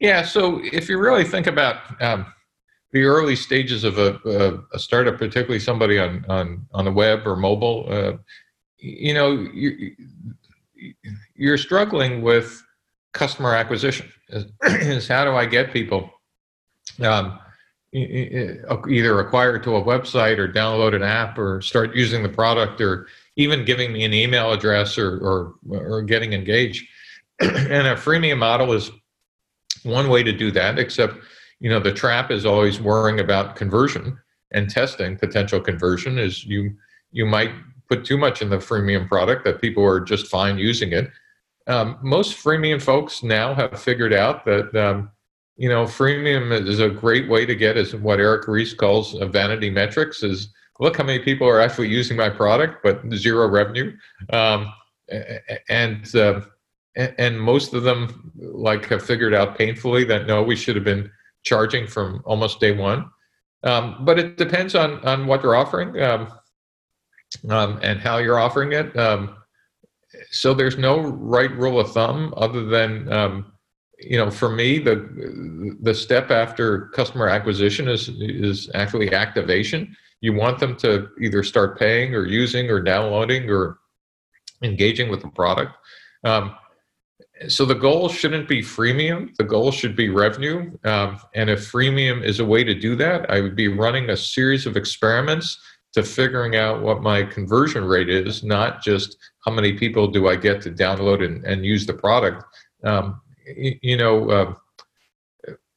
Yeah, 0.00 0.22
so 0.22 0.60
if 0.64 0.88
you 0.88 0.98
really 0.98 1.24
think 1.24 1.46
about 1.46 2.00
um, 2.02 2.26
the 2.92 3.04
early 3.04 3.36
stages 3.36 3.84
of 3.84 3.98
a, 3.98 4.18
a, 4.24 4.76
a, 4.76 4.78
startup, 4.78 5.18
particularly 5.18 5.58
somebody 5.58 5.98
on 5.98 6.24
on 6.28 6.66
on 6.72 6.84
the 6.84 6.92
web 6.92 7.26
or 7.26 7.36
mobile, 7.36 7.86
uh, 7.88 8.12
you 8.78 9.12
know, 9.12 9.32
you, 9.32 9.96
you're 11.34 11.58
struggling 11.58 12.22
with 12.22 12.62
customer 13.12 13.54
acquisition. 13.54 14.08
Is 14.28 15.08
how 15.08 15.24
do 15.24 15.32
I 15.32 15.46
get 15.46 15.72
people 15.72 16.10
um, 17.02 17.38
either 17.92 19.20
acquire 19.20 19.58
to 19.58 19.76
a 19.76 19.82
website 19.82 20.38
or 20.38 20.52
download 20.52 20.94
an 20.94 21.02
app 21.02 21.38
or 21.38 21.60
start 21.62 21.94
using 21.94 22.22
the 22.22 22.28
product 22.28 22.80
or 22.80 23.08
even 23.36 23.64
giving 23.64 23.92
me 23.92 24.04
an 24.04 24.12
email 24.12 24.52
address 24.52 24.98
or, 24.98 25.18
or, 25.18 25.54
or 25.70 26.02
getting 26.02 26.32
engaged. 26.32 26.86
and 27.40 27.86
a 27.86 27.94
freemium 27.94 28.38
model 28.38 28.72
is 28.72 28.90
one 29.84 30.08
way 30.08 30.22
to 30.22 30.32
do 30.32 30.50
that, 30.50 30.78
except, 30.78 31.14
you 31.60 31.70
know, 31.70 31.80
the 31.80 31.92
trap 31.92 32.30
is 32.30 32.44
always 32.44 32.80
worrying 32.80 33.20
about 33.20 33.56
conversion 33.56 34.18
and 34.50 34.68
testing 34.68 35.16
potential 35.16 35.60
conversion 35.60 36.18
is 36.18 36.44
you, 36.44 36.74
you 37.12 37.26
might 37.26 37.52
put 37.88 38.04
too 38.04 38.18
much 38.18 38.42
in 38.42 38.50
the 38.50 38.58
freemium 38.58 39.08
product 39.08 39.44
that 39.44 39.60
people 39.60 39.84
are 39.84 40.00
just 40.00 40.26
fine 40.26 40.58
using 40.58 40.92
it. 40.92 41.10
Um, 41.66 41.98
most 42.02 42.36
freemium 42.36 42.80
folks 42.80 43.22
now 43.22 43.54
have 43.54 43.80
figured 43.80 44.12
out 44.12 44.44
that 44.46 44.74
um, 44.74 45.10
you 45.58 45.68
know, 45.68 45.84
freemium 45.84 46.52
is 46.66 46.78
a 46.78 46.88
great 46.88 47.28
way 47.28 47.44
to 47.44 47.54
get 47.54 47.76
is 47.76 47.94
what 47.94 48.20
Eric 48.20 48.46
Ries 48.46 48.72
calls 48.72 49.14
a 49.14 49.26
vanity 49.26 49.68
metrics 49.68 50.22
is 50.22 50.54
look 50.78 50.96
how 50.96 51.02
many 51.02 51.18
people 51.18 51.48
are 51.48 51.60
actually 51.60 51.88
using 51.88 52.16
my 52.16 52.30
product, 52.30 52.76
but 52.84 53.02
zero 53.12 53.48
revenue. 53.48 53.92
Um, 54.32 54.72
and, 55.68 56.14
uh, 56.14 56.42
and 56.94 57.40
most 57.40 57.74
of 57.74 57.82
them 57.82 58.32
like 58.36 58.86
have 58.86 59.04
figured 59.04 59.34
out 59.34 59.58
painfully 59.58 60.04
that 60.04 60.28
no, 60.28 60.44
we 60.44 60.54
should 60.54 60.76
have 60.76 60.84
been 60.84 61.10
charging 61.42 61.88
from 61.88 62.22
almost 62.24 62.60
day 62.60 62.70
one. 62.70 63.10
Um, 63.64 64.04
but 64.04 64.16
it 64.16 64.36
depends 64.36 64.76
on, 64.76 65.04
on 65.04 65.26
what 65.26 65.42
you're 65.42 65.56
offering 65.56 66.00
um, 66.00 66.32
um 67.50 67.80
and 67.82 67.98
how 67.98 68.18
you're 68.18 68.38
offering 68.38 68.72
it. 68.72 68.96
Um, 68.96 69.36
so 70.30 70.54
there's 70.54 70.78
no 70.78 71.00
right 71.00 71.50
rule 71.50 71.80
of 71.80 71.92
thumb 71.92 72.32
other 72.36 72.64
than 72.64 73.12
you 73.98 74.16
know, 74.16 74.30
for 74.30 74.48
me, 74.48 74.78
the 74.78 75.76
the 75.80 75.94
step 75.94 76.30
after 76.30 76.88
customer 76.88 77.28
acquisition 77.28 77.88
is 77.88 78.08
is 78.08 78.70
actually 78.74 79.12
activation. 79.12 79.96
You 80.20 80.34
want 80.34 80.58
them 80.58 80.76
to 80.76 81.08
either 81.20 81.42
start 81.42 81.78
paying 81.78 82.14
or 82.14 82.26
using 82.26 82.70
or 82.70 82.80
downloading 82.80 83.50
or 83.50 83.78
engaging 84.62 85.10
with 85.10 85.22
the 85.22 85.28
product. 85.28 85.72
Um, 86.24 86.54
so 87.46 87.64
the 87.64 87.74
goal 87.74 88.08
shouldn't 88.08 88.48
be 88.48 88.62
freemium. 88.62 89.34
The 89.36 89.44
goal 89.44 89.70
should 89.70 89.94
be 89.94 90.08
revenue. 90.08 90.76
Um, 90.84 91.20
and 91.34 91.48
if 91.48 91.70
freemium 91.70 92.24
is 92.24 92.40
a 92.40 92.44
way 92.44 92.64
to 92.64 92.74
do 92.74 92.96
that, 92.96 93.30
I 93.30 93.40
would 93.40 93.54
be 93.54 93.68
running 93.68 94.10
a 94.10 94.16
series 94.16 94.66
of 94.66 94.76
experiments 94.76 95.60
to 95.92 96.02
figuring 96.02 96.56
out 96.56 96.82
what 96.82 97.00
my 97.00 97.22
conversion 97.22 97.84
rate 97.84 98.10
is, 98.10 98.42
not 98.42 98.82
just 98.82 99.16
how 99.44 99.52
many 99.52 99.72
people 99.72 100.08
do 100.08 100.28
I 100.28 100.34
get 100.34 100.60
to 100.62 100.70
download 100.70 101.24
and, 101.24 101.44
and 101.44 101.64
use 101.64 101.86
the 101.86 101.94
product. 101.94 102.44
Um, 102.82 103.20
you 103.56 103.96
know, 103.96 104.30
uh, 104.30 104.54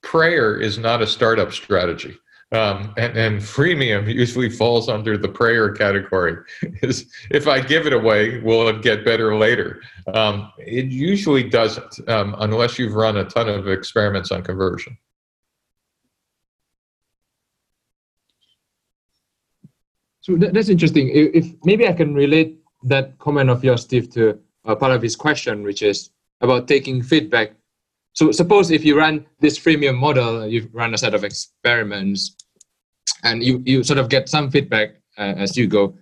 prayer 0.02 0.60
is 0.60 0.78
not 0.78 1.02
a 1.02 1.08
startup 1.08 1.52
strategy. 1.52 2.18
Um, 2.54 2.94
and, 2.98 3.18
and 3.18 3.40
freemium 3.40 4.14
usually 4.14 4.50
falls 4.50 4.90
under 4.90 5.18
the 5.18 5.30
prayer 5.30 5.72
category. 5.72 6.36
Is 6.82 7.10
if 7.30 7.48
I 7.48 7.62
give 7.62 7.88
it 7.88 7.94
away, 7.94 8.42
will 8.42 8.68
it 8.68 8.82
get 8.82 9.06
better 9.06 9.38
later? 9.38 9.82
Um, 10.14 10.52
it 10.58 10.88
usually 10.88 11.48
doesn't, 11.48 12.10
um, 12.10 12.36
unless 12.40 12.78
you've 12.78 12.94
run 12.94 13.16
a 13.18 13.24
ton 13.24 13.48
of 13.48 13.70
experiments 13.70 14.32
on 14.32 14.44
conversion. 14.44 14.98
So 20.20 20.36
that's 20.36 20.70
interesting. 20.70 21.10
If 21.14 21.56
maybe 21.64 21.88
I 21.88 21.94
can 21.94 22.14
relate 22.14 22.60
that 22.84 23.18
comment 23.18 23.50
of 23.50 23.64
yours, 23.64 23.82
Steve, 23.84 24.10
to 24.12 24.38
uh, 24.66 24.76
part 24.76 24.92
of 24.92 25.02
his 25.02 25.16
question, 25.16 25.64
which 25.64 25.82
is 25.82 26.12
about 26.42 26.68
taking 26.68 27.02
feedback 27.02 27.54
so 28.14 28.32
suppose 28.32 28.72
if 28.72 28.84
you 28.84 28.98
run 28.98 29.26
this 29.40 29.58
freemium 29.58 29.98
model, 29.98 30.46
you 30.46 30.70
run 30.74 30.94
a 30.94 30.98
set 30.98 31.14
of 31.14 31.24
experiments, 31.24 32.36
and 33.24 33.44
you, 33.44 33.62
you 33.66 33.84
sort 33.84 34.00
of 34.00 34.10
get 34.10 34.28
some 34.28 34.52
feedback 34.52 34.96
uh, 35.18 35.34
as 35.38 35.56
you 35.56 35.68
go. 35.68 35.96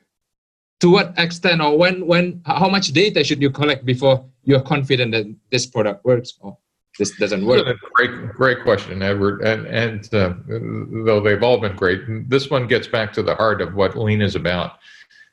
To 0.81 0.89
what 0.89 1.13
extent 1.17 1.61
or 1.61 1.77
when 1.77 2.07
when 2.07 2.41
how 2.45 2.69
much 2.69 2.87
data 2.93 3.23
should 3.23 3.41
you 3.41 3.49
collect 3.49 3.85
before 3.85 4.25
you're 4.43 4.61
confident 4.61 5.11
that 5.11 5.25
this 5.51 5.65
product 5.65 6.05
works 6.05 6.33
or 6.39 6.57
this 6.97 7.15
doesn't 7.17 7.45
work? 7.45 7.65
Great, 7.93 8.29
great 8.29 8.63
question, 8.63 9.01
Edward. 9.01 9.41
And 9.41 9.67
and 9.67 10.13
uh, 10.13 10.33
though 11.05 11.19
they've 11.19 11.43
all 11.43 11.59
been 11.59 11.75
great, 11.75 12.29
this 12.29 12.49
one 12.49 12.65
gets 12.65 12.87
back 12.87 13.11
to 13.13 13.23
the 13.23 13.35
heart 13.35 13.61
of 13.61 13.75
what 13.75 13.97
Lean 13.97 14.21
is 14.21 14.35
about. 14.35 14.79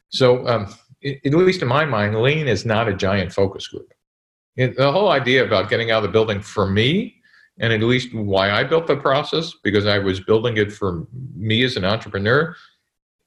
So, 0.09 0.47
um, 0.49 0.75
at 1.05 1.33
least 1.33 1.63
in 1.63 1.69
my 1.69 1.85
mind, 1.85 2.21
Lean 2.21 2.49
is 2.49 2.67
not 2.67 2.89
a 2.89 2.95
giant 2.95 3.33
focus 3.33 3.69
group. 3.69 3.93
It, 4.57 4.77
the 4.77 4.91
whole 4.91 5.11
idea 5.11 5.45
about 5.45 5.69
getting 5.69 5.91
out 5.91 5.99
of 5.99 6.05
the 6.05 6.13
building 6.13 6.41
for 6.41 6.67
me, 6.69 7.17
and 7.59 7.73
at 7.73 7.81
least 7.81 8.15
why 8.15 8.51
I 8.51 8.65
built 8.65 8.87
the 8.87 8.97
process, 8.97 9.55
because 9.63 9.87
I 9.87 9.99
was 9.99 10.21
building 10.21 10.57
it 10.57 10.73
for 10.73 11.07
me 11.35 11.63
as 11.63 11.77
an 11.77 11.85
entrepreneur, 11.85 12.55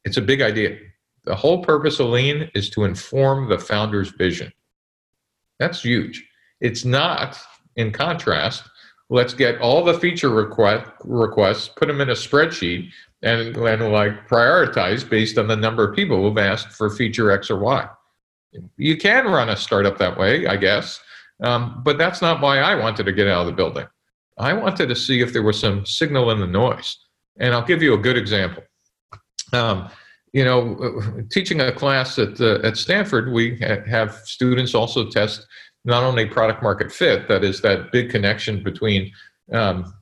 it's 0.05 0.17
a 0.17 0.21
big 0.21 0.41
idea. 0.41 0.77
The 1.25 1.35
whole 1.35 1.63
purpose 1.63 1.99
of 1.99 2.07
Lean 2.07 2.49
is 2.55 2.69
to 2.71 2.85
inform 2.85 3.49
the 3.49 3.59
founder's 3.59 4.09
vision. 4.09 4.51
That's 5.59 5.81
huge. 5.81 6.25
It's 6.61 6.85
not, 6.85 7.37
in 7.75 7.91
contrast, 7.91 8.63
let's 9.09 9.33
get 9.33 9.59
all 9.59 9.83
the 9.83 9.99
feature 9.99 10.29
request, 10.29 10.89
requests, 11.03 11.67
put 11.67 11.87
them 11.87 12.01
in 12.01 12.09
a 12.09 12.13
spreadsheet, 12.13 12.89
and, 13.21 13.55
and 13.57 13.91
like 13.91 14.27
prioritize 14.27 15.07
based 15.07 15.37
on 15.37 15.47
the 15.47 15.55
number 15.55 15.87
of 15.87 15.95
people 15.95 16.21
who've 16.21 16.37
asked 16.37 16.69
for 16.69 16.89
feature 16.89 17.31
X 17.31 17.51
or 17.51 17.57
Y. 17.59 17.87
You 18.77 18.97
can 18.97 19.25
run 19.25 19.49
a 19.49 19.57
startup 19.57 19.97
that 19.97 20.17
way, 20.17 20.47
I 20.47 20.55
guess, 20.55 21.01
um, 21.41 21.81
but 21.83 21.97
that's 21.97 22.21
not 22.21 22.41
why 22.41 22.59
I 22.59 22.75
wanted 22.75 23.05
to 23.05 23.11
get 23.11 23.27
out 23.27 23.41
of 23.41 23.47
the 23.47 23.53
building. 23.53 23.87
I 24.37 24.53
wanted 24.53 24.87
to 24.87 24.95
see 24.95 25.21
if 25.21 25.33
there 25.33 25.43
was 25.43 25.59
some 25.59 25.85
signal 25.85 26.31
in 26.31 26.39
the 26.39 26.47
noise. 26.47 26.97
And 27.39 27.53
I'll 27.53 27.65
give 27.65 27.81
you 27.81 27.93
a 27.93 27.97
good 27.97 28.17
example. 28.17 28.63
Um, 29.53 29.89
you 30.33 30.45
know, 30.45 31.23
teaching 31.31 31.61
a 31.61 31.71
class 31.71 32.19
at, 32.19 32.39
uh, 32.39 32.59
at 32.63 32.77
Stanford, 32.77 33.31
we 33.31 33.57
ha- 33.59 33.83
have 33.87 34.15
students 34.25 34.75
also 34.75 35.09
test 35.09 35.47
not 35.85 36.03
only 36.03 36.25
product 36.25 36.61
market 36.61 36.91
fit, 36.91 37.27
that 37.27 37.43
is 37.43 37.61
that 37.61 37.91
big 37.91 38.09
connection 38.09 38.61
between 38.61 39.11
um, 39.51 39.93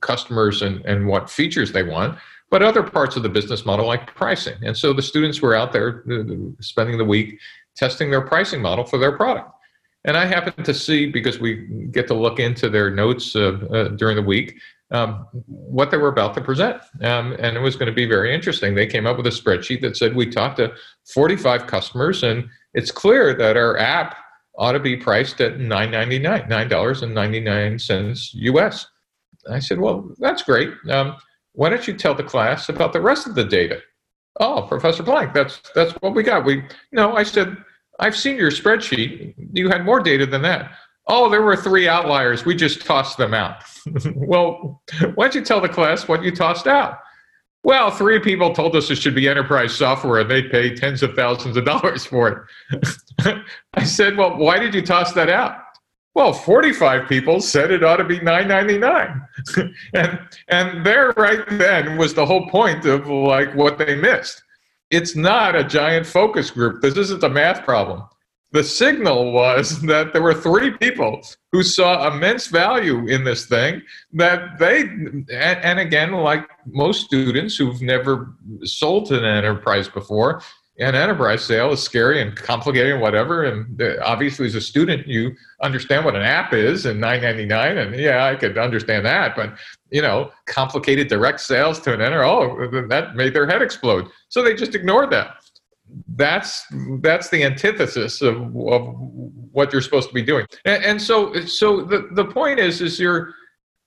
customers 0.00 0.62
and, 0.62 0.84
and 0.86 1.06
what 1.06 1.30
features 1.30 1.72
they 1.72 1.82
want, 1.82 2.18
but 2.50 2.62
other 2.62 2.82
parts 2.82 3.16
of 3.16 3.22
the 3.22 3.28
business 3.28 3.64
model 3.64 3.86
like 3.86 4.14
pricing. 4.14 4.56
And 4.62 4.76
so 4.76 4.92
the 4.92 5.02
students 5.02 5.40
were 5.40 5.54
out 5.54 5.72
there 5.72 6.04
uh, 6.10 6.24
spending 6.60 6.98
the 6.98 7.04
week 7.04 7.38
testing 7.76 8.10
their 8.10 8.22
pricing 8.22 8.62
model 8.62 8.84
for 8.84 8.98
their 8.98 9.12
product. 9.12 9.50
And 10.04 10.16
I 10.16 10.26
happen 10.26 10.62
to 10.64 10.74
see, 10.74 11.06
because 11.06 11.38
we 11.38 11.66
get 11.90 12.06
to 12.08 12.14
look 12.14 12.38
into 12.38 12.68
their 12.68 12.90
notes 12.90 13.34
uh, 13.34 13.58
uh, 13.72 13.88
during 13.88 14.16
the 14.16 14.22
week, 14.22 14.58
um, 14.90 15.26
what 15.46 15.90
they 15.90 15.96
were 15.96 16.08
about 16.08 16.34
to 16.34 16.40
present. 16.42 16.80
Um, 17.00 17.34
and 17.38 17.56
it 17.56 17.60
was 17.60 17.74
going 17.76 17.86
to 17.86 17.94
be 17.94 18.06
very 18.06 18.34
interesting. 18.34 18.74
They 18.74 18.86
came 18.86 19.06
up 19.06 19.16
with 19.16 19.26
a 19.26 19.30
spreadsheet 19.30 19.80
that 19.80 19.96
said 19.96 20.14
we 20.14 20.26
talked 20.26 20.58
to 20.58 20.72
45 21.12 21.66
customers, 21.66 22.22
and 22.22 22.48
it's 22.74 22.90
clear 22.90 23.34
that 23.34 23.56
our 23.56 23.78
app 23.78 24.16
ought 24.58 24.72
to 24.72 24.80
be 24.80 24.96
priced 24.96 25.40
at 25.40 25.58
$9.99, 25.58 26.48
$9.99 26.48 28.30
US. 28.34 28.86
I 29.50 29.58
said, 29.58 29.80
well, 29.80 30.14
that's 30.18 30.42
great. 30.42 30.70
Um, 30.90 31.16
why 31.52 31.70
don't 31.70 31.86
you 31.86 31.94
tell 31.94 32.14
the 32.14 32.22
class 32.22 32.68
about 32.68 32.92
the 32.92 33.00
rest 33.00 33.26
of 33.26 33.34
the 33.34 33.44
data? 33.44 33.80
Oh, 34.40 34.62
Professor 34.68 35.02
Blank, 35.02 35.32
that's 35.32 35.60
that's 35.76 35.92
what 36.00 36.14
we 36.14 36.24
got. 36.24 36.44
We 36.44 36.64
no, 36.90 37.14
I 37.14 37.22
said, 37.22 37.56
I've 38.00 38.16
seen 38.16 38.36
your 38.36 38.50
spreadsheet. 38.50 39.34
You 39.52 39.68
had 39.68 39.84
more 39.84 40.00
data 40.00 40.26
than 40.26 40.42
that. 40.42 40.72
Oh, 41.06 41.28
there 41.28 41.42
were 41.42 41.56
three 41.56 41.86
outliers. 41.86 42.44
We 42.44 42.54
just 42.54 42.84
tossed 42.84 43.18
them 43.18 43.34
out. 43.34 43.62
well, 44.14 44.82
why 45.14 45.26
don't 45.26 45.34
you 45.34 45.44
tell 45.44 45.60
the 45.60 45.68
class 45.68 46.08
what 46.08 46.22
you 46.22 46.34
tossed 46.34 46.66
out? 46.66 46.98
Well, 47.62 47.90
three 47.90 48.20
people 48.20 48.54
told 48.54 48.76
us 48.76 48.90
it 48.90 48.96
should 48.96 49.14
be 49.14 49.28
enterprise 49.28 49.74
software 49.74 50.20
and 50.20 50.30
they'd 50.30 50.50
pay 50.50 50.74
tens 50.74 51.02
of 51.02 51.14
thousands 51.14 51.56
of 51.56 51.64
dollars 51.64 52.04
for 52.10 52.48
it. 52.72 53.38
I 53.74 53.84
said, 53.84 54.16
Well, 54.16 54.36
why 54.36 54.58
did 54.58 54.74
you 54.74 54.82
toss 54.82 55.12
that 55.12 55.30
out? 55.30 55.58
Well, 56.14 56.32
45 56.32 57.08
people 57.08 57.40
said 57.40 57.72
it 57.72 57.82
ought 57.82 57.96
to 57.96 58.04
be 58.04 58.20
9.99. 58.20 59.26
and 59.94 60.20
and 60.46 60.86
there 60.86 61.12
right 61.16 61.44
then 61.58 61.96
was 61.96 62.14
the 62.14 62.24
whole 62.24 62.48
point 62.50 62.84
of 62.84 63.08
like 63.08 63.52
what 63.54 63.78
they 63.78 63.96
missed. 63.96 64.43
It's 64.90 65.16
not 65.16 65.56
a 65.56 65.64
giant 65.64 66.06
focus 66.06 66.50
group. 66.50 66.82
This 66.82 66.96
isn't 66.96 67.22
a 67.22 67.28
math 67.28 67.64
problem. 67.64 68.04
The 68.52 68.62
signal 68.62 69.32
was 69.32 69.80
that 69.92 70.12
there 70.12 70.22
were 70.22 70.34
three 70.34 70.70
people 70.70 71.22
who 71.52 71.62
saw 71.62 72.12
immense 72.12 72.46
value 72.46 73.06
in 73.06 73.24
this 73.24 73.46
thing 73.46 73.82
that 74.12 74.58
they 74.58 74.82
and, 74.82 75.78
again 75.80 76.12
like 76.12 76.48
most 76.66 77.04
students 77.04 77.56
who've 77.56 77.82
never 77.82 78.34
sold 78.62 79.10
an 79.10 79.24
enterprise 79.24 79.88
before, 79.88 80.40
an 80.78 80.96
enterprise 80.96 81.44
sale 81.44 81.72
is 81.72 81.82
scary 81.82 82.20
and 82.20 82.34
complicated 82.34 82.92
and 82.92 83.00
whatever. 83.00 83.44
And 83.44 83.80
obviously, 84.02 84.46
as 84.46 84.56
a 84.56 84.60
student, 84.60 85.06
you 85.06 85.36
understand 85.62 86.04
what 86.04 86.16
an 86.16 86.22
app 86.22 86.52
is 86.52 86.84
and 86.86 87.00
9.99, 87.00 87.86
and 87.86 87.94
yeah, 87.94 88.24
I 88.24 88.34
could 88.34 88.58
understand 88.58 89.06
that. 89.06 89.36
But 89.36 89.56
you 89.90 90.02
know, 90.02 90.32
complicated 90.46 91.08
direct 91.08 91.40
sales 91.40 91.78
to 91.80 91.94
an 91.94 92.00
enter, 92.00 92.24
oh, 92.24 92.68
that 92.88 93.14
made 93.14 93.34
their 93.34 93.46
head 93.46 93.62
explode. 93.62 94.08
So 94.28 94.42
they 94.42 94.54
just 94.54 94.74
ignored 94.74 95.10
that. 95.10 95.36
That's 96.08 96.66
that's 97.00 97.28
the 97.28 97.44
antithesis 97.44 98.20
of, 98.20 98.36
of 98.56 98.94
what 99.52 99.72
you're 99.72 99.82
supposed 99.82 100.08
to 100.08 100.14
be 100.14 100.22
doing. 100.22 100.46
And, 100.64 100.84
and 100.84 101.02
so, 101.02 101.34
so 101.44 101.82
the 101.82 102.08
the 102.12 102.24
point 102.24 102.58
is, 102.58 102.80
is 102.80 102.98
you're 102.98 103.32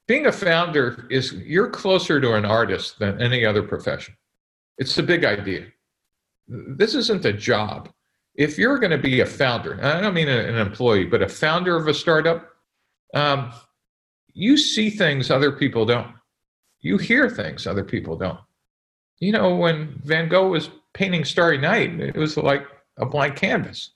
being 0.07 0.27
a 0.27 0.31
founder 0.31 1.05
is 1.09 1.33
you're 1.33 1.69
closer 1.69 2.21
to 2.21 2.35
an 2.35 2.45
artist 2.45 2.97
than 2.99 3.21
any 3.21 3.45
other 3.45 3.61
profession. 3.61 4.15
It's 4.77 4.97
a 4.97 5.03
big 5.03 5.25
idea 5.25 5.65
this 6.48 6.95
isn't 6.95 7.26
a 7.26 7.34
job. 7.34 7.89
If 8.36 8.58
you're 8.58 8.78
going 8.78 8.91
to 8.91 8.98
be 8.98 9.22
a 9.22 9.26
founder, 9.26 9.80
I 9.84 10.00
don't 10.00 10.14
mean 10.14 10.30
an 10.30 10.56
employee, 10.56 11.06
but 11.06 11.24
a 11.24 11.30
founder 11.30 11.76
of 11.76 11.88
a 11.88 11.93
startup, 11.93 12.50
um, 13.14 13.52
you 14.34 14.58
see 14.58 14.89
things 14.89 15.32
other 15.32 15.52
people 15.52 15.86
don't. 15.86 16.14
You 16.80 16.98
hear 16.98 17.30
things 17.30 17.66
other 17.66 17.84
people 17.84 18.16
don't. 18.16 18.39
You 19.20 19.32
know, 19.32 19.56
when 19.56 20.00
Van 20.04 20.30
Gogh 20.30 20.50
was 20.50 20.70
painting 20.93 21.26
Starry 21.26 21.58
Night, 21.58 22.00
it 22.00 22.16
was 22.16 22.38
like 22.38 22.66
a 22.98 23.06
blank 23.06 23.36
canvas. 23.36 23.91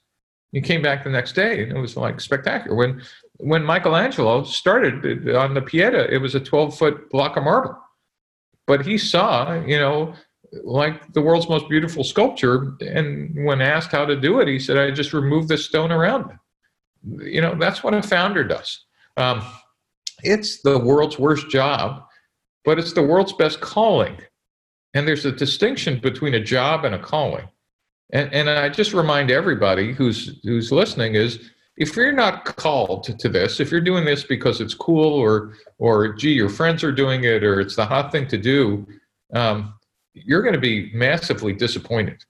You 0.50 0.60
came 0.60 0.82
back 0.82 1.04
the 1.04 1.10
next 1.10 1.32
day 1.32 1.62
and 1.62 1.72
it 1.72 1.80
was 1.80 1.96
like 1.96 2.20
spectacular. 2.20 2.76
When 2.76 3.02
when 3.38 3.64
Michelangelo 3.64 4.44
started 4.44 5.28
on 5.34 5.54
the 5.54 5.62
Pieta, 5.62 6.12
it 6.12 6.18
was 6.18 6.34
a 6.34 6.40
12 6.40 6.76
foot 6.76 7.10
block 7.10 7.36
of 7.36 7.44
marble. 7.44 7.76
But 8.66 8.86
he 8.86 8.98
saw, 8.98 9.54
you 9.54 9.78
know, 9.78 10.14
like 10.64 11.12
the 11.12 11.22
world's 11.22 11.48
most 11.48 11.68
beautiful 11.68 12.04
sculpture. 12.04 12.76
And 12.80 13.46
when 13.46 13.60
asked 13.60 13.92
how 13.92 14.04
to 14.04 14.18
do 14.18 14.40
it, 14.40 14.48
he 14.48 14.58
said, 14.58 14.76
I 14.76 14.90
just 14.90 15.12
remove 15.12 15.48
the 15.48 15.56
stone 15.56 15.90
around 15.90 16.30
it. 16.30 17.24
You 17.32 17.40
know, 17.40 17.54
that's 17.54 17.82
what 17.82 17.94
a 17.94 18.02
founder 18.02 18.44
does. 18.44 18.84
Um, 19.16 19.42
it's 20.22 20.62
the 20.62 20.78
world's 20.78 21.18
worst 21.18 21.50
job, 21.50 22.04
but 22.64 22.78
it's 22.78 22.92
the 22.92 23.02
world's 23.02 23.32
best 23.32 23.60
calling. 23.60 24.18
And 24.94 25.08
there's 25.08 25.24
a 25.24 25.32
distinction 25.32 26.00
between 26.00 26.34
a 26.34 26.40
job 26.40 26.84
and 26.84 26.94
a 26.94 26.98
calling. 26.98 27.48
And, 28.12 28.32
and 28.32 28.50
I 28.50 28.68
just 28.68 28.92
remind 28.92 29.30
everybody 29.30 29.92
who's, 29.92 30.38
who's 30.44 30.70
listening 30.70 31.14
is 31.14 31.50
if 31.78 31.96
you're 31.96 32.12
not 32.12 32.44
called 32.44 33.04
to, 33.04 33.16
to 33.16 33.28
this, 33.30 33.58
if 33.58 33.70
you're 33.70 33.80
doing 33.80 34.04
this 34.04 34.22
because 34.22 34.60
it's 34.60 34.74
cool 34.74 35.14
or, 35.14 35.54
or 35.78 36.12
gee, 36.12 36.32
your 36.32 36.50
friends 36.50 36.84
are 36.84 36.92
doing 36.92 37.24
it 37.24 37.42
or 37.42 37.58
it's 37.58 37.74
the 37.74 37.86
hot 37.86 38.12
thing 38.12 38.28
to 38.28 38.36
do, 38.36 38.86
um, 39.32 39.72
you're 40.14 40.42
going 40.42 40.54
to 40.54 40.60
be 40.60 40.90
massively 40.94 41.52
disappointed 41.52 42.24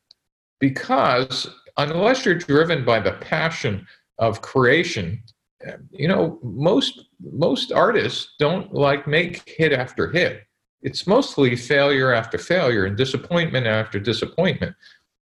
because 0.61 1.49
unless 1.76 2.24
you're 2.24 2.35
driven 2.35 2.85
by 2.85 3.01
the 3.01 3.12
passion 3.12 3.87
of 4.18 4.43
creation 4.43 5.22
you 5.91 6.09
know 6.09 6.39
most 6.43 7.07
most 7.20 7.72
artists 7.72 8.35
don't 8.39 8.72
like 8.72 9.07
make 9.07 9.49
hit 9.49 9.72
after 9.72 10.11
hit. 10.11 10.43
It's 10.83 11.07
mostly 11.07 11.55
failure 11.55 12.12
after 12.12 12.39
failure 12.39 12.87
and 12.87 12.97
disappointment 12.97 13.66
after 13.66 14.01
disappointment. 14.01 14.74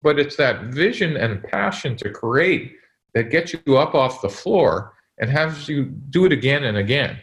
But 0.02 0.18
it's 0.18 0.36
that 0.36 0.66
vision 0.66 1.16
and 1.16 1.42
passion 1.42 1.96
to 1.96 2.10
create 2.10 2.72
that 3.14 3.30
gets 3.30 3.52
you 3.52 3.76
up 3.76 3.94
off 3.94 4.22
the 4.22 4.28
floor 4.28 4.94
and 5.18 5.28
has 5.28 5.68
you 5.68 5.86
do 6.10 6.24
it 6.24 6.32
again 6.32 6.64
and 6.64 6.78
again. 6.78 7.18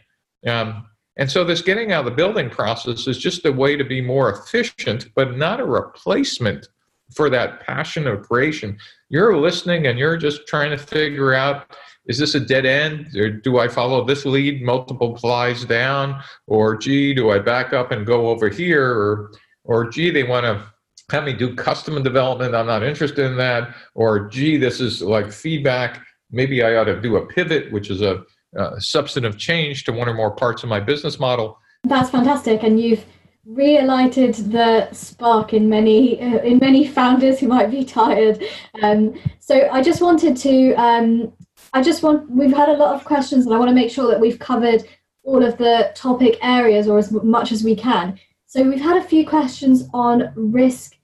Um, 0.46 0.86
and 1.18 1.32
so 1.32 1.44
this 1.44 1.62
getting 1.62 1.92
out 1.92 2.00
of 2.00 2.06
the 2.06 2.16
building 2.16 2.50
process 2.50 3.08
is 3.08 3.18
just 3.18 3.46
a 3.46 3.52
way 3.52 3.78
to 3.78 3.84
be 3.84 4.02
more 4.02 4.32
efficient, 4.32 5.08
but 5.16 5.38
not 5.38 5.60
a 5.60 5.66
replacement 5.66 6.68
for 7.16 7.30
that 7.30 7.62
passion 7.62 8.08
of 8.08 8.24
creation. 8.24 8.78
You're 9.10 9.38
listening 9.38 9.88
and 9.88 9.98
you're 9.98 10.18
just 10.18 10.48
trying 10.48 10.72
to 10.72 10.78
figure 10.78 11.34
out 11.34 11.76
is 12.08 12.20
this 12.20 12.36
a 12.36 12.40
dead 12.40 12.68
end? 12.68 13.16
Or 13.16 13.32
do 13.32 13.58
I 13.58 13.68
follow 13.68 14.06
this 14.06 14.26
lead 14.26 14.62
multiple 14.62 15.18
flies 15.18 15.66
down? 15.66 16.22
Or 16.46 16.78
gee 16.78 17.16
do 17.16 17.32
I 17.32 17.40
back 17.40 17.74
up 17.74 17.92
and 17.92 18.06
go 18.06 18.28
over 18.30 18.50
here? 18.50 18.88
Or 18.88 19.32
or 19.64 19.90
gee 19.90 20.12
they 20.12 20.24
want 20.24 20.46
to 20.46 20.64
have 21.12 21.24
me 21.24 21.34
do 21.34 21.56
custom 21.56 22.02
development. 22.04 22.56
I'm 22.56 22.68
not 22.68 22.84
interested 22.84 23.26
in 23.26 23.38
that. 23.38 23.76
Or 23.96 24.28
gee 24.28 24.58
this 24.58 24.80
is 24.80 25.02
like 25.02 25.32
feedback. 25.32 26.02
Maybe 26.30 26.62
I 26.64 26.76
ought 26.76 26.86
to 26.86 27.02
do 27.02 27.16
a 27.16 27.26
pivot 27.26 27.72
which 27.72 27.90
is 27.90 28.02
a 28.02 28.24
uh, 28.58 28.80
substantive 28.80 29.38
change 29.38 29.84
to 29.86 29.92
one 29.92 30.08
or 30.08 30.14
more 30.14 30.32
parts 30.32 30.64
of 30.64 30.70
my 30.70 30.80
business 30.80 31.20
model. 31.20 31.60
That's 31.84 32.10
fantastic, 32.10 32.64
and 32.64 32.80
you've 32.80 33.06
relighted 33.46 34.34
the 34.34 34.92
spark 34.92 35.54
in 35.54 35.70
many 35.70 36.20
uh, 36.22 36.40
in 36.40 36.58
many 36.58 36.88
founders 36.88 37.40
who 37.40 37.48
might 37.48 37.70
be 37.70 37.86
tired. 37.86 38.44
Um, 38.82 39.20
so 39.40 39.70
I 39.72 39.82
just 39.82 40.02
wanted 40.02 40.36
to. 40.38 40.74
Um, 40.74 41.34
I 41.74 41.84
just 41.84 42.02
want. 42.04 42.30
We've 42.30 42.56
had 42.56 42.70
a 42.70 42.78
lot 42.78 42.96
of 42.96 43.06
questions, 43.06 43.46
and 43.46 43.54
I 43.54 43.60
want 43.60 43.70
to 43.70 43.76
make 43.76 43.92
sure 43.92 44.08
that 44.08 44.20
we've 44.20 44.40
covered 44.40 44.84
all 45.24 45.44
of 45.44 45.58
the 45.58 45.92
topic 45.96 46.38
areas 46.42 46.88
or 46.88 46.98
as 46.98 47.12
much 47.12 47.52
as 47.52 47.64
we 47.64 47.76
can. 47.76 48.20
So 48.46 48.64
we've 48.64 48.82
had 48.82 48.98
a 48.98 49.04
few 49.04 49.28
questions 49.28 49.90
on 49.94 50.32
risk 50.36 50.96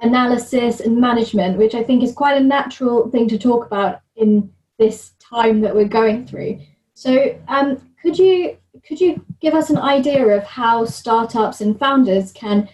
analysis 0.00 0.80
and 0.80 0.98
management, 0.98 1.58
which 1.58 1.74
I 1.74 1.82
think 1.82 2.02
is 2.02 2.12
quite 2.12 2.36
a 2.36 2.44
natural 2.44 3.10
thing 3.10 3.28
to 3.28 3.38
talk 3.38 3.66
about 3.66 4.00
in 4.16 4.52
this 4.78 5.12
time 5.18 5.60
that 5.62 5.74
we're 5.74 5.88
going 5.88 6.26
through. 6.26 6.60
So, 7.00 7.40
um, 7.48 7.80
could 8.02 8.18
you 8.18 8.58
could 8.86 9.00
you 9.00 9.24
give 9.40 9.54
us 9.54 9.70
an 9.70 9.78
idea 9.78 10.22
of 10.36 10.44
how 10.44 10.84
startups 10.84 11.62
and 11.62 11.78
founders 11.78 12.30
can 12.30 12.68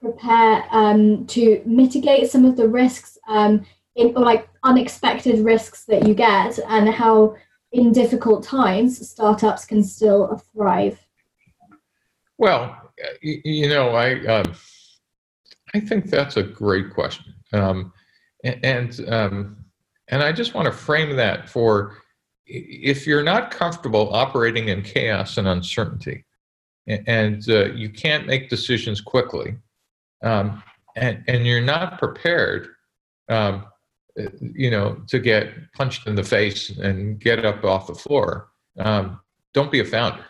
prepare 0.00 0.64
um, 0.70 1.26
to 1.26 1.60
mitigate 1.66 2.30
some 2.30 2.44
of 2.44 2.56
the 2.56 2.68
risks, 2.68 3.18
um, 3.26 3.66
in, 3.96 4.16
or 4.16 4.22
like 4.22 4.48
unexpected 4.62 5.44
risks 5.44 5.84
that 5.86 6.06
you 6.06 6.14
get, 6.14 6.60
and 6.68 6.90
how 6.90 7.34
in 7.72 7.90
difficult 7.90 8.44
times 8.44 9.10
startups 9.10 9.64
can 9.64 9.82
still 9.82 10.40
thrive? 10.54 11.04
Well, 12.38 12.92
you 13.20 13.68
know, 13.68 13.88
I 13.96 14.24
um, 14.26 14.54
I 15.74 15.80
think 15.80 16.08
that's 16.08 16.36
a 16.36 16.44
great 16.44 16.94
question, 16.94 17.34
um, 17.52 17.92
and 18.44 19.00
um, 19.08 19.56
and 20.06 20.22
I 20.22 20.30
just 20.30 20.54
want 20.54 20.66
to 20.66 20.72
frame 20.72 21.16
that 21.16 21.48
for 21.48 22.01
if 22.52 23.06
you're 23.06 23.22
not 23.22 23.50
comfortable 23.50 24.12
operating 24.12 24.68
in 24.68 24.82
chaos 24.82 25.38
and 25.38 25.48
uncertainty, 25.48 26.24
and 26.86 27.48
uh, 27.48 27.72
you 27.72 27.88
can't 27.88 28.26
make 28.26 28.50
decisions 28.50 29.00
quickly, 29.00 29.56
um, 30.22 30.62
and, 30.96 31.24
and 31.28 31.46
you're 31.46 31.62
not 31.62 31.98
prepared, 31.98 32.68
um, 33.28 33.64
you 34.40 34.70
know, 34.70 35.00
to 35.06 35.18
get 35.18 35.72
punched 35.72 36.06
in 36.06 36.14
the 36.14 36.22
face 36.22 36.70
and 36.70 37.18
get 37.18 37.44
up 37.44 37.64
off 37.64 37.86
the 37.86 37.94
floor, 37.94 38.48
um, 38.78 39.18
don't 39.54 39.72
be 39.72 39.80
a 39.80 39.84
founder. 39.84 40.24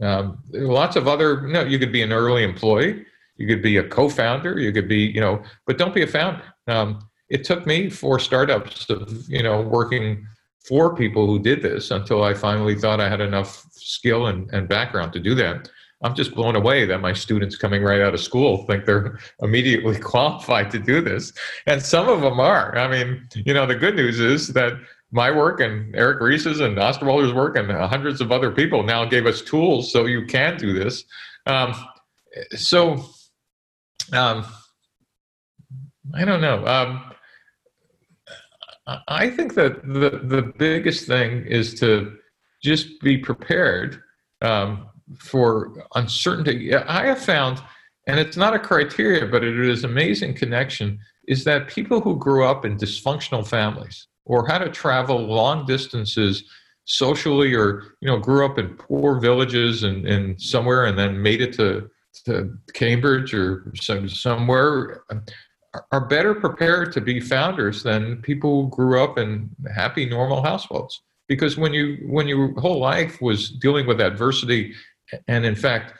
Um, 0.00 0.38
lots 0.52 0.94
of 0.94 1.08
other, 1.08 1.46
you 1.46 1.52
know, 1.52 1.64
you 1.64 1.78
could 1.78 1.92
be 1.92 2.02
an 2.02 2.12
early 2.12 2.44
employee, 2.44 3.04
you 3.36 3.46
could 3.48 3.62
be 3.62 3.78
a 3.78 3.88
co-founder, 3.88 4.60
you 4.60 4.72
could 4.72 4.88
be, 4.88 4.98
you 4.98 5.20
know, 5.20 5.42
but 5.66 5.78
don't 5.78 5.94
be 5.94 6.02
a 6.02 6.06
founder. 6.06 6.44
Um, 6.68 7.00
it 7.28 7.42
took 7.42 7.66
me 7.66 7.90
four 7.90 8.20
startups 8.20 8.88
of, 8.90 9.28
you 9.28 9.42
know, 9.42 9.62
working 9.62 10.26
for 10.66 10.94
people 10.94 11.26
who 11.26 11.38
did 11.38 11.62
this 11.62 11.90
until 11.90 12.22
I 12.22 12.34
finally 12.34 12.74
thought 12.74 13.00
I 13.00 13.08
had 13.08 13.20
enough 13.20 13.66
skill 13.72 14.26
and, 14.26 14.50
and 14.52 14.68
background 14.68 15.12
to 15.14 15.20
do 15.20 15.34
that. 15.36 15.70
I'm 16.02 16.14
just 16.14 16.34
blown 16.34 16.56
away 16.56 16.86
that 16.86 17.00
my 17.00 17.12
students 17.12 17.56
coming 17.56 17.82
right 17.82 18.00
out 18.00 18.14
of 18.14 18.20
school 18.20 18.64
think 18.66 18.86
they're 18.86 19.18
immediately 19.42 19.98
qualified 20.00 20.70
to 20.72 20.78
do 20.78 21.00
this. 21.00 21.32
And 21.66 21.82
some 21.82 22.08
of 22.08 22.20
them 22.22 22.40
are. 22.40 22.76
I 22.76 22.88
mean, 22.88 23.26
you 23.34 23.54
know, 23.54 23.66
the 23.66 23.74
good 23.74 23.96
news 23.96 24.20
is 24.20 24.48
that 24.48 24.74
my 25.12 25.30
work 25.30 25.60
and 25.60 25.94
Eric 25.96 26.20
Ries's 26.20 26.60
and 26.60 26.76
Osterwalder's 26.76 27.32
work 27.32 27.56
and 27.56 27.70
hundreds 27.70 28.20
of 28.20 28.30
other 28.30 28.50
people 28.50 28.82
now 28.82 29.04
gave 29.04 29.26
us 29.26 29.42
tools 29.42 29.92
so 29.92 30.06
you 30.06 30.24
can 30.24 30.56
do 30.56 30.72
this. 30.72 31.04
Um, 31.46 31.74
so, 32.54 33.04
um, 34.12 34.46
I 36.14 36.24
don't 36.24 36.40
know. 36.40 36.64
Um, 36.64 37.12
I 39.08 39.30
think 39.30 39.54
that 39.54 39.82
the, 39.82 40.20
the 40.22 40.52
biggest 40.56 41.06
thing 41.06 41.46
is 41.46 41.74
to 41.80 42.16
just 42.62 43.00
be 43.00 43.18
prepared 43.18 44.02
um, 44.42 44.88
for 45.18 45.84
uncertainty. 45.94 46.74
I 46.74 47.06
have 47.06 47.22
found, 47.22 47.62
and 48.06 48.18
it's 48.18 48.36
not 48.36 48.54
a 48.54 48.58
criteria, 48.58 49.26
but 49.26 49.44
it 49.44 49.58
is 49.58 49.84
amazing 49.84 50.34
connection, 50.34 50.98
is 51.28 51.44
that 51.44 51.68
people 51.68 52.00
who 52.00 52.16
grew 52.16 52.44
up 52.44 52.64
in 52.64 52.76
dysfunctional 52.76 53.46
families 53.46 54.08
or 54.24 54.46
had 54.46 54.58
to 54.58 54.68
travel 54.68 55.18
long 55.18 55.66
distances 55.66 56.44
socially 56.86 57.54
or 57.54 57.84
you 58.00 58.08
know 58.08 58.18
grew 58.18 58.44
up 58.44 58.58
in 58.58 58.76
poor 58.76 59.20
villages 59.20 59.84
and, 59.84 60.06
and 60.06 60.40
somewhere 60.40 60.86
and 60.86 60.98
then 60.98 61.22
made 61.22 61.40
it 61.40 61.52
to, 61.52 61.88
to 62.24 62.52
Cambridge 62.74 63.32
or 63.32 63.72
some, 63.76 64.08
somewhere 64.08 65.04
are 65.92 66.06
better 66.06 66.34
prepared 66.34 66.92
to 66.92 67.00
be 67.00 67.20
founders 67.20 67.82
than 67.82 68.20
people 68.22 68.64
who 68.64 68.70
grew 68.70 69.02
up 69.02 69.18
in 69.18 69.48
happy 69.74 70.04
normal 70.04 70.42
households. 70.42 71.02
Because 71.28 71.56
when 71.56 71.72
you 71.72 71.98
when 72.08 72.26
your 72.26 72.58
whole 72.60 72.80
life 72.80 73.20
was 73.22 73.50
dealing 73.50 73.86
with 73.86 74.00
adversity 74.00 74.74
and 75.28 75.44
in 75.44 75.54
fact 75.54 75.94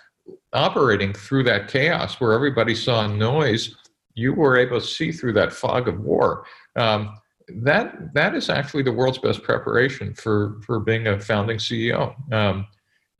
operating 0.52 1.12
through 1.12 1.44
that 1.44 1.68
chaos 1.68 2.20
where 2.20 2.32
everybody 2.32 2.74
saw 2.74 3.06
noise 3.06 3.76
you 4.14 4.34
were 4.34 4.56
able 4.56 4.80
to 4.80 4.86
see 4.86 5.12
through 5.12 5.32
that 5.34 5.52
fog 5.52 5.86
of 5.88 6.00
war. 6.00 6.44
Um, 6.76 7.16
that 7.62 8.14
that 8.14 8.34
is 8.34 8.48
actually 8.48 8.82
the 8.82 8.92
world's 8.92 9.18
best 9.18 9.42
preparation 9.42 10.14
for 10.14 10.60
for 10.64 10.78
being 10.78 11.08
a 11.08 11.18
founding 11.18 11.58
ceo 11.58 12.14
um, 12.32 12.64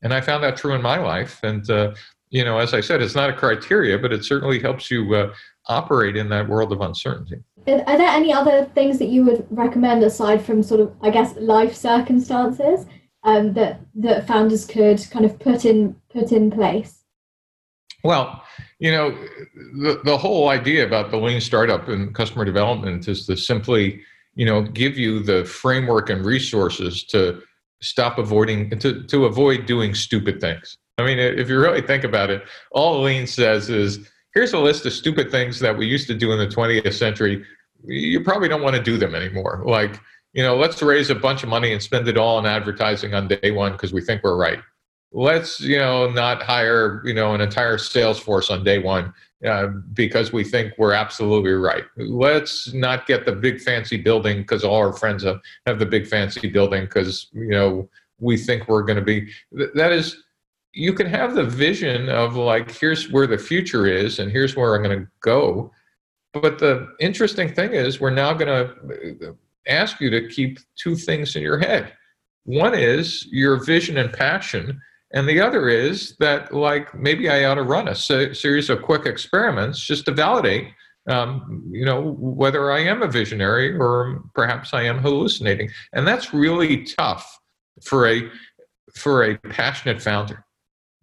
and 0.03 0.13
i 0.13 0.21
found 0.21 0.41
that 0.41 0.55
true 0.55 0.73
in 0.73 0.81
my 0.81 0.97
life. 0.97 1.39
And 1.43 1.69
uh, 1.69 1.93
you 2.29 2.45
know 2.45 2.57
as 2.57 2.73
i 2.73 2.79
said 2.79 3.01
it's 3.01 3.15
not 3.15 3.29
a 3.29 3.33
criteria 3.33 3.97
but 3.99 4.13
it 4.13 4.23
certainly 4.23 4.59
helps 4.59 4.89
you 4.89 5.13
uh, 5.13 5.33
operate 5.67 6.15
in 6.15 6.29
that 6.29 6.47
world 6.47 6.71
of 6.71 6.81
uncertainty. 6.81 7.37
Are 7.67 7.97
there 7.97 8.09
any 8.09 8.33
other 8.33 8.65
things 8.73 8.97
that 8.99 9.09
you 9.09 9.23
would 9.25 9.45
recommend 9.51 10.03
aside 10.03 10.43
from 10.43 10.63
sort 10.63 10.81
of, 10.81 10.93
I 11.01 11.11
guess, 11.11 11.35
life 11.37 11.75
circumstances 11.75 12.85
um, 13.23 13.53
that 13.53 13.81
that 13.95 14.25
founders 14.27 14.65
could 14.65 15.05
kind 15.11 15.25
of 15.25 15.37
put 15.39 15.65
in 15.65 15.95
put 16.11 16.31
in 16.31 16.49
place? 16.49 17.03
Well, 18.03 18.43
you 18.79 18.91
know, 18.91 19.11
the 19.79 20.01
the 20.03 20.17
whole 20.17 20.49
idea 20.49 20.85
about 20.85 21.11
the 21.11 21.17
lean 21.17 21.39
startup 21.39 21.87
and 21.87 22.15
customer 22.15 22.45
development 22.45 23.07
is 23.07 23.27
to 23.27 23.37
simply, 23.37 24.01
you 24.33 24.45
know, 24.45 24.63
give 24.63 24.97
you 24.97 25.19
the 25.19 25.45
framework 25.45 26.09
and 26.09 26.25
resources 26.25 27.03
to 27.05 27.41
stop 27.81 28.17
avoiding 28.17 28.71
to 28.79 29.03
to 29.03 29.25
avoid 29.25 29.67
doing 29.67 29.93
stupid 29.93 30.41
things. 30.41 30.77
I 30.97 31.05
mean, 31.05 31.19
if 31.19 31.47
you 31.47 31.59
really 31.59 31.81
think 31.81 32.03
about 32.03 32.31
it, 32.31 32.43
all 32.71 33.01
lean 33.01 33.27
says 33.27 33.69
is 33.69 34.09
here's 34.33 34.53
a 34.53 34.59
list 34.59 34.85
of 34.85 34.93
stupid 34.93 35.31
things 35.31 35.59
that 35.59 35.77
we 35.77 35.85
used 35.85 36.07
to 36.07 36.15
do 36.15 36.31
in 36.31 36.39
the 36.39 36.47
20th 36.47 36.93
century. 36.93 37.45
You 37.83 38.21
probably 38.23 38.47
don't 38.47 38.61
want 38.61 38.75
to 38.75 38.81
do 38.81 38.97
them 38.97 39.15
anymore. 39.15 39.63
Like, 39.65 39.99
you 40.33 40.43
know, 40.43 40.55
let's 40.55 40.81
raise 40.81 41.09
a 41.09 41.15
bunch 41.15 41.43
of 41.43 41.49
money 41.49 41.73
and 41.73 41.81
spend 41.81 42.07
it 42.07 42.17
all 42.17 42.37
on 42.37 42.45
advertising 42.45 43.13
on 43.13 43.27
day 43.27 43.51
one 43.51 43.73
because 43.73 43.91
we 43.91 44.01
think 44.01 44.23
we're 44.23 44.37
right. 44.37 44.59
Let's, 45.11 45.59
you 45.59 45.77
know, 45.77 46.09
not 46.09 46.41
hire, 46.41 47.01
you 47.05 47.13
know, 47.13 47.35
an 47.35 47.41
entire 47.41 47.77
sales 47.77 48.17
force 48.17 48.49
on 48.49 48.63
day 48.63 48.79
one 48.79 49.13
uh, 49.45 49.67
because 49.93 50.31
we 50.31 50.45
think 50.45 50.73
we're 50.77 50.93
absolutely 50.93 51.51
right. 51.51 51.83
Let's 51.97 52.71
not 52.73 53.07
get 53.07 53.25
the 53.25 53.33
big 53.33 53.59
fancy 53.59 53.97
building 53.97 54.37
because 54.37 54.63
all 54.63 54.77
our 54.77 54.93
friends 54.93 55.23
have, 55.23 55.41
have 55.65 55.79
the 55.79 55.85
big 55.85 56.07
fancy 56.07 56.47
building 56.47 56.85
because, 56.85 57.27
you 57.33 57.49
know, 57.49 57.89
we 58.19 58.37
think 58.37 58.69
we're 58.69 58.83
going 58.83 58.99
to 58.99 59.03
be. 59.03 59.29
That 59.73 59.91
is 59.91 60.23
you 60.73 60.93
can 60.93 61.07
have 61.07 61.35
the 61.35 61.43
vision 61.43 62.09
of 62.09 62.35
like 62.35 62.71
here's 62.71 63.11
where 63.11 63.27
the 63.27 63.37
future 63.37 63.87
is 63.87 64.19
and 64.19 64.31
here's 64.31 64.55
where 64.55 64.75
i'm 64.75 64.83
going 64.83 64.99
to 64.99 65.07
go. 65.21 65.71
But 66.33 66.59
the 66.59 66.87
interesting 66.99 67.53
thing 67.53 67.73
is 67.73 67.99
we're 67.99 68.09
now 68.09 68.33
going 68.33 68.47
to 68.47 69.35
ask 69.67 69.99
you 69.99 70.09
to 70.09 70.29
keep 70.29 70.59
two 70.77 70.95
things 70.95 71.35
in 71.35 71.41
your 71.41 71.59
head. 71.59 71.91
One 72.45 72.73
is 72.73 73.27
your 73.29 73.61
vision 73.63 73.97
and 73.97 74.13
passion 74.13 74.81
and 75.13 75.27
the 75.27 75.39
other 75.39 75.67
is 75.69 76.15
that 76.19 76.53
like 76.53 76.93
maybe 76.95 77.29
i 77.29 77.43
ought 77.45 77.55
to 77.55 77.63
run 77.63 77.87
a 77.87 77.95
se- 77.95 78.33
series 78.33 78.69
of 78.69 78.81
quick 78.81 79.05
experiments 79.05 79.79
just 79.79 80.05
to 80.05 80.11
validate 80.11 80.67
um, 81.09 81.63
you 81.71 81.85
know 81.85 82.15
whether 82.19 82.71
i 82.71 82.79
am 82.79 83.01
a 83.01 83.07
visionary 83.07 83.75
or 83.75 84.23
perhaps 84.35 84.73
i 84.73 84.83
am 84.83 84.99
hallucinating. 84.99 85.69
And 85.93 86.07
that's 86.07 86.33
really 86.33 86.83
tough 86.83 87.39
for 87.83 88.07
a 88.07 88.29
for 88.95 89.23
a 89.23 89.37
passionate 89.37 90.01
founder 90.01 90.45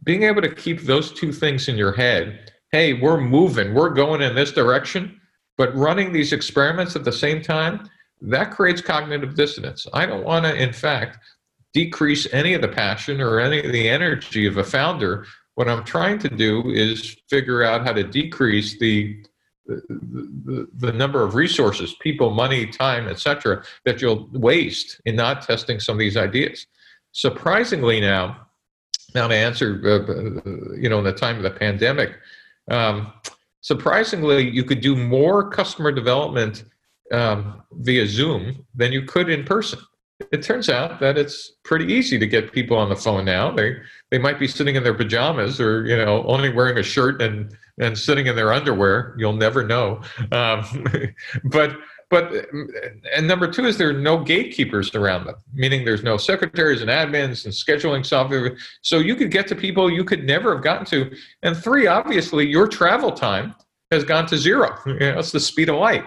being 0.02 0.22
able 0.22 0.42
to 0.42 0.54
keep 0.54 0.82
those 0.82 1.12
two 1.12 1.32
things 1.32 1.68
in 1.68 1.76
your 1.76 1.92
head. 1.92 2.52
Hey 2.72 2.94
we're 2.94 3.20
moving. 3.20 3.74
We're 3.74 3.90
going 3.90 4.22
in 4.22 4.34
this 4.34 4.52
direction. 4.52 5.20
But 5.56 5.74
running 5.74 6.12
these 6.12 6.32
experiments 6.32 6.94
at 6.94 7.04
the 7.04 7.12
same 7.12 7.42
time 7.42 7.88
that 8.20 8.50
creates 8.50 8.80
cognitive 8.80 9.34
dissonance. 9.34 9.86
I 9.92 10.06
don't 10.06 10.24
want 10.24 10.44
to 10.44 10.54
in 10.54 10.72
fact 10.72 11.18
decrease 11.72 12.26
any 12.32 12.54
of 12.54 12.62
the 12.62 12.68
passion 12.68 13.20
or 13.20 13.40
any 13.40 13.64
of 13.64 13.72
the 13.72 13.88
energy 13.88 14.46
of 14.46 14.56
a 14.56 14.64
founder. 14.64 15.26
What 15.54 15.68
i'm 15.68 15.84
trying 15.84 16.18
to 16.20 16.28
do 16.28 16.70
is 16.70 17.16
figure 17.28 17.64
out 17.64 17.84
how 17.84 17.92
to 17.92 18.04
decrease 18.04 18.78
the 18.78 19.24
the, 19.66 20.66
the, 20.78 20.92
number 20.92 21.22
of 21.22 21.34
resources 21.34 21.94
people 22.00 22.30
money 22.30 22.64
time 22.64 23.06
etc 23.06 23.62
that 23.84 24.00
you'll 24.00 24.26
waste 24.32 24.98
in 25.04 25.14
not 25.14 25.42
testing 25.42 25.78
some 25.78 25.96
of 25.96 25.98
these 25.98 26.16
ideas. 26.16 26.66
Surprisingly 27.12 28.00
now 28.00 28.47
now, 29.14 29.26
to 29.26 29.34
answer, 29.34 29.80
uh, 29.84 30.12
uh, 30.12 30.74
you 30.76 30.88
know, 30.88 30.98
in 30.98 31.04
the 31.04 31.12
time 31.12 31.36
of 31.36 31.42
the 31.42 31.50
pandemic, 31.50 32.12
um, 32.70 33.12
surprisingly, 33.60 34.48
you 34.48 34.64
could 34.64 34.80
do 34.80 34.94
more 34.94 35.50
customer 35.50 35.92
development 35.92 36.64
um, 37.12 37.62
via 37.72 38.06
Zoom 38.06 38.66
than 38.74 38.92
you 38.92 39.02
could 39.02 39.30
in 39.30 39.44
person. 39.44 39.78
It 40.32 40.42
turns 40.42 40.68
out 40.68 40.98
that 41.00 41.16
it's 41.16 41.52
pretty 41.64 41.92
easy 41.92 42.18
to 42.18 42.26
get 42.26 42.52
people 42.52 42.76
on 42.76 42.88
the 42.88 42.96
phone 42.96 43.24
now. 43.24 43.52
They 43.52 43.76
they 44.10 44.18
might 44.18 44.40
be 44.40 44.48
sitting 44.48 44.74
in 44.74 44.82
their 44.82 44.94
pajamas 44.94 45.60
or 45.60 45.86
you 45.86 45.96
know 45.96 46.24
only 46.26 46.50
wearing 46.52 46.76
a 46.76 46.82
shirt 46.82 47.22
and 47.22 47.56
and 47.78 47.96
sitting 47.96 48.26
in 48.26 48.34
their 48.34 48.52
underwear. 48.52 49.14
You'll 49.16 49.34
never 49.34 49.64
know. 49.64 50.02
Um, 50.32 50.64
but 51.44 51.78
but 52.10 52.46
and 53.14 53.26
number 53.26 53.50
two 53.50 53.66
is 53.66 53.76
there 53.76 53.90
are 53.90 53.92
no 53.92 54.22
gatekeepers 54.22 54.94
around 54.94 55.26
them, 55.26 55.36
meaning 55.52 55.84
there's 55.84 56.02
no 56.02 56.16
secretaries 56.16 56.80
and 56.80 56.90
admins 56.90 57.44
and 57.44 57.52
scheduling 57.52 58.04
software. 58.04 58.56
So 58.82 58.98
you 58.98 59.14
could 59.14 59.30
get 59.30 59.46
to 59.48 59.54
people 59.54 59.90
you 59.90 60.04
could 60.04 60.24
never 60.24 60.54
have 60.54 60.64
gotten 60.64 60.86
to. 60.86 61.14
And 61.42 61.56
three, 61.56 61.86
obviously, 61.86 62.46
your 62.46 62.66
travel 62.66 63.12
time 63.12 63.54
has 63.90 64.04
gone 64.04 64.26
to 64.26 64.38
zero. 64.38 64.74
You 64.86 64.98
know, 64.98 65.22
the 65.22 65.40
speed 65.40 65.68
of 65.68 65.76
light. 65.76 66.04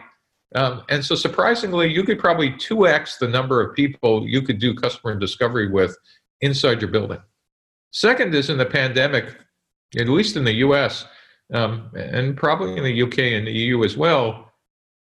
Um, 0.56 0.84
and 0.89 1.06
so 1.06 1.16
surprisingly, 1.16 1.91
you 1.91 2.04
could 2.04 2.20
probably 2.20 2.52
2x 2.52 3.20
the 3.20 3.28
number 3.28 3.62
of 3.62 3.76
people 3.76 4.28
you 4.28 4.41
could 4.41 4.60
do 4.60 4.74
customer 4.74 5.16
discovery 5.16 5.70
with 5.70 5.95
inside 6.41 6.82
your 6.82 6.91
building. 6.91 7.22
Second 7.91 8.34
is 8.36 8.49
in 8.49 8.58
the 8.58 8.66
pandemic, 8.66 9.36
at 9.97 10.10
least 10.10 10.36
in 10.36 10.43
the 10.43 10.54
US, 10.56 11.06
um, 11.54 11.91
and 11.95 12.36
probably 12.36 12.76
in 12.78 12.84
the 12.84 13.02
UK 13.04 13.20
and 13.38 13.47
the 13.47 13.52
EU 13.52 13.84
as 13.84 13.95
well, 13.95 14.51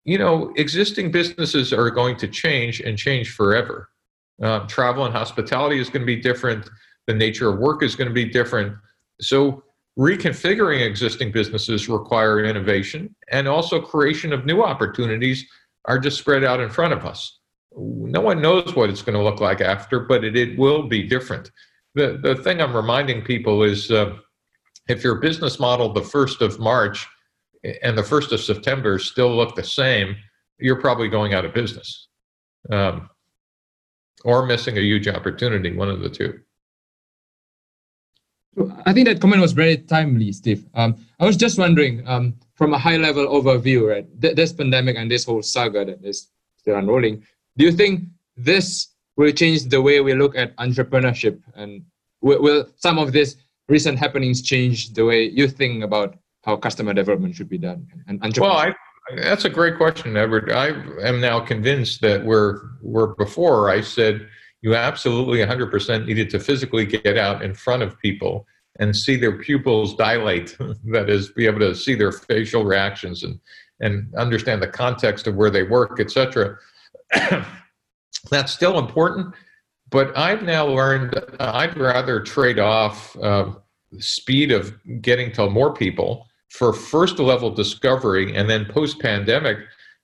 you 0.06 0.20
know, 0.20 0.54
existing 0.56 1.12
businesses 1.12 1.74
are 1.74 1.90
going 1.90 2.16
to 2.18 2.28
change 2.28 2.80
and 2.80 2.98
change 2.98 3.32
forever. 3.32 3.90
Uh, 4.42 4.60
travel 4.68 5.06
and 5.06 5.14
hospitality 5.14 5.80
is 5.80 5.90
going 5.90 6.02
to 6.02 6.06
be 6.06 6.16
different. 6.16 6.70
The 7.08 7.14
nature 7.14 7.50
of 7.50 7.60
work 7.60 7.84
is 7.84 7.96
going 7.96 8.08
to 8.08 8.14
be 8.14 8.26
different. 8.26 8.76
So, 9.20 9.64
reconfiguring 9.98 10.86
existing 10.86 11.32
businesses 11.32 11.88
require 11.88 12.44
innovation 12.44 13.16
and 13.32 13.48
also 13.48 13.80
creation 13.80 14.34
of 14.34 14.46
new 14.46 14.62
opportunities 14.62 15.46
are 15.86 15.98
just 15.98 16.18
spread 16.18 16.44
out 16.44 16.60
in 16.60 16.70
front 16.70 16.92
of 16.92 17.06
us. 17.06 17.40
No 17.78 18.20
one 18.20 18.42
knows 18.42 18.76
what 18.76 18.90
it's 18.90 19.02
going 19.02 19.18
to 19.18 19.24
look 19.24 19.40
like 19.40 19.62
after, 19.62 20.02
but 20.02 20.26
it, 20.26 20.36
it 20.36 20.58
will 20.58 20.84
be 20.84 21.04
different. 21.04 21.50
The, 21.94 22.20
the 22.22 22.36
thing 22.36 22.62
I'm 22.62 22.76
reminding 22.76 23.24
people 23.24 23.64
is 23.64 23.90
uh, 23.90 24.18
if 24.90 25.02
your 25.02 25.16
business 25.16 25.60
model 25.60 25.94
the 25.94 26.02
1st 26.02 26.42
of 26.42 26.60
March 26.60 27.08
and 27.82 27.98
the 27.98 28.02
1st 28.02 28.32
of 28.32 28.42
September 28.42 29.00
still 29.00 29.36
look 29.36 29.56
the 29.56 29.64
same, 29.64 30.16
you're 30.60 30.80
probably 30.80 31.08
going 31.08 31.34
out 31.34 31.46
of 31.46 31.54
business 31.54 32.08
um, 32.72 33.10
or 34.24 34.46
missing 34.46 34.78
a 34.78 34.82
huge 34.82 35.08
opportunity, 35.08 35.76
one 35.76 35.90
of 35.90 36.00
the 36.02 36.10
two. 36.10 36.40
I 38.86 38.94
think 38.94 39.08
that 39.08 39.20
comment 39.20 39.42
was 39.42 39.52
very 39.52 39.78
timely, 39.78 40.32
Steve. 40.32 40.66
Um, 40.76 40.96
I 41.20 41.26
was 41.26 41.36
just 41.36 41.60
wondering, 41.60 42.08
um, 42.08 42.36
from 42.54 42.74
a 42.74 42.78
high 42.78 42.96
level 42.96 43.28
overview, 43.28 43.90
right, 43.90 44.22
th- 44.22 44.36
this 44.36 44.54
pandemic 44.54 44.96
and 44.96 45.12
this 45.12 45.26
whole 45.26 45.42
saga 45.42 45.84
that 45.84 46.04
is 46.04 46.30
still 46.58 46.78
unrolling, 46.78 47.24
do 47.58 47.66
you 47.66 47.72
think 47.72 48.04
this 48.38 48.96
will 49.18 49.32
change 49.32 49.64
the 49.66 49.82
way 49.82 50.00
we 50.00 50.14
look 50.14 50.38
at 50.38 50.56
entrepreneurship? 50.56 51.42
And 51.56 51.84
will, 52.22 52.42
will 52.42 52.66
some 52.78 52.98
of 52.98 53.12
this 53.12 53.36
recent 53.68 54.00
happenings 54.00 54.42
change 54.42 54.94
the 54.94 55.04
way 55.04 55.26
you 55.26 55.50
think 55.50 55.84
about 55.84 56.18
how 56.46 56.56
customer 56.56 56.94
development 56.94 57.36
should 57.36 57.50
be 57.50 57.58
done? 57.58 57.88
And, 58.08 58.22
well, 58.38 58.52
I, 58.52 58.74
that's 59.18 59.46
a 59.46 59.50
great 59.50 59.78
question, 59.78 60.16
Edward. 60.16 60.52
I 60.52 60.68
am 61.04 61.20
now 61.20 61.40
convinced 61.40 62.02
that 62.02 62.24
where 62.24 62.62
where 62.82 63.08
before 63.08 63.70
I 63.70 63.82
said 63.82 64.28
you 64.62 64.76
absolutely 64.76 65.40
100% 65.40 66.06
needed 66.06 66.30
to 66.32 66.40
physically 66.40 66.86
get 66.86 67.18
out 67.18 67.44
in 67.44 67.54
front 67.54 67.84
of 67.84 68.00
people 68.00 68.48
and 68.80 68.96
see 68.96 69.16
their 69.16 69.38
pupils 69.38 69.96
dilate. 69.96 70.58
that 70.86 71.10
is, 71.10 71.30
be 71.30 71.46
able 71.46 71.60
to 71.60 71.76
see 71.76 71.96
their 71.96 72.12
facial 72.12 72.64
reactions 72.64 73.24
and 73.24 73.40
and 73.82 74.14
understand 74.16 74.62
the 74.62 74.68
context 74.68 75.28
of 75.28 75.36
where 75.36 75.50
they 75.50 75.64
work, 75.64 76.00
etc. 76.00 76.58
That's 78.32 78.54
still 78.54 78.80
important, 78.80 79.36
but 79.90 80.18
I've 80.18 80.44
now 80.44 80.66
learned 80.66 81.20
I'd 81.40 81.78
rather 81.78 82.22
trade 82.22 82.58
off 82.58 83.16
uh, 83.18 83.52
speed 84.00 84.52
of 84.52 84.74
getting 85.02 85.32
to 85.34 85.50
more 85.50 85.74
people 85.74 86.28
for 86.58 86.74
first 86.74 87.20
level 87.20 87.52
discovery 87.52 88.36
and 88.36 88.50
then 88.50 88.66
post 88.66 89.00
pandemic. 89.00 89.60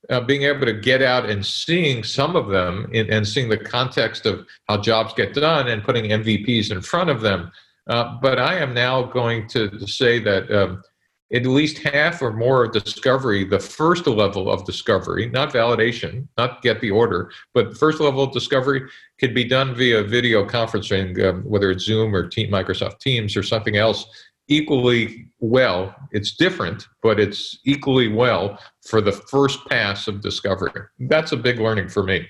Uh, 0.10 0.20
being 0.20 0.42
able 0.44 0.66
to 0.66 0.74
get 0.74 1.04
out 1.04 1.30
and 1.30 1.46
seeing 1.46 2.04
some 2.04 2.36
of 2.36 2.48
them 2.48 2.90
in, 2.92 3.10
and 3.12 3.26
seeing 3.26 3.48
the 3.48 3.58
context 3.58 4.26
of 4.26 4.46
how 4.68 4.76
jobs 4.76 5.14
get 5.14 5.32
done 5.32 5.68
and 5.68 5.84
putting 5.84 6.06
MVPs 6.06 6.72
in 6.72 6.82
front 6.82 7.10
of 7.12 7.22
them. 7.22 7.52
Uh, 7.88 8.18
but 8.20 8.40
I 8.40 8.56
am 8.58 8.74
now 8.74 9.04
going 9.04 9.48
to, 9.50 9.70
to 9.70 9.88
say 9.88 10.18
that 10.18 10.52
um, 10.52 10.82
at 11.34 11.46
least 11.46 11.78
half 11.78 12.22
or 12.22 12.34
more 12.34 12.66
of 12.66 12.74
discovery, 12.74 13.46
the 13.46 13.60
first 13.60 14.06
level 14.06 14.52
of 14.52 14.66
discovery, 14.66 15.30
not 15.30 15.54
validation, 15.54 16.28
not 16.38 16.62
get 16.62 16.82
the 16.82 16.92
order, 16.92 17.32
but 17.54 17.78
first 17.78 18.02
level 18.02 18.24
of 18.24 18.34
discovery 18.34 18.82
could 19.20 19.34
be 19.34 19.46
done 19.46 19.74
via 19.74 20.04
video 20.04 20.46
conferencing, 20.46 21.24
um, 21.24 21.42
whether 21.44 21.72
it's 21.72 21.86
Zoom 21.86 22.14
or 22.14 22.28
Microsoft 22.28 23.00
Teams 23.00 23.38
or 23.38 23.44
something 23.44 23.78
else, 23.78 24.06
equally 24.52 25.28
well. 25.40 25.96
It's 26.12 26.36
different, 26.36 26.88
but 27.02 27.20
it's 27.20 27.60
equally 27.66 28.08
well 28.08 28.60
for 28.88 29.02
the 29.02 29.12
first 29.12 29.66
pass 29.68 30.08
of 30.08 30.22
discovery. 30.22 30.72
That's 31.00 31.32
a 31.32 31.38
big 31.38 31.60
learning 31.60 31.90
for 31.90 32.04
me. 32.04 32.28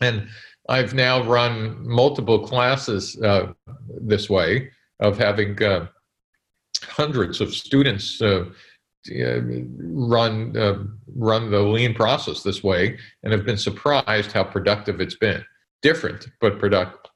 And 0.00 0.28
I've 0.68 0.94
now 0.94 1.22
run 1.24 1.86
multiple 1.86 2.46
classes 2.46 3.20
uh, 3.22 3.52
this 4.00 4.28
way 4.28 4.70
of 5.00 5.18
having. 5.18 5.62
Uh, 5.62 5.86
hundreds 6.82 7.40
of 7.40 7.54
students 7.54 8.20
uh, 8.22 8.44
run 9.10 10.56
uh, 10.56 10.78
run 11.16 11.50
the 11.50 11.60
lean 11.60 11.94
process 11.94 12.42
this 12.42 12.62
way 12.62 12.98
and 13.22 13.32
have 13.32 13.44
been 13.44 13.56
surprised 13.56 14.32
how 14.32 14.44
productive 14.44 15.00
it's 15.00 15.16
been. 15.16 15.44
Different, 15.82 16.28
but 16.40 16.58
productive. 16.58 17.10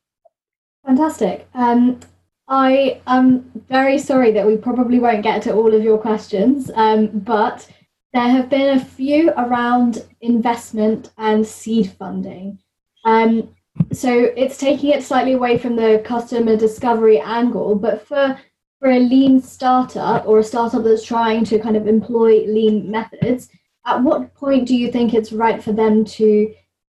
Fantastic. 0.86 1.48
Um, 1.54 2.00
I 2.48 3.00
am 3.06 3.50
very 3.68 3.98
sorry 3.98 4.32
that 4.32 4.46
we 4.46 4.56
probably 4.56 4.98
won't 4.98 5.22
get 5.22 5.42
to 5.42 5.54
all 5.54 5.74
of 5.74 5.82
your 5.82 5.98
questions, 5.98 6.70
um, 6.74 7.06
but 7.06 7.68
there 8.12 8.28
have 8.28 8.50
been 8.50 8.76
a 8.76 8.84
few 8.84 9.30
around 9.30 10.04
investment 10.20 11.10
and 11.16 11.46
seed 11.46 11.92
funding. 11.92 12.58
Um, 13.04 13.54
so 13.92 14.12
it's 14.36 14.58
taking 14.58 14.90
it 14.90 15.02
slightly 15.02 15.32
away 15.32 15.56
from 15.56 15.76
the 15.76 16.02
customer 16.04 16.56
discovery 16.56 17.20
angle, 17.20 17.74
but 17.74 18.06
for 18.06 18.38
for 18.80 18.90
a 18.90 18.98
lean 18.98 19.40
startup 19.40 20.26
or 20.26 20.40
a 20.40 20.44
startup 20.44 20.82
that's 20.82 21.04
trying 21.04 21.44
to 21.44 21.58
kind 21.58 21.76
of 21.76 21.86
employ 21.86 22.44
lean 22.46 22.90
methods, 22.90 23.48
at 23.86 24.02
what 24.02 24.34
point 24.34 24.66
do 24.66 24.76
you 24.76 24.90
think 24.90 25.14
it's 25.14 25.32
right 25.32 25.62
for 25.62 25.72
them 25.72 26.04
to 26.04 26.52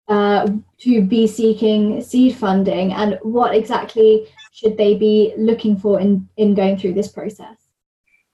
uh, 0.09 0.49
to 0.79 1.01
be 1.01 1.27
seeking 1.27 2.01
seed 2.01 2.35
funding, 2.35 2.93
and 2.93 3.17
what 3.23 3.55
exactly 3.55 4.27
should 4.57 4.77
they 4.77 4.95
be 4.95 5.33
looking 5.37 5.77
for 5.77 5.99
in 5.99 6.27
in 6.37 6.55
going 6.55 6.77
through 6.77 6.93
this 6.93 7.07
process? 7.07 7.57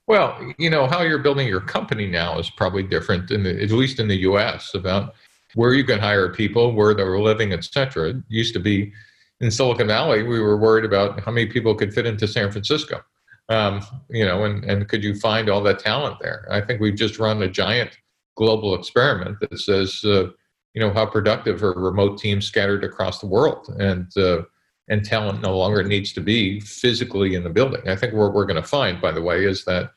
Well, 0.07 0.53
you 0.57 0.69
know 0.69 0.87
how 0.87 1.01
you're 1.01 1.19
building 1.19 1.47
your 1.47 1.61
company 1.61 2.07
now 2.07 2.37
is 2.37 2.49
probably 2.49 2.83
different, 2.83 3.31
in 3.31 3.43
the, 3.43 3.61
at 3.61 3.71
least 3.71 3.99
in 3.99 4.07
the 4.07 4.17
U.S. 4.29 4.73
about 4.73 5.13
where 5.55 5.73
you 5.73 5.83
can 5.83 5.99
hire 5.99 6.33
people, 6.33 6.73
where 6.73 6.93
they're 6.93 7.19
living, 7.19 7.53
etc. 7.53 8.09
It 8.09 8.17
used 8.27 8.53
to 8.53 8.59
be 8.59 8.91
in 9.39 9.49
Silicon 9.51 9.87
Valley, 9.87 10.23
we 10.23 10.39
were 10.39 10.57
worried 10.57 10.85
about 10.85 11.19
how 11.21 11.31
many 11.31 11.47
people 11.47 11.75
could 11.75 11.93
fit 11.93 12.05
into 12.05 12.27
San 12.27 12.51
Francisco 12.51 13.01
um, 13.49 13.85
you 14.09 14.25
know, 14.25 14.45
and, 14.45 14.63
and 14.63 14.87
could 14.87 15.03
you 15.03 15.15
find 15.15 15.49
all 15.49 15.61
that 15.63 15.79
talent 15.79 16.17
there? 16.21 16.47
I 16.49 16.61
think 16.61 16.79
we've 16.79 16.95
just 16.95 17.19
run 17.19 17.41
a 17.43 17.47
giant 17.47 17.91
global 18.35 18.73
experiment 18.75 19.39
that 19.41 19.59
says, 19.59 20.01
uh, 20.05 20.29
you 20.73 20.81
know, 20.81 20.91
how 20.91 21.05
productive 21.05 21.63
are 21.63 21.73
remote 21.73 22.17
teams 22.17 22.45
scattered 22.47 22.83
across 22.83 23.19
the 23.19 23.27
world, 23.27 23.67
and 23.79 24.15
uh, 24.17 24.43
and 24.89 25.03
talent 25.03 25.41
no 25.41 25.57
longer 25.57 25.83
needs 25.83 26.13
to 26.13 26.21
be 26.21 26.59
physically 26.59 27.35
in 27.35 27.43
the 27.43 27.49
building. 27.49 27.87
I 27.87 27.95
think 27.95 28.13
what 28.13 28.33
we're 28.33 28.45
going 28.45 28.61
to 28.61 28.67
find, 28.67 29.01
by 29.01 29.11
the 29.11 29.21
way, 29.21 29.45
is 29.45 29.63
that 29.65 29.91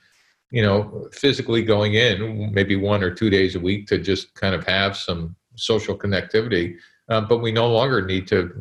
you 0.51 0.63
know, 0.63 1.09
physically 1.13 1.63
going 1.63 1.95
in 1.95 2.53
maybe 2.53 2.77
one 2.77 3.03
or 3.03 3.11
two 3.11 3.31
days 3.31 3.57
a 3.57 3.61
week 3.61 3.87
to 3.89 3.99
just 3.99 4.35
kind 4.35 4.55
of 4.55 4.65
have 4.67 4.97
some 4.97 5.35
social 5.57 5.97
connectivity, 5.97 6.77
uh, 7.09 7.21
but 7.21 7.39
we 7.39 7.51
no 7.51 7.69
longer 7.69 8.05
need 8.05 8.27
to 8.29 8.53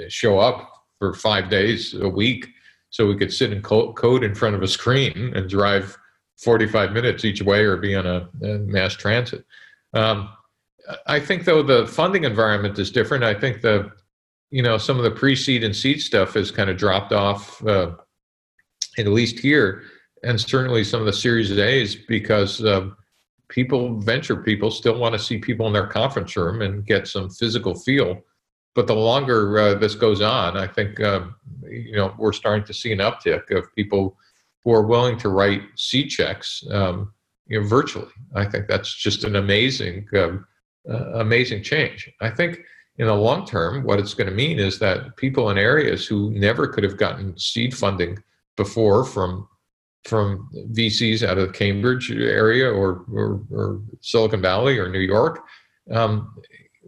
uh, 0.00 0.04
show 0.08 0.38
up 0.38 0.86
for 0.98 1.12
five 1.14 1.50
days 1.50 1.94
a 1.94 2.08
week 2.08 2.48
so 2.90 3.06
we 3.06 3.16
could 3.16 3.32
sit 3.32 3.52
and 3.52 3.62
code 3.62 4.24
in 4.24 4.34
front 4.34 4.54
of 4.54 4.62
a 4.62 4.68
screen 4.68 5.32
and 5.34 5.48
drive 5.50 5.96
45 6.38 6.92
minutes 6.92 7.24
each 7.24 7.42
way 7.42 7.64
or 7.64 7.76
be 7.76 7.94
on 7.94 8.06
a, 8.06 8.28
a 8.42 8.58
mass 8.60 8.94
transit. 8.94 9.44
Um, 9.92 10.30
I 11.06 11.20
think 11.20 11.44
though 11.44 11.62
the 11.62 11.86
funding 11.86 12.24
environment 12.24 12.78
is 12.78 12.90
different. 12.90 13.24
I 13.24 13.34
think 13.34 13.60
the 13.60 13.92
you 14.50 14.62
know 14.62 14.78
some 14.78 14.96
of 14.96 15.04
the 15.04 15.10
pre-seed 15.10 15.64
and 15.64 15.74
seed 15.74 16.00
stuff 16.00 16.34
has 16.34 16.50
kind 16.50 16.70
of 16.70 16.76
dropped 16.76 17.12
off 17.12 17.64
uh, 17.66 17.92
at 18.98 19.06
least 19.06 19.38
here, 19.38 19.82
and 20.22 20.40
certainly 20.40 20.84
some 20.84 21.00
of 21.00 21.06
the 21.06 21.12
Series 21.12 21.56
A's 21.56 21.94
because 21.94 22.64
um, 22.64 22.96
people, 23.48 24.00
venture 24.00 24.36
people, 24.36 24.70
still 24.70 24.98
want 24.98 25.14
to 25.14 25.18
see 25.18 25.38
people 25.38 25.66
in 25.66 25.72
their 25.72 25.86
conference 25.86 26.36
room 26.36 26.62
and 26.62 26.86
get 26.86 27.06
some 27.06 27.30
physical 27.30 27.74
feel 27.74 28.22
but 28.78 28.86
the 28.86 28.94
longer 28.94 29.58
uh, 29.58 29.74
this 29.74 29.96
goes 29.96 30.20
on, 30.20 30.56
I 30.56 30.68
think 30.68 31.00
uh, 31.00 31.22
you 31.68 31.96
know 31.96 32.14
we're 32.16 32.32
starting 32.32 32.64
to 32.64 32.72
see 32.72 32.92
an 32.92 33.00
uptick 33.00 33.50
of 33.50 33.74
people 33.74 34.16
who 34.62 34.72
are 34.72 34.86
willing 34.86 35.18
to 35.18 35.30
write 35.30 35.62
seed 35.74 36.10
checks, 36.10 36.62
um, 36.70 37.12
you 37.48 37.60
know, 37.60 37.66
virtually. 37.66 38.12
I 38.36 38.44
think 38.44 38.68
that's 38.68 38.94
just 38.94 39.24
an 39.24 39.34
amazing, 39.34 40.06
um, 40.16 40.46
uh, 40.88 41.14
amazing 41.14 41.64
change. 41.64 42.08
I 42.20 42.30
think 42.30 42.60
in 42.98 43.06
the 43.06 43.14
long 43.14 43.46
term, 43.46 43.84
what 43.84 44.00
it's 44.00 44.14
going 44.14 44.28
to 44.28 44.34
mean 44.34 44.58
is 44.58 44.78
that 44.80 45.16
people 45.16 45.50
in 45.50 45.58
areas 45.58 46.06
who 46.06 46.30
never 46.30 46.66
could 46.66 46.84
have 46.84 46.96
gotten 46.96 47.38
seed 47.38 47.76
funding 47.76 48.18
before 48.56 49.04
from 49.04 49.48
from 50.04 50.48
VCs 50.72 51.26
out 51.26 51.38
of 51.38 51.48
the 51.48 51.52
Cambridge 51.52 52.10
area 52.10 52.70
or, 52.70 53.04
or, 53.12 53.42
or 53.50 53.80
Silicon 54.00 54.40
Valley 54.40 54.78
or 54.78 54.88
New 54.88 55.00
York, 55.00 55.44
um, 55.90 56.34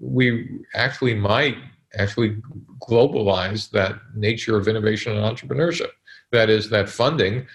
we 0.00 0.48
actually 0.74 1.14
might 1.14 1.56
actually 1.98 2.36
globalize 2.80 3.70
that 3.70 3.96
nature 4.14 4.56
of 4.56 4.68
innovation 4.68 5.14
and 5.16 5.36
entrepreneurship. 5.36 5.90
That 6.32 6.48
is, 6.48 6.70
that 6.70 6.88
funding 6.88 7.46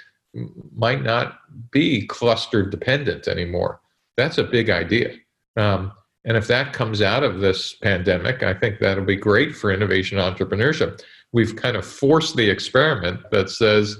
might 0.75 1.01
not 1.01 1.39
be 1.71 2.05
cluster 2.05 2.63
dependent 2.63 3.27
anymore. 3.27 3.79
That's 4.17 4.37
a 4.37 4.43
big 4.43 4.69
idea. 4.69 5.15
Um, 5.57 5.93
and 6.26 6.36
if 6.36 6.47
that 6.47 6.73
comes 6.73 7.01
out 7.01 7.23
of 7.23 7.39
this 7.39 7.76
pandemic, 7.76 8.41
I 8.41 8.53
think 8.53 8.80
that'll 8.80 9.05
be 9.05 9.15
great 9.15 9.55
for 9.55 9.71
innovation 9.71 10.17
entrepreneurship. 10.17 11.01
We've 11.32 11.55
kind 11.55 11.78
of 11.78 11.86
forced 11.86 12.36
the 12.36 12.49
experiment 12.49 13.21
that 13.32 13.49
says, 13.49 13.97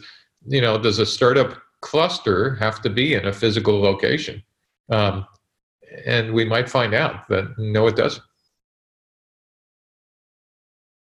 you 0.48 0.60
know, 0.60 0.78
does 0.78 0.98
a 0.98 1.06
startup 1.06 1.62
cluster 1.82 2.56
have 2.56 2.82
to 2.82 2.90
be 2.90 3.14
in 3.14 3.28
a 3.28 3.34
physical 3.34 3.80
location? 3.80 4.42
Um, 4.90 5.28
and 6.06 6.34
we 6.34 6.46
might 6.46 6.68
find 6.68 6.96
out 6.96 7.28
that 7.30 7.58
no, 7.60 7.88
it 7.88 7.96
doesn't. 7.96 8.24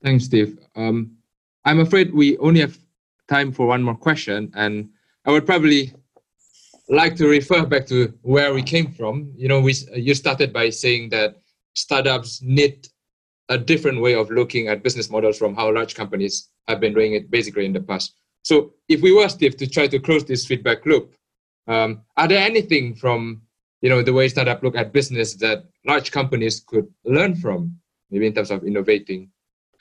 Thanks, 0.01 0.24
Steve. 0.24 0.57
Um, 0.78 1.17
I'm 1.65 1.82
afraid 1.82 2.13
we 2.13 2.38
only 2.38 2.61
have 2.61 2.78
time 3.28 3.51
for 3.51 3.67
one 3.67 3.84
more 3.84 3.95
question, 3.95 4.51
and 4.55 4.89
I 5.26 5.32
would 5.32 5.45
probably 5.45 5.93
like 6.89 7.15
to 7.15 7.27
refer 7.27 7.65
back 7.65 7.85
to 7.87 8.13
where 8.23 8.53
we 8.53 8.63
came 8.63 8.91
from. 8.91 9.31
You 9.37 9.47
know, 9.47 9.61
we 9.61 9.73
you 9.95 10.13
started 10.15 10.51
by 10.51 10.69
saying 10.71 11.09
that 11.09 11.35
startups 11.75 12.41
need 12.41 12.87
a 13.47 13.57
different 13.57 14.01
way 14.01 14.15
of 14.15 14.29
looking 14.29 14.67
at 14.67 14.83
business 14.83 15.09
models 15.09 15.37
from 15.37 15.55
how 15.55 15.73
large 15.73 15.95
companies 15.95 16.49
have 16.67 16.79
been 16.79 16.93
doing 16.93 17.13
it 17.13 17.31
basically 17.31 17.65
in 17.65 17.73
the 17.73 17.79
past. 17.79 18.15
So, 18.43 18.73
if 18.87 19.01
we 19.01 19.13
were 19.13 19.29
Steve 19.29 19.57
to 19.57 19.67
try 19.67 19.87
to 19.87 19.99
close 19.99 20.25
this 20.25 20.45
feedback 20.45 20.85
loop, 20.85 21.13
um, 21.67 22.01
are 22.17 22.27
there 22.27 22.43
anything 22.43 22.95
from 22.95 23.41
you 23.81 23.89
know 23.89 24.01
the 24.01 24.13
way 24.13 24.27
startup 24.27 24.63
look 24.63 24.75
at 24.75 24.91
business 24.91 25.35
that 25.35 25.65
large 25.85 26.11
companies 26.11 26.59
could 26.59 26.87
learn 27.05 27.35
from, 27.35 27.77
maybe 28.09 28.27
in 28.27 28.33
terms 28.33 28.51
of 28.51 28.63
innovating 28.63 29.29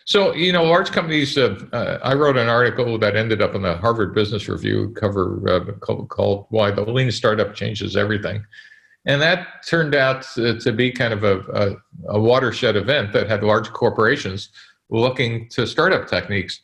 so, 0.08 0.34
you 0.34 0.52
know, 0.52 0.64
large 0.64 0.90
companies, 0.90 1.36
uh, 1.36 1.54
uh, 1.70 1.98
I 2.02 2.14
wrote 2.14 2.38
an 2.38 2.48
article 2.48 2.96
that 2.96 3.14
ended 3.14 3.42
up 3.42 3.54
in 3.54 3.60
the 3.60 3.76
Harvard 3.76 4.14
Business 4.14 4.48
Review 4.48 4.88
cover 4.98 5.46
uh, 5.46 5.72
called, 5.80 6.08
called, 6.08 6.46
Why 6.48 6.70
the 6.70 6.80
Lean 6.80 7.10
Startup 7.10 7.54
Changes 7.54 7.94
Everything. 7.94 8.42
And 9.04 9.20
that 9.20 9.66
turned 9.66 9.94
out 9.94 10.22
to 10.34 10.72
be 10.72 10.90
kind 10.92 11.12
of 11.12 11.24
a, 11.24 11.40
a, 11.52 11.76
a 12.14 12.18
watershed 12.18 12.74
event 12.74 13.12
that 13.12 13.28
had 13.28 13.42
large 13.42 13.68
corporations 13.68 14.48
looking 14.88 15.46
to 15.50 15.66
startup 15.66 16.08
techniques 16.08 16.62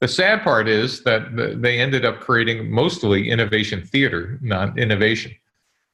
The 0.00 0.06
sad 0.06 0.42
part 0.42 0.68
is 0.68 1.02
that 1.02 1.34
they 1.60 1.80
ended 1.80 2.04
up 2.04 2.20
creating 2.20 2.70
mostly 2.70 3.28
innovation 3.28 3.82
theater, 3.82 4.38
not 4.40 4.78
innovation. 4.78 5.34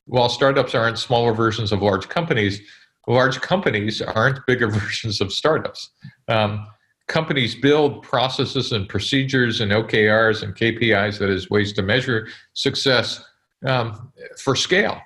While 0.04 0.28
startups 0.28 0.74
aren't 0.74 0.98
smaller 0.98 1.32
versions 1.32 1.72
of 1.72 1.80
large 1.80 2.10
companies, 2.10 2.60
large 3.08 3.40
companies 3.40 4.02
aren't 4.02 4.44
bigger 4.46 4.68
versions 4.80 5.22
of 5.22 5.32
startups. 5.32 5.92
Um, 6.28 6.66
companies 7.10 7.54
build 7.54 8.02
processes 8.02 8.72
and 8.72 8.88
procedures 8.88 9.60
and 9.60 9.72
OKRs 9.72 10.42
and 10.42 10.54
KPIs, 10.54 11.18
that 11.18 11.28
is, 11.28 11.50
ways 11.50 11.72
to 11.74 11.82
measure 11.82 12.28
success 12.54 13.22
um, 13.66 14.12
for 14.38 14.54
scale. 14.56 14.98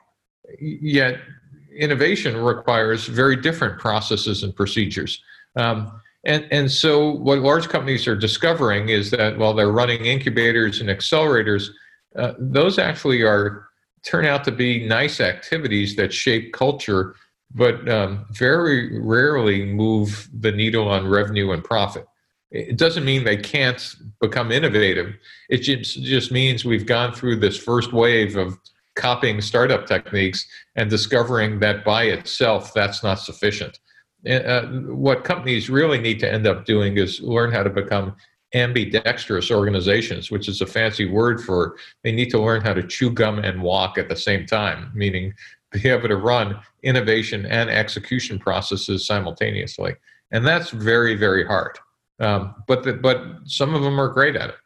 Yet, 0.60 1.18
innovation 1.76 2.36
requires 2.36 3.06
very 3.06 3.36
different 3.36 3.80
processes 3.80 4.44
and 4.44 4.54
procedures. 4.54 5.20
Um, 5.56 6.00
and, 6.26 6.46
and 6.50 6.70
so, 6.70 7.10
what 7.10 7.38
large 7.38 7.68
companies 7.68 8.06
are 8.06 8.16
discovering 8.16 8.90
is 8.90 9.10
that 9.10 9.38
while 9.38 9.54
they're 9.54 9.72
running 9.72 10.04
incubators 10.04 10.80
and 10.80 10.90
accelerators, 10.90 11.70
uh, 12.16 12.34
those 12.38 12.78
actually 12.78 13.22
are 13.22 13.66
turn 14.04 14.26
out 14.26 14.44
to 14.44 14.52
be 14.52 14.86
nice 14.86 15.20
activities 15.20 15.96
that 15.96 16.12
shape 16.12 16.52
culture, 16.52 17.16
but 17.54 17.88
um, 17.88 18.26
very 18.32 19.00
rarely 19.00 19.64
move 19.64 20.28
the 20.40 20.50
needle 20.50 20.88
on 20.88 21.08
revenue 21.08 21.52
and 21.52 21.62
profit. 21.62 22.06
It 22.50 22.76
doesn't 22.76 23.04
mean 23.04 23.24
they 23.24 23.36
can't 23.36 23.94
become 24.20 24.52
innovative. 24.52 25.14
It 25.48 25.58
just, 25.58 26.02
just 26.02 26.30
means 26.30 26.64
we've 26.64 26.86
gone 26.86 27.12
through 27.12 27.36
this 27.36 27.56
first 27.56 27.92
wave 27.92 28.36
of 28.36 28.58
copying 28.96 29.40
startup 29.40 29.86
techniques 29.86 30.46
and 30.76 30.88
discovering 30.88 31.58
that 31.60 31.84
by 31.84 32.04
itself 32.04 32.72
that's 32.74 33.02
not 33.02 33.16
sufficient. 33.16 33.80
Uh, 34.28 34.62
what 34.86 35.24
companies 35.24 35.68
really 35.68 35.98
need 35.98 36.18
to 36.20 36.32
end 36.32 36.46
up 36.46 36.64
doing 36.64 36.96
is 36.96 37.20
learn 37.20 37.52
how 37.52 37.62
to 37.62 37.70
become 37.70 38.14
ambidextrous 38.54 39.50
organizations, 39.50 40.30
which 40.30 40.48
is 40.48 40.60
a 40.60 40.66
fancy 40.66 41.06
word 41.06 41.42
for 41.42 41.76
they 42.04 42.12
need 42.12 42.30
to 42.30 42.40
learn 42.40 42.62
how 42.62 42.72
to 42.72 42.86
chew 42.86 43.10
gum 43.10 43.40
and 43.40 43.60
walk 43.60 43.98
at 43.98 44.08
the 44.08 44.16
same 44.16 44.46
time, 44.46 44.92
meaning 44.94 45.34
be 45.74 45.88
able 45.88 46.08
to 46.08 46.16
run 46.16 46.58
innovation 46.82 47.46
and 47.46 47.70
execution 47.70 48.38
processes 48.38 49.06
simultaneously. 49.06 49.94
And 50.30 50.46
that's 50.46 50.70
very, 50.70 51.14
very 51.14 51.44
hard. 51.46 51.78
Um, 52.20 52.54
but 52.66 52.82
the, 52.84 52.94
but 52.94 53.22
some 53.44 53.74
of 53.74 53.82
them 53.82 54.00
are 54.00 54.08
great 54.08 54.36
at 54.36 54.50
it. 54.50 54.56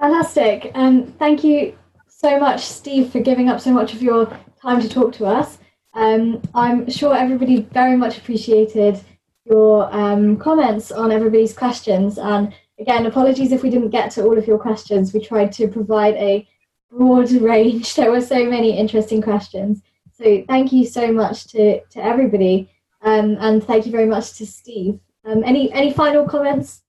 Fantastic. 0.00 0.70
Um, 0.74 1.06
thank 1.18 1.42
you 1.42 1.76
so 2.06 2.38
much, 2.38 2.64
Steve, 2.64 3.10
for 3.10 3.20
giving 3.20 3.48
up 3.48 3.60
so 3.60 3.72
much 3.72 3.94
of 3.94 4.02
your 4.02 4.26
time 4.60 4.80
to 4.80 4.88
talk 4.88 5.12
to 5.14 5.26
us. 5.26 5.58
Um, 5.94 6.42
I'm 6.54 6.88
sure 6.90 7.16
everybody 7.16 7.62
very 7.62 7.96
much 7.96 8.18
appreciated 8.18 9.00
your 9.44 9.92
um, 9.94 10.36
comments 10.36 10.92
on 10.92 11.10
everybody's 11.10 11.54
questions. 11.54 12.18
And 12.18 12.54
again, 12.78 13.06
apologies 13.06 13.52
if 13.52 13.62
we 13.62 13.70
didn't 13.70 13.90
get 13.90 14.10
to 14.12 14.22
all 14.22 14.36
of 14.36 14.46
your 14.46 14.58
questions. 14.58 15.12
We 15.12 15.20
tried 15.20 15.52
to 15.52 15.68
provide 15.68 16.14
a 16.14 16.46
broad 16.90 17.30
range. 17.42 17.94
There 17.94 18.10
were 18.10 18.20
so 18.20 18.44
many 18.44 18.76
interesting 18.76 19.22
questions. 19.22 19.82
So 20.12 20.42
thank 20.48 20.72
you 20.72 20.84
so 20.86 21.12
much 21.12 21.46
to, 21.48 21.80
to 21.80 22.04
everybody. 22.04 22.70
Um, 23.02 23.36
and 23.40 23.62
thank 23.62 23.86
you 23.86 23.92
very 23.92 24.06
much 24.06 24.34
to 24.38 24.46
Steve. 24.46 24.98
Um, 25.24 25.44
any, 25.44 25.72
any 25.72 25.92
final 25.92 26.26
comments? 26.26 26.82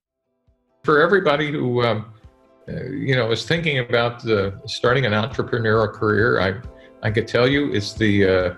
For 0.83 1.01
everybody 1.01 1.51
who 1.51 1.83
um, 1.83 2.13
uh, 2.67 2.85
you 2.85 3.15
know 3.15 3.31
is 3.31 3.45
thinking 3.45 3.79
about 3.79 4.27
uh, 4.27 4.51
starting 4.65 5.05
an 5.05 5.11
entrepreneurial 5.11 5.91
career, 5.91 6.39
I, 6.39 6.61
I 7.05 7.11
could 7.11 7.27
tell 7.27 7.47
you 7.47 7.71
it's 7.73 7.93
the, 7.93 8.27
uh, 8.27 8.53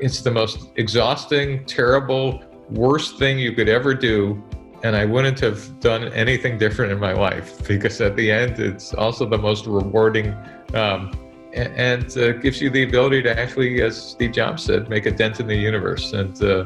it's 0.00 0.20
the 0.20 0.30
most 0.30 0.70
exhausting, 0.76 1.64
terrible, 1.64 2.42
worst 2.68 3.18
thing 3.18 3.38
you 3.38 3.52
could 3.52 3.68
ever 3.68 3.94
do 3.94 4.42
and 4.82 4.96
I 4.96 5.04
wouldn't 5.04 5.38
have 5.40 5.80
done 5.80 6.08
anything 6.12 6.58
different 6.58 6.92
in 6.92 6.98
my 6.98 7.12
life 7.12 7.66
because 7.66 8.00
at 8.00 8.16
the 8.16 8.30
end, 8.30 8.58
it's 8.58 8.92
also 8.94 9.26
the 9.26 9.38
most 9.38 9.66
rewarding 9.66 10.34
um, 10.74 11.16
and, 11.54 12.16
uh, 12.16 12.32
gives 12.32 12.60
you 12.60 12.70
the 12.70 12.82
ability 12.82 13.22
to 13.22 13.38
actually, 13.38 13.80
as 13.82 14.00
Steve 14.00 14.32
Jobs 14.32 14.64
said, 14.64 14.88
make 14.88 15.06
a 15.06 15.10
dent 15.10 15.38
in 15.38 15.46
the 15.46 15.56
universe. 15.56 16.12
And, 16.12 16.42
uh, 16.42 16.64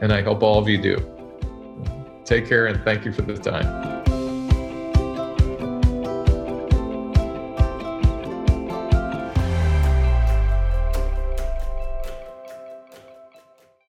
and 0.00 0.12
I 0.12 0.22
hope 0.22 0.42
all 0.42 0.58
of 0.58 0.68
you 0.68 0.80
do. 0.80 0.96
Take 2.24 2.48
care 2.48 2.66
and 2.66 2.82
thank 2.82 3.04
you 3.04 3.12
for 3.12 3.22
the 3.22 3.36
time. 3.36 4.01